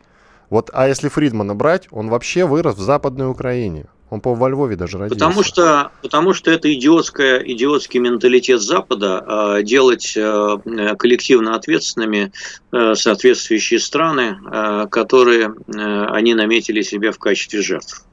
Вот, 0.50 0.70
а 0.72 0.88
если 0.88 1.08
Фридмана 1.08 1.54
брать, 1.54 1.88
он 1.90 2.08
вообще 2.08 2.44
вырос 2.44 2.76
в 2.76 2.80
Западной 2.80 3.28
Украине. 3.30 3.86
Он, 4.10 4.20
по 4.20 4.34
во 4.34 4.48
Львове 4.48 4.76
даже 4.76 4.98
родился. 4.98 5.18
Потому 5.18 5.42
что, 5.42 5.90
потому 6.02 6.34
что 6.34 6.50
это 6.50 6.72
идиотская, 6.72 7.38
идиотский 7.38 8.00
менталитет 8.00 8.60
Запада 8.60 9.24
э, 9.26 9.62
делать 9.62 10.14
э, 10.16 10.58
коллективно 10.98 11.54
ответственными 11.56 12.30
э, 12.70 12.94
соответствующие 12.94 13.80
страны, 13.80 14.36
э, 14.44 14.86
которые 14.90 15.54
э, 15.66 16.04
они 16.10 16.34
наметили 16.34 16.82
себе 16.82 17.12
в 17.12 17.18
качестве 17.18 17.62
жертв. 17.62 18.04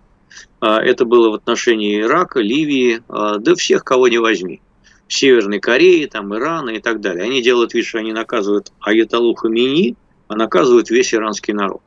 Это 0.61 1.05
было 1.05 1.29
в 1.31 1.33
отношении 1.33 2.01
Ирака, 2.01 2.39
Ливии, 2.39 3.01
да 3.09 3.55
всех, 3.55 3.83
кого 3.83 4.07
не 4.07 4.19
возьми. 4.19 4.61
Северной 5.07 5.59
Кореи, 5.59 6.05
там, 6.05 6.33
Ирана 6.35 6.69
и 6.69 6.79
так 6.79 7.01
далее. 7.01 7.23
Они 7.25 7.41
делают 7.41 7.73
вид, 7.73 7.85
что 7.85 7.97
они 7.97 8.13
наказывают 8.13 8.71
Аятолу 8.79 9.33
Хамини, 9.33 9.95
а 10.27 10.35
наказывают 10.35 10.91
весь 10.91 11.15
иранский 11.15 11.53
народ. 11.53 11.81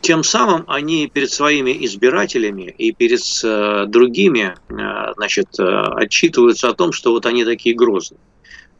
Тем 0.00 0.24
самым 0.24 0.64
они 0.66 1.06
перед 1.08 1.30
своими 1.30 1.84
избирателями 1.84 2.74
и 2.78 2.92
перед 2.92 3.20
э, 3.44 3.84
другими 3.86 4.56
э, 4.68 5.12
значит, 5.16 5.48
э, 5.58 5.62
отчитываются 5.62 6.70
о 6.70 6.74
том, 6.74 6.92
что 6.92 7.12
вот 7.12 7.26
они 7.26 7.44
такие 7.44 7.74
грозные. 7.74 8.18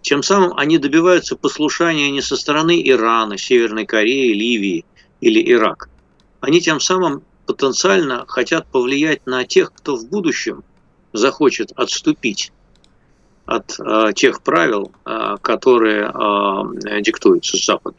Тем 0.01 0.23
самым 0.23 0.57
они 0.57 0.79
добиваются 0.79 1.37
послушания 1.37 2.11
не 2.11 2.23
со 2.23 2.37
стороны 2.37 2.81
Ирана, 2.83 3.37
Северной 3.37 3.85
Кореи, 3.85 4.33
Ливии 4.33 4.87
или 5.21 5.53
Ирака. 5.53 5.91
Они 6.41 6.61
тем 6.63 6.81
самым 6.81 7.23
потенциально 7.45 8.25
хотят 8.27 8.67
повлиять 8.69 9.27
на 9.27 9.45
тех, 9.45 9.75
кто 9.75 9.97
в 9.97 10.09
будущем 10.09 10.65
захочет 11.13 11.73
отступить 11.77 12.51
от 13.45 13.79
э, 13.79 14.13
тех 14.15 14.43
правил, 14.43 14.93
э, 15.05 15.37
которые 15.43 16.05
э, 16.05 17.01
диктуются 17.03 17.59
с 17.59 17.67
Запада. 17.67 17.97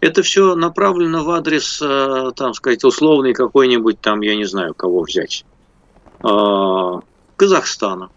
Это 0.00 0.22
все 0.22 0.54
направлено 0.54 1.24
в 1.24 1.30
адрес, 1.30 1.80
э, 1.82 2.32
там 2.36 2.54
сказать, 2.54 2.84
условный 2.84 3.32
какой-нибудь 3.32 4.00
там, 4.00 4.20
я 4.20 4.36
не 4.36 4.44
знаю, 4.44 4.74
кого 4.74 5.02
взять, 5.02 5.44
э, 6.22 7.00
Казахстана, 7.36 8.10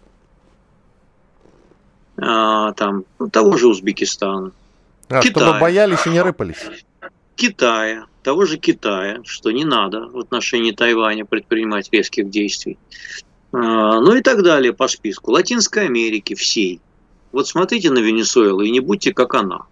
э, 2.16 2.72
там 2.76 3.04
того 3.32 3.56
же 3.56 3.68
Узбекистана, 3.68 4.52
а, 5.08 5.20
Китая, 5.20 5.46
чтобы 5.46 5.60
боялись 5.60 6.06
и 6.06 6.10
не 6.10 6.20
рыпались. 6.20 6.58
Китая, 7.34 8.06
того 8.22 8.44
же 8.44 8.58
Китая, 8.58 9.20
что 9.24 9.50
не 9.50 9.64
надо 9.64 10.06
в 10.06 10.18
отношении 10.18 10.72
Тайваня 10.72 11.24
предпринимать 11.24 11.88
резких 11.90 12.28
действий. 12.28 12.78
А, 13.52 14.00
ну 14.00 14.14
и 14.14 14.22
так 14.22 14.42
далее 14.42 14.72
по 14.72 14.86
списку. 14.86 15.32
Латинской 15.32 15.86
Америки 15.86 16.34
всей. 16.34 16.80
Вот 17.32 17.48
смотрите 17.48 17.90
на 17.90 17.98
Венесуэлу 17.98 18.62
и 18.62 18.70
не 18.70 18.80
будьте 18.80 19.12
как 19.12 19.34
она. 19.34 19.62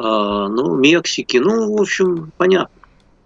А, 0.00 0.48
ну, 0.48 0.76
Мексики, 0.76 1.38
ну, 1.38 1.76
в 1.76 1.80
общем, 1.80 2.32
понятно. 2.36 2.74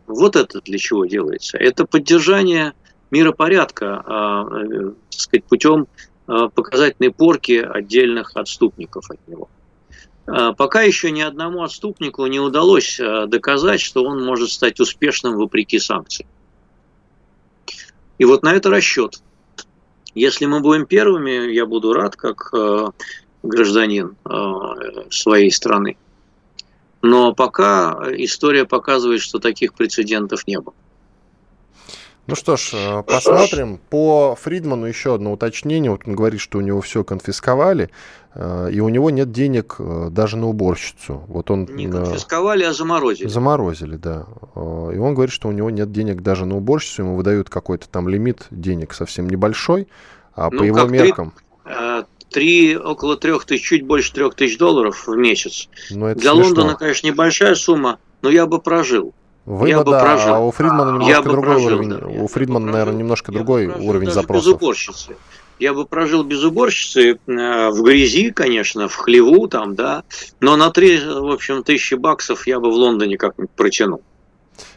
Вот 0.06 0.36
это 0.36 0.60
для 0.60 0.78
чего 0.78 1.04
делается. 1.06 1.58
Это 1.58 1.86
поддержание 1.86 2.72
миропорядка, 3.10 4.02
а, 4.06 4.46
э, 4.48 4.92
так 5.10 5.20
сказать, 5.20 5.44
путем 5.44 5.86
показательной 6.24 7.10
порки 7.10 7.60
отдельных 7.68 8.36
отступников 8.36 9.10
от 9.10 9.18
него. 9.26 9.50
Пока 10.24 10.82
еще 10.82 11.10
ни 11.10 11.20
одному 11.20 11.62
отступнику 11.64 12.24
не 12.26 12.38
удалось 12.38 12.98
доказать, 13.26 13.80
что 13.80 14.04
он 14.04 14.24
может 14.24 14.50
стать 14.50 14.78
успешным 14.78 15.36
вопреки 15.36 15.80
санкциям. 15.80 16.28
И 18.18 18.24
вот 18.24 18.44
на 18.44 18.54
это 18.54 18.70
расчет. 18.70 19.20
Если 20.14 20.46
мы 20.46 20.60
будем 20.60 20.86
первыми, 20.86 21.52
я 21.52 21.66
буду 21.66 21.92
рад, 21.92 22.16
как 22.16 22.50
э, 22.52 22.90
гражданин 23.42 24.16
э, 24.24 25.10
своей 25.10 25.50
страны. 25.50 25.96
Но 27.02 27.34
пока 27.34 27.98
история 28.12 28.64
показывает, 28.64 29.20
что 29.20 29.38
таких 29.38 29.74
прецедентов 29.74 30.46
не 30.46 30.60
было. 30.60 30.74
Ну 32.28 32.36
что 32.36 32.56
ж, 32.56 32.70
э, 32.74 33.02
посмотрим. 33.02 33.80
По 33.90 34.36
Фридману 34.40 34.86
еще 34.86 35.16
одно 35.16 35.32
уточнение. 35.32 35.90
Вот 35.90 36.02
он 36.06 36.14
говорит, 36.14 36.40
что 36.40 36.58
у 36.58 36.60
него 36.60 36.80
все 36.80 37.02
конфисковали, 37.02 37.90
э, 38.34 38.70
и 38.72 38.78
у 38.78 38.88
него 38.88 39.10
нет 39.10 39.32
денег 39.32 39.76
э, 39.80 40.08
даже 40.10 40.36
на 40.36 40.46
уборщицу. 40.46 41.24
Вот 41.26 41.50
он... 41.50 41.64
Не 41.64 41.88
конфисковали, 41.88 42.62
а 42.62 42.72
заморозили. 42.72 43.26
Заморозили, 43.26 43.96
да. 43.96 44.26
И 44.54 44.98
он 44.98 45.14
говорит, 45.14 45.34
что 45.34 45.48
у 45.48 45.52
него 45.52 45.70
нет 45.70 45.90
денег 45.90 46.22
даже 46.22 46.46
на 46.46 46.56
уборщицу, 46.56 47.02
ему 47.02 47.16
выдают 47.16 47.50
какой-то 47.50 47.88
там 47.88 48.08
лимит 48.08 48.46
денег 48.52 48.94
совсем 48.94 49.28
небольшой, 49.28 49.88
а 50.34 50.48
ну, 50.50 50.58
по 50.60 50.62
его 50.62 50.84
меркам... 50.84 51.34
Три, 52.32 52.76
около 52.76 53.16
трех 53.16 53.44
тысяч, 53.44 53.64
чуть 53.64 53.84
больше 53.84 54.12
трех 54.12 54.34
тысяч 54.34 54.58
долларов 54.58 55.06
в 55.06 55.16
месяц. 55.16 55.68
Ну, 55.90 56.06
это 56.06 56.20
Для 56.20 56.32
смешно. 56.32 56.46
Лондона, 56.46 56.74
конечно, 56.74 57.06
небольшая 57.06 57.54
сумма, 57.54 57.98
но 58.22 58.30
я 58.30 58.46
бы 58.46 58.60
прожил. 58.60 59.14
Вы 59.44 59.70
я 59.70 59.82
бы, 59.82 59.90
да, 59.90 60.00
прожил. 60.00 60.34
а 60.34 60.40
у 60.40 60.50
Фридмана 60.52 60.90
немножко 60.90 61.10
я 61.10 61.22
другой 61.22 61.42
прожил, 61.42 61.66
уровень. 61.66 61.88
Да. 61.90 62.06
У 62.06 62.28
Фридмана, 62.28 62.64
прожил, 62.66 62.78
наверное, 62.78 62.98
немножко 62.98 63.32
другой 63.32 63.68
прожил, 63.68 63.88
уровень 63.88 64.10
запросов. 64.10 64.46
Без 64.46 64.52
уборщицы. 64.52 65.16
Я 65.58 65.74
бы 65.74 65.84
прожил 65.84 66.24
без 66.24 66.42
уборщицы 66.44 67.12
э, 67.12 67.16
в 67.70 67.82
грязи, 67.82 68.30
конечно, 68.30 68.88
в 68.88 68.94
хлеву 68.96 69.48
там, 69.48 69.74
да, 69.74 70.04
но 70.40 70.56
на 70.56 70.70
три, 70.70 70.98
в 70.98 71.30
общем, 71.30 71.62
тысячи 71.62 71.94
баксов 71.94 72.46
я 72.46 72.60
бы 72.60 72.70
в 72.70 72.74
Лондоне 72.74 73.16
как-нибудь 73.16 73.50
протянул. 73.50 74.02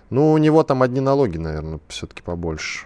Ну, 0.09 0.31
у 0.31 0.37
него 0.37 0.63
там 0.63 0.83
одни 0.83 0.99
налоги, 0.99 1.37
наверное, 1.37 1.79
все-таки 1.87 2.21
побольше. 2.21 2.85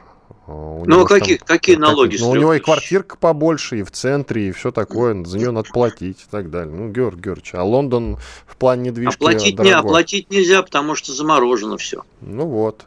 У 0.50 0.84
ну, 0.86 1.04
а 1.04 1.08
какие, 1.08 1.38
там, 1.38 1.48
какие 1.48 1.76
налоги? 1.76 2.18
Ну, 2.20 2.30
у 2.30 2.36
него 2.36 2.56
и 2.56 2.60
квартирка 2.60 3.18
побольше, 3.18 3.80
и 3.80 3.84
в 3.84 3.92
центре, 3.92 4.50
и 4.50 4.52
все 4.52 4.72
такое. 4.72 5.24
За 5.24 5.38
нее 5.38 5.52
надо 5.52 5.70
платить 5.70 6.22
и 6.22 6.32
так 6.32 6.50
далее. 6.50 6.76
Ну, 6.76 6.90
Георг 6.90 7.20
Георгиевич, 7.20 7.54
а 7.54 7.64
Лондон 7.64 8.18
в 8.48 8.56
плане 8.56 8.90
недвижки 8.90 9.16
Оплатить 9.16 9.56
дорогой. 9.56 9.74
не, 9.74 9.80
оплатить 9.80 10.32
нельзя, 10.32 10.64
потому 10.64 10.96
что 10.96 11.14
заморожено 11.14 11.78
все. 11.78 12.04
Ну 12.22 12.48
вот. 12.48 12.86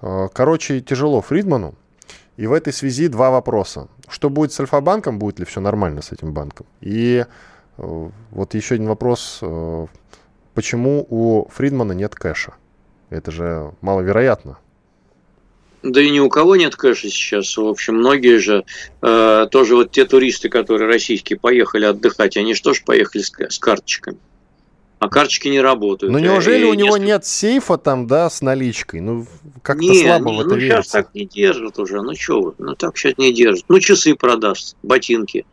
А, 0.00 0.28
короче, 0.28 0.80
тяжело 0.80 1.20
Фридману. 1.20 1.74
И 2.38 2.46
в 2.46 2.52
этой 2.54 2.72
связи 2.72 3.08
два 3.08 3.30
вопроса. 3.30 3.88
Что 4.08 4.30
будет 4.30 4.52
с 4.54 4.60
Альфа-банком? 4.60 5.18
Будет 5.18 5.38
ли 5.38 5.44
все 5.44 5.60
нормально 5.60 6.00
с 6.00 6.12
этим 6.12 6.32
банком? 6.32 6.66
И 6.80 7.26
э, 7.76 8.08
вот 8.30 8.54
еще 8.54 8.76
один 8.76 8.88
вопрос. 8.88 9.40
Э, 9.42 9.86
почему 10.54 11.06
у 11.10 11.46
Фридмана 11.50 11.92
нет 11.92 12.14
кэша? 12.14 12.54
Это 13.10 13.30
же 13.30 13.72
маловероятно. 13.82 14.56
Да 15.82 16.00
и 16.00 16.10
ни 16.10 16.20
у 16.20 16.28
кого 16.28 16.54
нет 16.56 16.76
кэша 16.76 17.08
сейчас. 17.08 17.56
В 17.56 17.66
общем, 17.66 17.96
многие 17.96 18.38
же, 18.38 18.64
э, 19.02 19.46
тоже 19.50 19.74
вот 19.74 19.90
те 19.90 20.04
туристы, 20.04 20.48
которые 20.48 20.88
российские 20.88 21.38
поехали 21.38 21.84
отдыхать, 21.84 22.36
они 22.36 22.54
что 22.54 22.72
ж 22.72 22.82
поехали 22.84 23.22
с, 23.22 23.32
с 23.32 23.58
карточками? 23.58 24.18
А 25.00 25.08
карточки 25.08 25.48
не 25.48 25.60
работают. 25.60 26.12
Ну 26.12 26.20
неужели 26.20 26.62
и 26.62 26.64
у 26.64 26.74
него 26.74 26.96
несколько... 26.96 27.06
нет 27.06 27.26
сейфа 27.26 27.76
там, 27.76 28.06
да, 28.06 28.30
с 28.30 28.40
наличкой? 28.40 29.00
Ну, 29.00 29.26
как-то 29.62 29.82
не, 29.82 30.00
слабо 30.00 30.30
не, 30.30 30.36
в 30.36 30.40
это 30.40 30.50
ну, 30.50 30.54
верится. 30.54 30.82
сейчас 30.82 30.92
так 30.92 31.14
не 31.14 31.24
держат 31.24 31.78
уже. 31.80 32.00
Ну, 32.00 32.14
что 32.14 32.40
вы, 32.40 32.54
ну, 32.58 32.76
так 32.76 32.96
сейчас 32.96 33.18
не 33.18 33.32
держат. 33.32 33.64
Ну, 33.68 33.80
часы 33.80 34.14
продаст, 34.14 34.76
ботинки, 34.84 35.44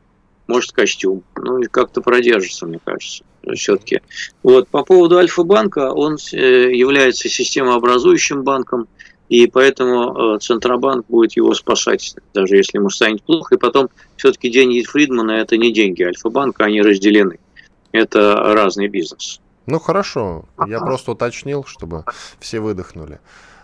может, 0.46 0.72
костюм. 0.72 1.24
Ну, 1.36 1.58
и 1.58 1.66
как-то 1.66 2.02
продержится, 2.02 2.68
мне 2.68 2.80
кажется, 2.86 3.24
все-таки. 3.56 4.02
Вот, 4.44 4.68
по 4.68 4.84
поводу 4.84 5.18
Альфа-банка, 5.18 5.92
он 5.92 6.18
э, 6.32 6.38
является 6.72 7.28
системообразующим 7.28 8.44
банком– 8.44 8.88
и 9.30 9.46
поэтому 9.46 10.36
э, 10.36 10.40
Центробанк 10.40 11.06
будет 11.08 11.38
его 11.38 11.54
спасать, 11.54 12.16
даже 12.34 12.58
если 12.58 12.78
ему 12.78 12.90
станет 12.90 13.24
плохо. 13.24 13.56
И 13.56 13.58
потом, 13.58 13.90
все-таки 14.18 14.50
деньги 14.50 14.84
Фридмана– 14.84 15.32
это 15.34 15.56
не 15.56 15.72
деньги 15.72 16.02
Альфа-банка, 16.04 16.66
они 16.66 16.82
разделены. 16.82 17.40
Это 17.92 18.36
разный 18.54 18.88
бизнес. 18.88 19.40
Ну, 19.68 19.80
хорошо. 19.80 20.46
Я 20.68 20.80
просто 20.80 21.12
уточнил, 21.12 21.64
чтобы 21.64 22.04
все 22.40 22.60
выдохнули. 22.60 23.20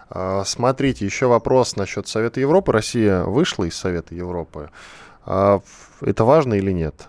А, 0.10 0.44
смотрите, 0.46 1.04
еще 1.04 1.26
вопрос 1.26 1.76
насчет 1.76 2.08
Совета 2.08 2.40
Европы. 2.40 2.72
Россия 2.72 3.24
вышла 3.24 3.64
из 3.64 3.76
Совета 3.76 4.14
Европы. 4.14 4.70
А, 5.26 5.62
это 6.02 6.24
важно 6.26 6.54
или 6.54 6.72
нет? 6.72 7.08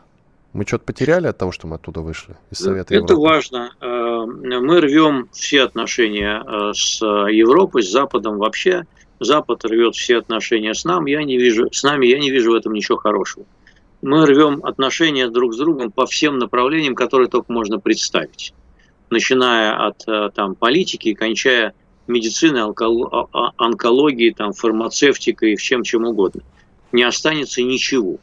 Мы 0.57 0.65
что-то 0.65 0.85
потеряли 0.87 1.27
от 1.27 1.37
того, 1.37 1.53
что 1.53 1.67
мы 1.67 1.77
оттуда 1.77 2.01
вышли 2.01 2.35
из 2.51 2.59
Совета 2.61 2.95
Это 2.95 3.13
Европы? 3.13 3.17
важно. 3.17 3.73
Э, 3.79 4.25
мы 4.25 4.81
рвем 4.81 5.29
все 5.31 5.63
отношения 5.63 6.43
э, 6.43 6.73
с 6.73 7.03
Европой, 7.03 7.83
с 7.83 7.91
Западом 7.91 8.39
вообще. 8.39 8.87
Запад 9.21 9.67
рвет 9.67 9.95
все 9.95 10.17
отношения 10.17 10.73
с 10.73 10.87
нами. 10.87 11.11
Я 11.11 11.25
не 11.25 11.37
вижу, 11.37 11.69
с 11.71 11.83
нами 11.83 12.07
я 12.07 12.19
не 12.19 12.31
вижу 12.31 12.53
в 12.53 12.55
этом 12.55 12.73
ничего 12.73 12.97
хорошего. 12.97 13.45
Мы 14.01 14.25
рвем 14.25 14.65
отношения 14.65 15.29
друг 15.29 15.53
с 15.53 15.59
другом 15.59 15.93
по 15.93 16.07
всем 16.07 16.39
направлениям, 16.39 16.95
которые 16.95 17.29
только 17.29 17.53
можно 17.53 17.79
представить. 17.79 18.55
Начиная 19.11 19.89
от 19.89 20.09
э, 20.09 20.31
там, 20.35 20.55
политики 20.55 21.09
и 21.11 21.15
кончая 21.15 21.75
медициной, 22.07 22.63
а, 22.63 23.27
а, 23.31 23.53
онкологией, 23.59 24.33
там, 24.33 24.55
фармацевтикой 24.55 25.53
и 25.53 25.57
всем 25.57 25.83
чем 25.83 26.07
угодно. 26.07 26.41
Не 26.93 27.03
останется 27.03 27.63
ничего. 27.63 28.17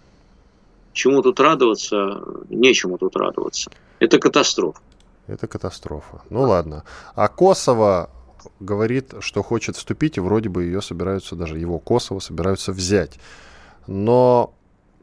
Чему 0.94 1.22
тут 1.22 1.40
радоваться? 1.40 2.24
Нечему 2.50 2.98
тут 2.98 3.16
радоваться. 3.16 3.72
Это 4.00 4.20
катастрофа. 4.20 4.80
Это 5.28 5.48
катастрофа. 5.48 6.22
Ну 6.30 6.42
ладно. 6.42 6.84
А 7.16 7.28
Косово 7.28 8.10
говорит, 8.60 9.14
что 9.20 9.42
хочет 9.42 9.76
вступить, 9.76 10.18
и 10.18 10.22
вроде 10.22 10.50
бы 10.50 10.64
ее 10.64 10.82
собираются, 10.82 11.36
даже 11.36 11.58
его 11.58 11.80
Косово 11.80 12.20
собираются 12.20 12.72
взять. 12.72 13.14
Но 13.88 14.54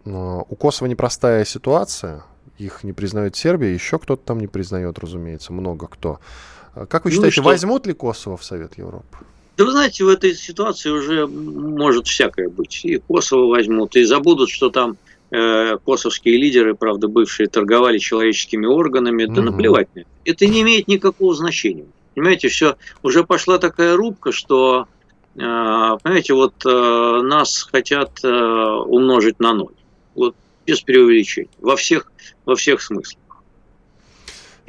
у 0.04 0.56
Косово 0.56 0.88
непростая 0.88 1.44
ситуация. 1.44 2.24
их 2.58 2.84
не 2.84 2.92
признает 2.92 3.36
Сербия, 3.36 3.72
еще 3.72 3.98
кто-то 3.98 4.22
там 4.22 4.38
не 4.38 4.46
признает, 4.46 4.98
разумеется, 4.98 5.52
много 5.52 5.86
кто. 5.86 6.20
А 6.74 6.86
как 6.86 7.04
вы 7.04 7.10
ну 7.10 7.16
считаете, 7.16 7.40
ну, 7.40 7.46
возьмут 7.48 7.86
ли 7.86 7.94
Косово 7.94 8.36
в 8.36 8.44
Совет 8.44 8.78
Европы? 8.78 9.18
Да 9.56 9.64
вы 9.64 9.72
знаете, 9.72 10.04
в 10.04 10.08
этой 10.08 10.34
ситуации 10.34 10.90
уже 10.90 11.26
может 11.26 12.06
всякое 12.06 12.48
быть. 12.48 12.84
И 12.84 12.98
Косово 12.98 13.46
возьмут, 13.48 13.96
и 13.96 14.04
забудут, 14.04 14.48
что 14.48 14.70
там 14.70 14.92
э, 14.92 14.96
косовские 15.30 16.36
лидеры, 16.38 16.74
правда, 16.74 17.06
бывшие, 17.06 17.48
торговали 17.48 17.98
человеческими 17.98 18.66
органами. 18.66 19.26
Да 19.26 19.42
наплевать 19.42 19.88
на 19.94 20.04
это. 20.24 20.46
Не 20.46 20.62
имеет 20.62 20.88
никакого 20.88 21.34
значения. 21.34 21.86
Понимаете, 22.14 22.48
все, 22.48 22.76
уже 23.02 23.24
пошла 23.24 23.58
такая 23.58 23.96
рубка, 23.96 24.32
что, 24.32 24.88
э, 25.36 25.38
понимаете, 25.38 26.34
вот 26.34 26.54
э, 26.66 27.20
нас 27.22 27.62
хотят 27.62 28.18
э, 28.24 28.28
умножить 28.28 29.38
на 29.38 29.54
ноль. 29.54 29.74
Вот 30.14 30.34
без 30.66 30.80
преувеличений. 30.80 31.50
Во 31.60 31.76
всех, 31.76 32.10
во 32.44 32.56
всех 32.56 32.82
смыслах 32.82 33.20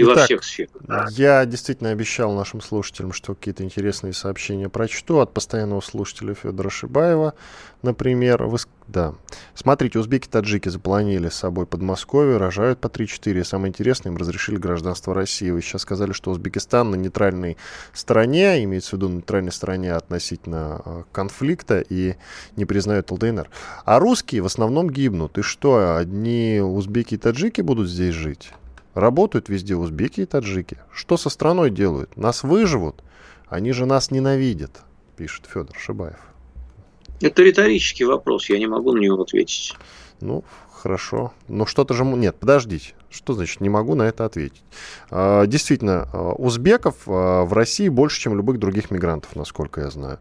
и 0.01 0.03
Итак, 0.03 0.17
во 0.17 0.23
всех 0.23 0.43
сферах. 0.43 1.11
Я 1.11 1.45
действительно 1.45 1.91
обещал 1.91 2.33
нашим 2.33 2.61
слушателям, 2.61 3.13
что 3.13 3.35
какие-то 3.35 3.63
интересные 3.63 4.13
сообщения 4.13 4.69
прочту 4.69 5.19
от 5.19 5.33
постоянного 5.33 5.81
слушателя 5.81 6.33
Федора 6.33 6.69
Шибаева. 6.69 7.33
Например, 7.81 8.43
вы... 8.45 8.57
да. 8.87 9.15
Смотрите, 9.55 9.99
узбеки-таджики 9.99 10.69
запланили 10.69 11.29
с 11.29 11.35
собой 11.35 11.65
Подмосковье, 11.65 12.37
рожают 12.37 12.79
по 12.79 12.87
3-4. 12.87 13.43
Самое 13.43 13.69
интересное, 13.69 14.11
им 14.11 14.17
разрешили 14.17 14.57
гражданство 14.57 15.13
России. 15.13 15.49
Вы 15.49 15.61
сейчас 15.61 15.81
сказали, 15.81 16.11
что 16.11 16.31
Узбекистан 16.31 16.91
на 16.91 16.95
нейтральной 16.95 17.57
стороне, 17.93 18.63
имеется 18.63 18.91
в 18.91 18.93
виду 18.93 19.09
на 19.09 19.15
нейтральной 19.15 19.51
стороне 19.51 19.93
относительно 19.93 20.81
э, 20.83 21.03
конфликта 21.11 21.83
и 21.87 22.15
не 22.55 22.65
признают 22.65 23.11
ЛДНР. 23.11 23.49
А 23.85 23.99
русские 23.99 24.41
в 24.41 24.45
основном 24.45 24.89
гибнут. 24.89 25.37
И 25.37 25.41
что, 25.41 25.97
одни 25.97 26.59
узбеки 26.61 27.15
и 27.15 27.17
таджики 27.17 27.61
будут 27.61 27.89
здесь 27.89 28.13
жить? 28.13 28.51
Работают 28.93 29.49
везде 29.49 29.75
узбеки 29.75 30.21
и 30.21 30.25
таджики. 30.25 30.77
Что 30.91 31.17
со 31.17 31.29
страной 31.29 31.69
делают? 31.69 32.17
Нас 32.17 32.43
выживут? 32.43 33.03
Они 33.47 33.71
же 33.71 33.85
нас 33.85 34.11
ненавидят, 34.11 34.81
пишет 35.17 35.45
Федор 35.45 35.75
Шибаев. 35.77 36.19
Это 37.21 37.43
риторический 37.43 38.03
вопрос, 38.03 38.49
я 38.49 38.57
не 38.57 38.67
могу 38.67 38.93
на 38.93 38.99
него 38.99 39.21
ответить. 39.21 39.75
Ну, 40.19 40.43
хорошо. 40.71 41.33
Но 41.47 41.65
что-то 41.65 41.93
же... 41.93 42.03
Нет, 42.03 42.35
подождите. 42.37 42.93
Что 43.09 43.33
значит 43.33 43.61
не 43.61 43.69
могу 43.69 43.95
на 43.95 44.03
это 44.03 44.25
ответить? 44.25 44.63
А, 45.09 45.45
действительно, 45.45 46.09
а, 46.11 46.31
узбеков 46.31 46.95
а, 47.07 47.43
в 47.43 47.53
России 47.53 47.89
больше, 47.89 48.19
чем 48.19 48.35
любых 48.35 48.57
других 48.57 48.89
мигрантов, 48.89 49.35
насколько 49.35 49.81
я 49.81 49.89
знаю 49.89 50.19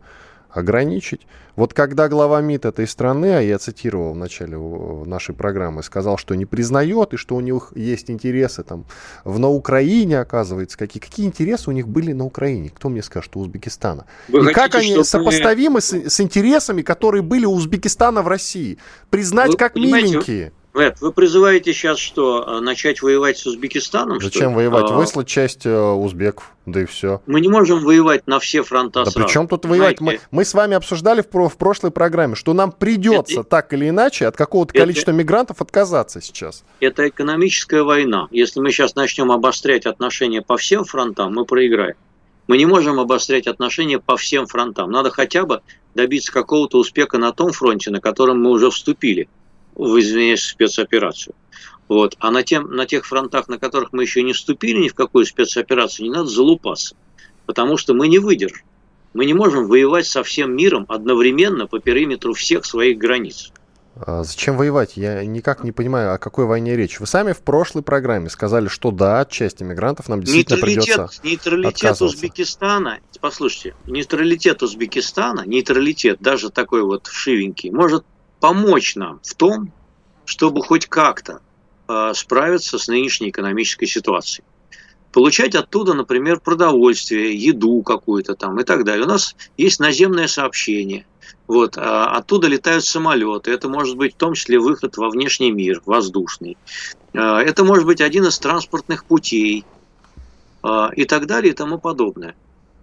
ограничить. 0.53 1.27
Вот 1.57 1.75
когда 1.75 2.09
глава 2.09 2.41
МИД 2.41 2.67
этой 2.67 2.87
страны, 2.87 3.37
а 3.37 3.41
я 3.41 3.59
цитировал 3.59 4.13
в 4.13 4.17
начале 4.17 4.57
нашей 4.57 5.35
программы, 5.35 5.83
сказал, 5.83 6.17
что 6.17 6.35
не 6.35 6.47
признает 6.47 7.13
и 7.13 7.17
что 7.17 7.37
у 7.37 7.41
них 7.41 7.73
есть 7.75 8.11
интересы 8.11 8.63
там 8.63 8.85
в, 9.25 9.39
на 9.39 9.49
Украине, 9.49 10.21
оказывается, 10.21 10.79
какие, 10.79 11.01
какие 11.03 11.27
интересы 11.27 11.71
у 11.71 11.73
них 11.73 11.89
были 11.89 12.13
на 12.13 12.25
Украине? 12.25 12.71
Кто 12.71 12.89
мне 12.89 13.03
скажет, 13.03 13.37
у 13.37 13.41
Узбекистана? 13.41 14.07
Вы 14.29 14.39
и 14.39 14.43
хотите, 14.43 14.55
как 14.55 14.75
они 14.75 15.05
сопоставимы 15.05 15.81
с, 15.81 15.93
с 15.93 16.21
интересами, 16.21 16.83
которые 16.83 17.23
были 17.23 17.45
у 17.45 17.53
Узбекистана 17.53 18.23
в 18.23 18.29
России? 18.29 18.79
Признать 19.11 19.51
Вы 19.51 19.57
как 19.57 19.75
миленькие. 19.75 20.53
Вет, 20.73 21.01
вы 21.01 21.13
призываете 21.13 21.73
сейчас 21.73 21.99
что, 21.99 22.45
э, 22.47 22.61
начать 22.61 23.03
воевать 23.03 23.39
с 23.39 23.47
Узбекистаном? 23.47 24.21
Зачем 24.21 24.55
воевать? 24.55 24.89
А... 24.89 24.95
Выслать 24.95 25.27
часть 25.27 25.67
э, 25.67 25.77
узбеков, 25.77 26.53
да 26.65 26.83
и 26.83 26.85
все. 26.85 27.21
Мы 27.27 27.41
не 27.41 27.49
можем 27.49 27.83
воевать 27.83 28.29
на 28.29 28.39
все 28.39 28.63
фронта 28.63 29.05
да 29.05 29.11
сразу. 29.11 29.27
при 29.27 29.33
чем 29.33 29.49
тут 29.49 29.65
воевать? 29.65 30.01
Мы, 30.01 30.21
мы 30.31 30.45
с 30.45 30.55
вами 30.55 30.77
обсуждали 30.77 31.23
в, 31.23 31.49
в 31.49 31.57
прошлой 31.57 31.91
программе, 31.91 32.37
что 32.37 32.53
нам 32.53 32.71
придется 32.71 33.41
это... 33.41 33.45
так 33.45 33.73
или 33.73 33.89
иначе 33.89 34.27
от 34.27 34.37
какого-то 34.37 34.73
это... 34.73 34.85
количества 34.85 35.11
мигрантов 35.11 35.61
отказаться 35.61 36.21
сейчас. 36.21 36.63
Это 36.79 37.09
экономическая 37.09 37.83
война. 37.83 38.29
Если 38.31 38.61
мы 38.61 38.71
сейчас 38.71 38.95
начнем 38.95 39.33
обострять 39.33 39.87
отношения 39.87 40.41
по 40.41 40.57
всем 40.57 40.85
фронтам, 40.85 41.35
мы 41.35 41.47
проиграем. 41.47 41.97
Мы 42.47 42.59
не 42.59 42.67
можем 42.67 43.01
обострять 43.01 43.49
отношения 43.49 43.99
по 43.99 44.17
всем 44.17 44.47
фронтам. 44.47 44.93
Надо 44.93 45.11
хотя 45.11 45.45
бы 45.47 45.63
добиться 45.97 46.33
какого-то 46.33 46.79
успеха 46.79 47.19
на 47.19 47.33
том 47.33 47.51
фронте, 47.51 47.91
на 47.91 48.01
котором 48.01 48.41
мы 48.41 48.51
уже 48.51 48.71
вступили– 48.71 49.29
в, 49.75 49.99
извиняюсь, 49.99 50.43
спецоперацию. 50.43 51.35
Вот. 51.89 52.17
А 52.21 52.31
на, 52.31 52.43
тем, 52.43 52.71
на 52.71 52.87
тех 52.87 53.05
фронтах, 53.05 53.49
на 53.49 53.59
которых 53.59 53.93
мы 53.93 54.03
еще 54.03 54.23
не 54.23 54.33
вступили 54.33 54.79
ни 54.79 54.89
в 54.89 54.95
какую 54.95 55.27
спецоперацию, 55.27 56.07
не 56.07 56.13
надо 56.13 56.29
залупаться. 56.29 56.95
Потому 57.47 57.77
что 57.77 57.95
мы 57.95 58.09
не 58.09 58.19
выдержим. 58.19 58.65
Мы 59.13 59.27
не 59.27 59.35
можем 59.35 59.67
воевать 59.67 60.07
со 60.07 60.23
всем 60.23 60.55
миром 60.55 60.87
одновременно 60.89 61.67
по 61.67 61.81
периметру 61.81 62.33
всех 62.33 62.65
своих 62.65 62.97
границ. 62.97 63.53
А 63.97 64.23
зачем 64.23 64.57
воевать? 64.57 64.97
Я 64.97 65.25
никак 65.25 65.65
не 65.65 65.73
понимаю, 65.73 66.15
о 66.15 66.19
какой 66.19 66.47
войне 66.47 66.77
речь. 66.77 67.01
Вы 67.01 67.07
сами 67.07 67.33
в 67.33 67.41
прошлой 67.41 67.83
программе 67.83 68.31
сказали, 68.31 68.69
что 68.69 68.93
да, 68.93 69.25
часть 69.25 69.61
иммигрантов 69.61 70.09
нам 70.09 70.23
действительно 70.23 70.57
нейтралитет, 70.57 70.85
придется 70.85 71.21
Нейтралитет 71.25 72.01
Узбекистана, 72.01 73.01
послушайте, 73.21 73.75
нейтралитет 73.87 74.63
Узбекистана, 74.63 75.45
нейтралитет, 75.45 76.19
даже 76.21 76.51
такой 76.51 76.83
вот 76.83 77.09
вшивенький, 77.09 77.71
может 77.71 78.05
помочь 78.41 78.97
нам 78.97 79.21
в 79.23 79.35
том, 79.35 79.73
чтобы 80.25 80.63
хоть 80.63 80.87
как-то 80.87 81.41
э, 81.89 82.13
справиться 82.15 82.79
с 82.79 82.89
нынешней 82.89 83.31
экономической 83.31 83.87
ситуацией. 83.87 84.45
Получать 85.13 85.55
оттуда, 85.55 85.95
например, 85.95 86.41
продовольствие, 86.41 87.35
еду 87.35 87.83
какую-то 87.83 88.35
там 88.35 88.61
и 88.61 88.65
так 88.65 88.85
далее. 88.85 89.05
У 89.05 89.09
нас 89.09 89.35
есть 89.57 89.81
наземное 89.81 90.29
сообщение. 90.29 91.05
Вот, 91.49 91.77
а 91.77 92.07
оттуда 92.17 92.47
летают 92.47 92.85
самолеты. 92.85 93.51
Это 93.51 93.69
может 93.69 93.97
быть 93.97 94.15
в 94.15 94.17
том 94.17 94.35
числе 94.35 94.61
выход 94.61 94.97
во 94.97 95.11
внешний 95.11 95.51
мир, 95.51 95.83
воздушный. 95.85 96.57
Э, 97.13 97.39
это 97.39 97.65
может 97.65 97.87
быть 97.87 98.01
один 98.01 98.27
из 98.27 98.39
транспортных 98.39 99.05
путей 99.05 99.65
и 100.95 101.05
так 101.07 101.25
далее 101.25 101.53
и 101.53 101.57
тому 101.57 101.79
подобное. 101.79 102.35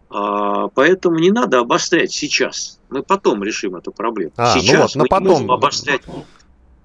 А, 0.10 0.70
поэтому 0.70 1.20
не 1.20 1.32
надо 1.32 1.60
обострять 1.60 2.12
сейчас. 2.12 2.80
Мы 2.90 3.04
потом 3.04 3.44
решим 3.44 3.76
эту 3.76 3.92
проблему. 3.92 4.32
А, 4.38 4.56
ну 4.56 4.62
сейчас 4.62 4.96
ну 4.96 5.02
вот, 5.02 5.04
мы 5.04 5.06
потом. 5.08 5.24
не 5.24 5.34
можем 5.34 5.52
обострять. 5.52 6.02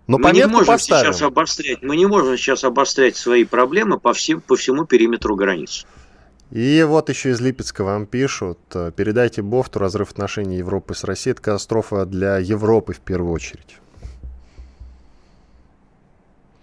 Но 0.08 0.18
мы 0.18 0.32
не 0.32 0.46
можем 0.46 0.66
поставим. 0.66 1.12
сейчас 1.12 1.22
обострять. 1.22 1.82
Мы 1.82 1.96
не 1.96 2.06
можем 2.06 2.36
сейчас 2.36 2.64
обострять 2.64 3.16
свои 3.16 3.44
проблемы 3.44 3.98
по, 4.00 4.12
всем, 4.12 4.40
по 4.40 4.56
всему 4.56 4.84
периметру 4.84 5.36
границ. 5.36 5.86
И 6.50 6.84
вот 6.86 7.08
еще 7.08 7.30
из 7.30 7.40
Липецка 7.40 7.82
вам 7.82 8.04
пишут, 8.06 8.58
передайте 8.68 9.40
Бофту 9.40 9.78
разрыв 9.78 10.10
отношений 10.10 10.56
Европы 10.56 10.94
с 10.94 11.04
Россией. 11.04 11.32
Это 11.32 11.42
катастрофа 11.42 12.04
для 12.04 12.38
Европы 12.38 12.92
в 12.92 13.00
первую 13.00 13.32
очередь. 13.32 13.78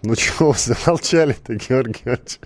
Ну 0.01 0.15
чего 0.15 0.51
вы 0.51 0.57
замолчали-то, 0.57 1.55
Георгий 1.69 2.01
Георгиевич? 2.05 2.39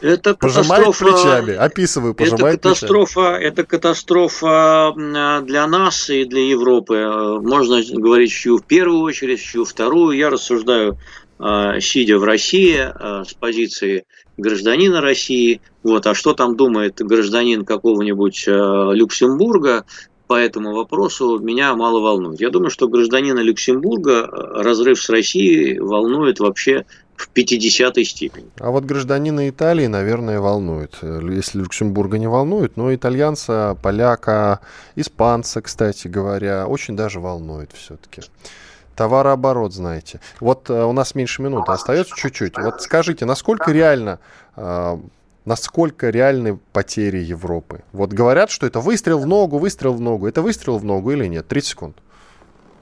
Это 0.00 0.34
катастрофа... 0.34 1.04
плечами, 1.04 1.54
описываю, 1.54 2.14
пожимает 2.14 2.60
это 2.60 2.68
катастрофа, 2.70 3.20
плечами. 3.20 3.44
Это 3.44 3.64
катастрофа 3.64 4.92
для 4.96 5.66
нас 5.66 6.08
и 6.08 6.24
для 6.24 6.48
Европы. 6.48 7.38
Можно 7.42 7.82
говорить, 7.92 8.32
чью 8.32 8.58
в 8.58 8.64
первую 8.64 9.00
очередь, 9.00 9.42
чью 9.42 9.66
вторую. 9.66 10.16
Я 10.16 10.30
рассуждаю, 10.30 10.98
а, 11.38 11.78
сидя 11.80 12.18
в 12.18 12.24
России, 12.24 12.78
а, 12.78 13.24
с 13.24 13.34
позиции 13.34 14.06
гражданина 14.38 15.02
России. 15.02 15.60
Вот, 15.82 16.06
а 16.06 16.14
что 16.14 16.32
там 16.32 16.56
думает 16.56 16.96
гражданин 16.98 17.64
какого-нибудь 17.64 18.44
Люксембурга, 18.46 19.84
по 20.26 20.34
этому 20.34 20.74
вопросу 20.74 21.38
меня 21.38 21.74
мало 21.74 22.00
волнует. 22.00 22.40
Я 22.40 22.50
думаю, 22.50 22.70
что 22.70 22.88
гражданина 22.88 23.40
Люксембурга 23.40 24.24
э, 24.24 24.62
разрыв 24.62 25.00
с 25.00 25.08
Россией 25.08 25.78
волнует 25.78 26.40
вообще 26.40 26.84
в 27.16 27.30
50-й 27.34 28.04
степени. 28.04 28.46
А 28.58 28.70
вот 28.70 28.84
гражданина 28.84 29.48
Италии, 29.48 29.86
наверное, 29.86 30.40
волнует. 30.40 30.98
Если 31.02 31.58
Люксембурга 31.58 32.18
не 32.18 32.26
волнует, 32.26 32.76
но 32.76 32.94
итальянца, 32.94 33.76
поляка, 33.82 34.60
испанца, 34.96 35.62
кстати 35.62 36.08
говоря, 36.08 36.66
очень 36.66 36.96
даже 36.96 37.20
волнует 37.20 37.70
все-таки. 37.72 38.22
Товарооборот, 38.94 39.74
знаете. 39.74 40.20
Вот 40.40 40.70
э, 40.70 40.84
у 40.84 40.92
нас 40.92 41.14
меньше 41.14 41.42
минуты 41.42 41.72
остается 41.72 42.14
чуть-чуть. 42.16 42.58
Вот 42.58 42.82
скажите, 42.82 43.26
насколько 43.26 43.70
реально 43.70 44.18
э, 44.56 44.96
насколько 45.46 46.10
реальны 46.10 46.58
потери 46.72 47.18
Европы? 47.18 47.82
Вот 47.92 48.12
говорят, 48.12 48.50
что 48.50 48.66
это 48.66 48.80
выстрел 48.80 49.18
в 49.18 49.26
ногу, 49.26 49.58
выстрел 49.58 49.94
в 49.94 50.00
ногу. 50.00 50.26
Это 50.26 50.42
выстрел 50.42 50.76
в 50.76 50.84
ногу 50.84 51.12
или 51.12 51.26
нет? 51.26 51.48
30 51.48 51.68
секунд. 51.68 51.96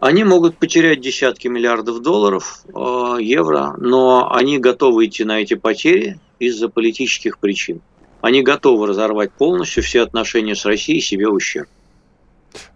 Они 0.01 0.25
могут 0.25 0.59
потерять 0.59 1.01
десятки 1.01 1.49
миллиардов 1.49 2.03
долларов, 2.03 2.63
э, 2.67 3.17
евро, 3.21 3.75
но 3.79 4.31
они 4.35 4.59
готовы 4.59 5.07
идти 5.07 5.25
на 5.25 5.41
эти 5.41 5.55
потери 5.55 6.19
из-за 6.39 6.69
политических 6.69 7.39
причин. 7.39 7.81
Они 8.21 8.43
готовы 8.43 8.87
разорвать 8.87 9.33
полностью 9.33 9.83
все 9.83 10.03
отношения 10.03 10.57
с 10.57 10.65
Россией 10.67 11.01
себе 11.01 11.29
ущерб. 11.29 11.69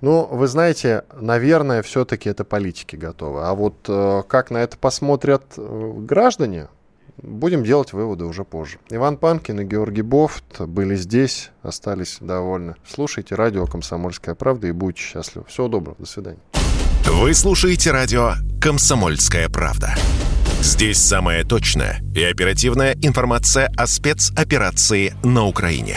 Ну, 0.01 0.27
вы 0.31 0.47
знаете, 0.47 1.05
наверное, 1.21 1.83
все-таки 1.83 2.29
это 2.29 2.45
политики 2.45 2.97
готовы. 2.97 3.43
А 3.45 3.55
вот 3.55 3.75
э, 3.89 4.23
как 4.27 4.51
на 4.51 4.59
это 4.59 4.77
посмотрят 4.77 5.43
э, 5.57 5.93
граждане, 5.99 6.69
Будем 7.17 7.65
делать 7.65 7.93
выводы 7.93 8.25
уже 8.25 8.45
позже. 8.45 8.79
Иван 8.91 9.17
Панкин 9.17 9.61
и 9.61 9.65
Георгий 9.65 10.03
Бофт 10.03 10.61
были 10.61 10.95
здесь, 10.97 11.51
остались 11.63 12.19
довольны. 12.21 12.77
Слушайте 12.87 13.35
радио 13.35 13.67
«Комсомольская 13.67 14.35
правда» 14.35 14.69
и 14.69 14.73
будьте 14.73 15.03
счастливы. 15.03 15.47
Всего 15.49 15.69
доброго, 15.69 15.97
до 15.99 16.07
свидания. 16.07 16.39
Вы 17.05 17.35
слушаете 17.35 17.91
радио 17.91 18.33
«Комсомольская 18.61 19.49
правда». 19.49 19.95
Здесь 20.61 20.99
самая 20.99 21.45
точная 21.45 22.03
и 22.15 22.23
оперативная 22.23 22.95
информация 23.01 23.71
о 23.77 23.87
спецоперации 23.87 25.15
на 25.23 25.45
Украине. 25.45 25.97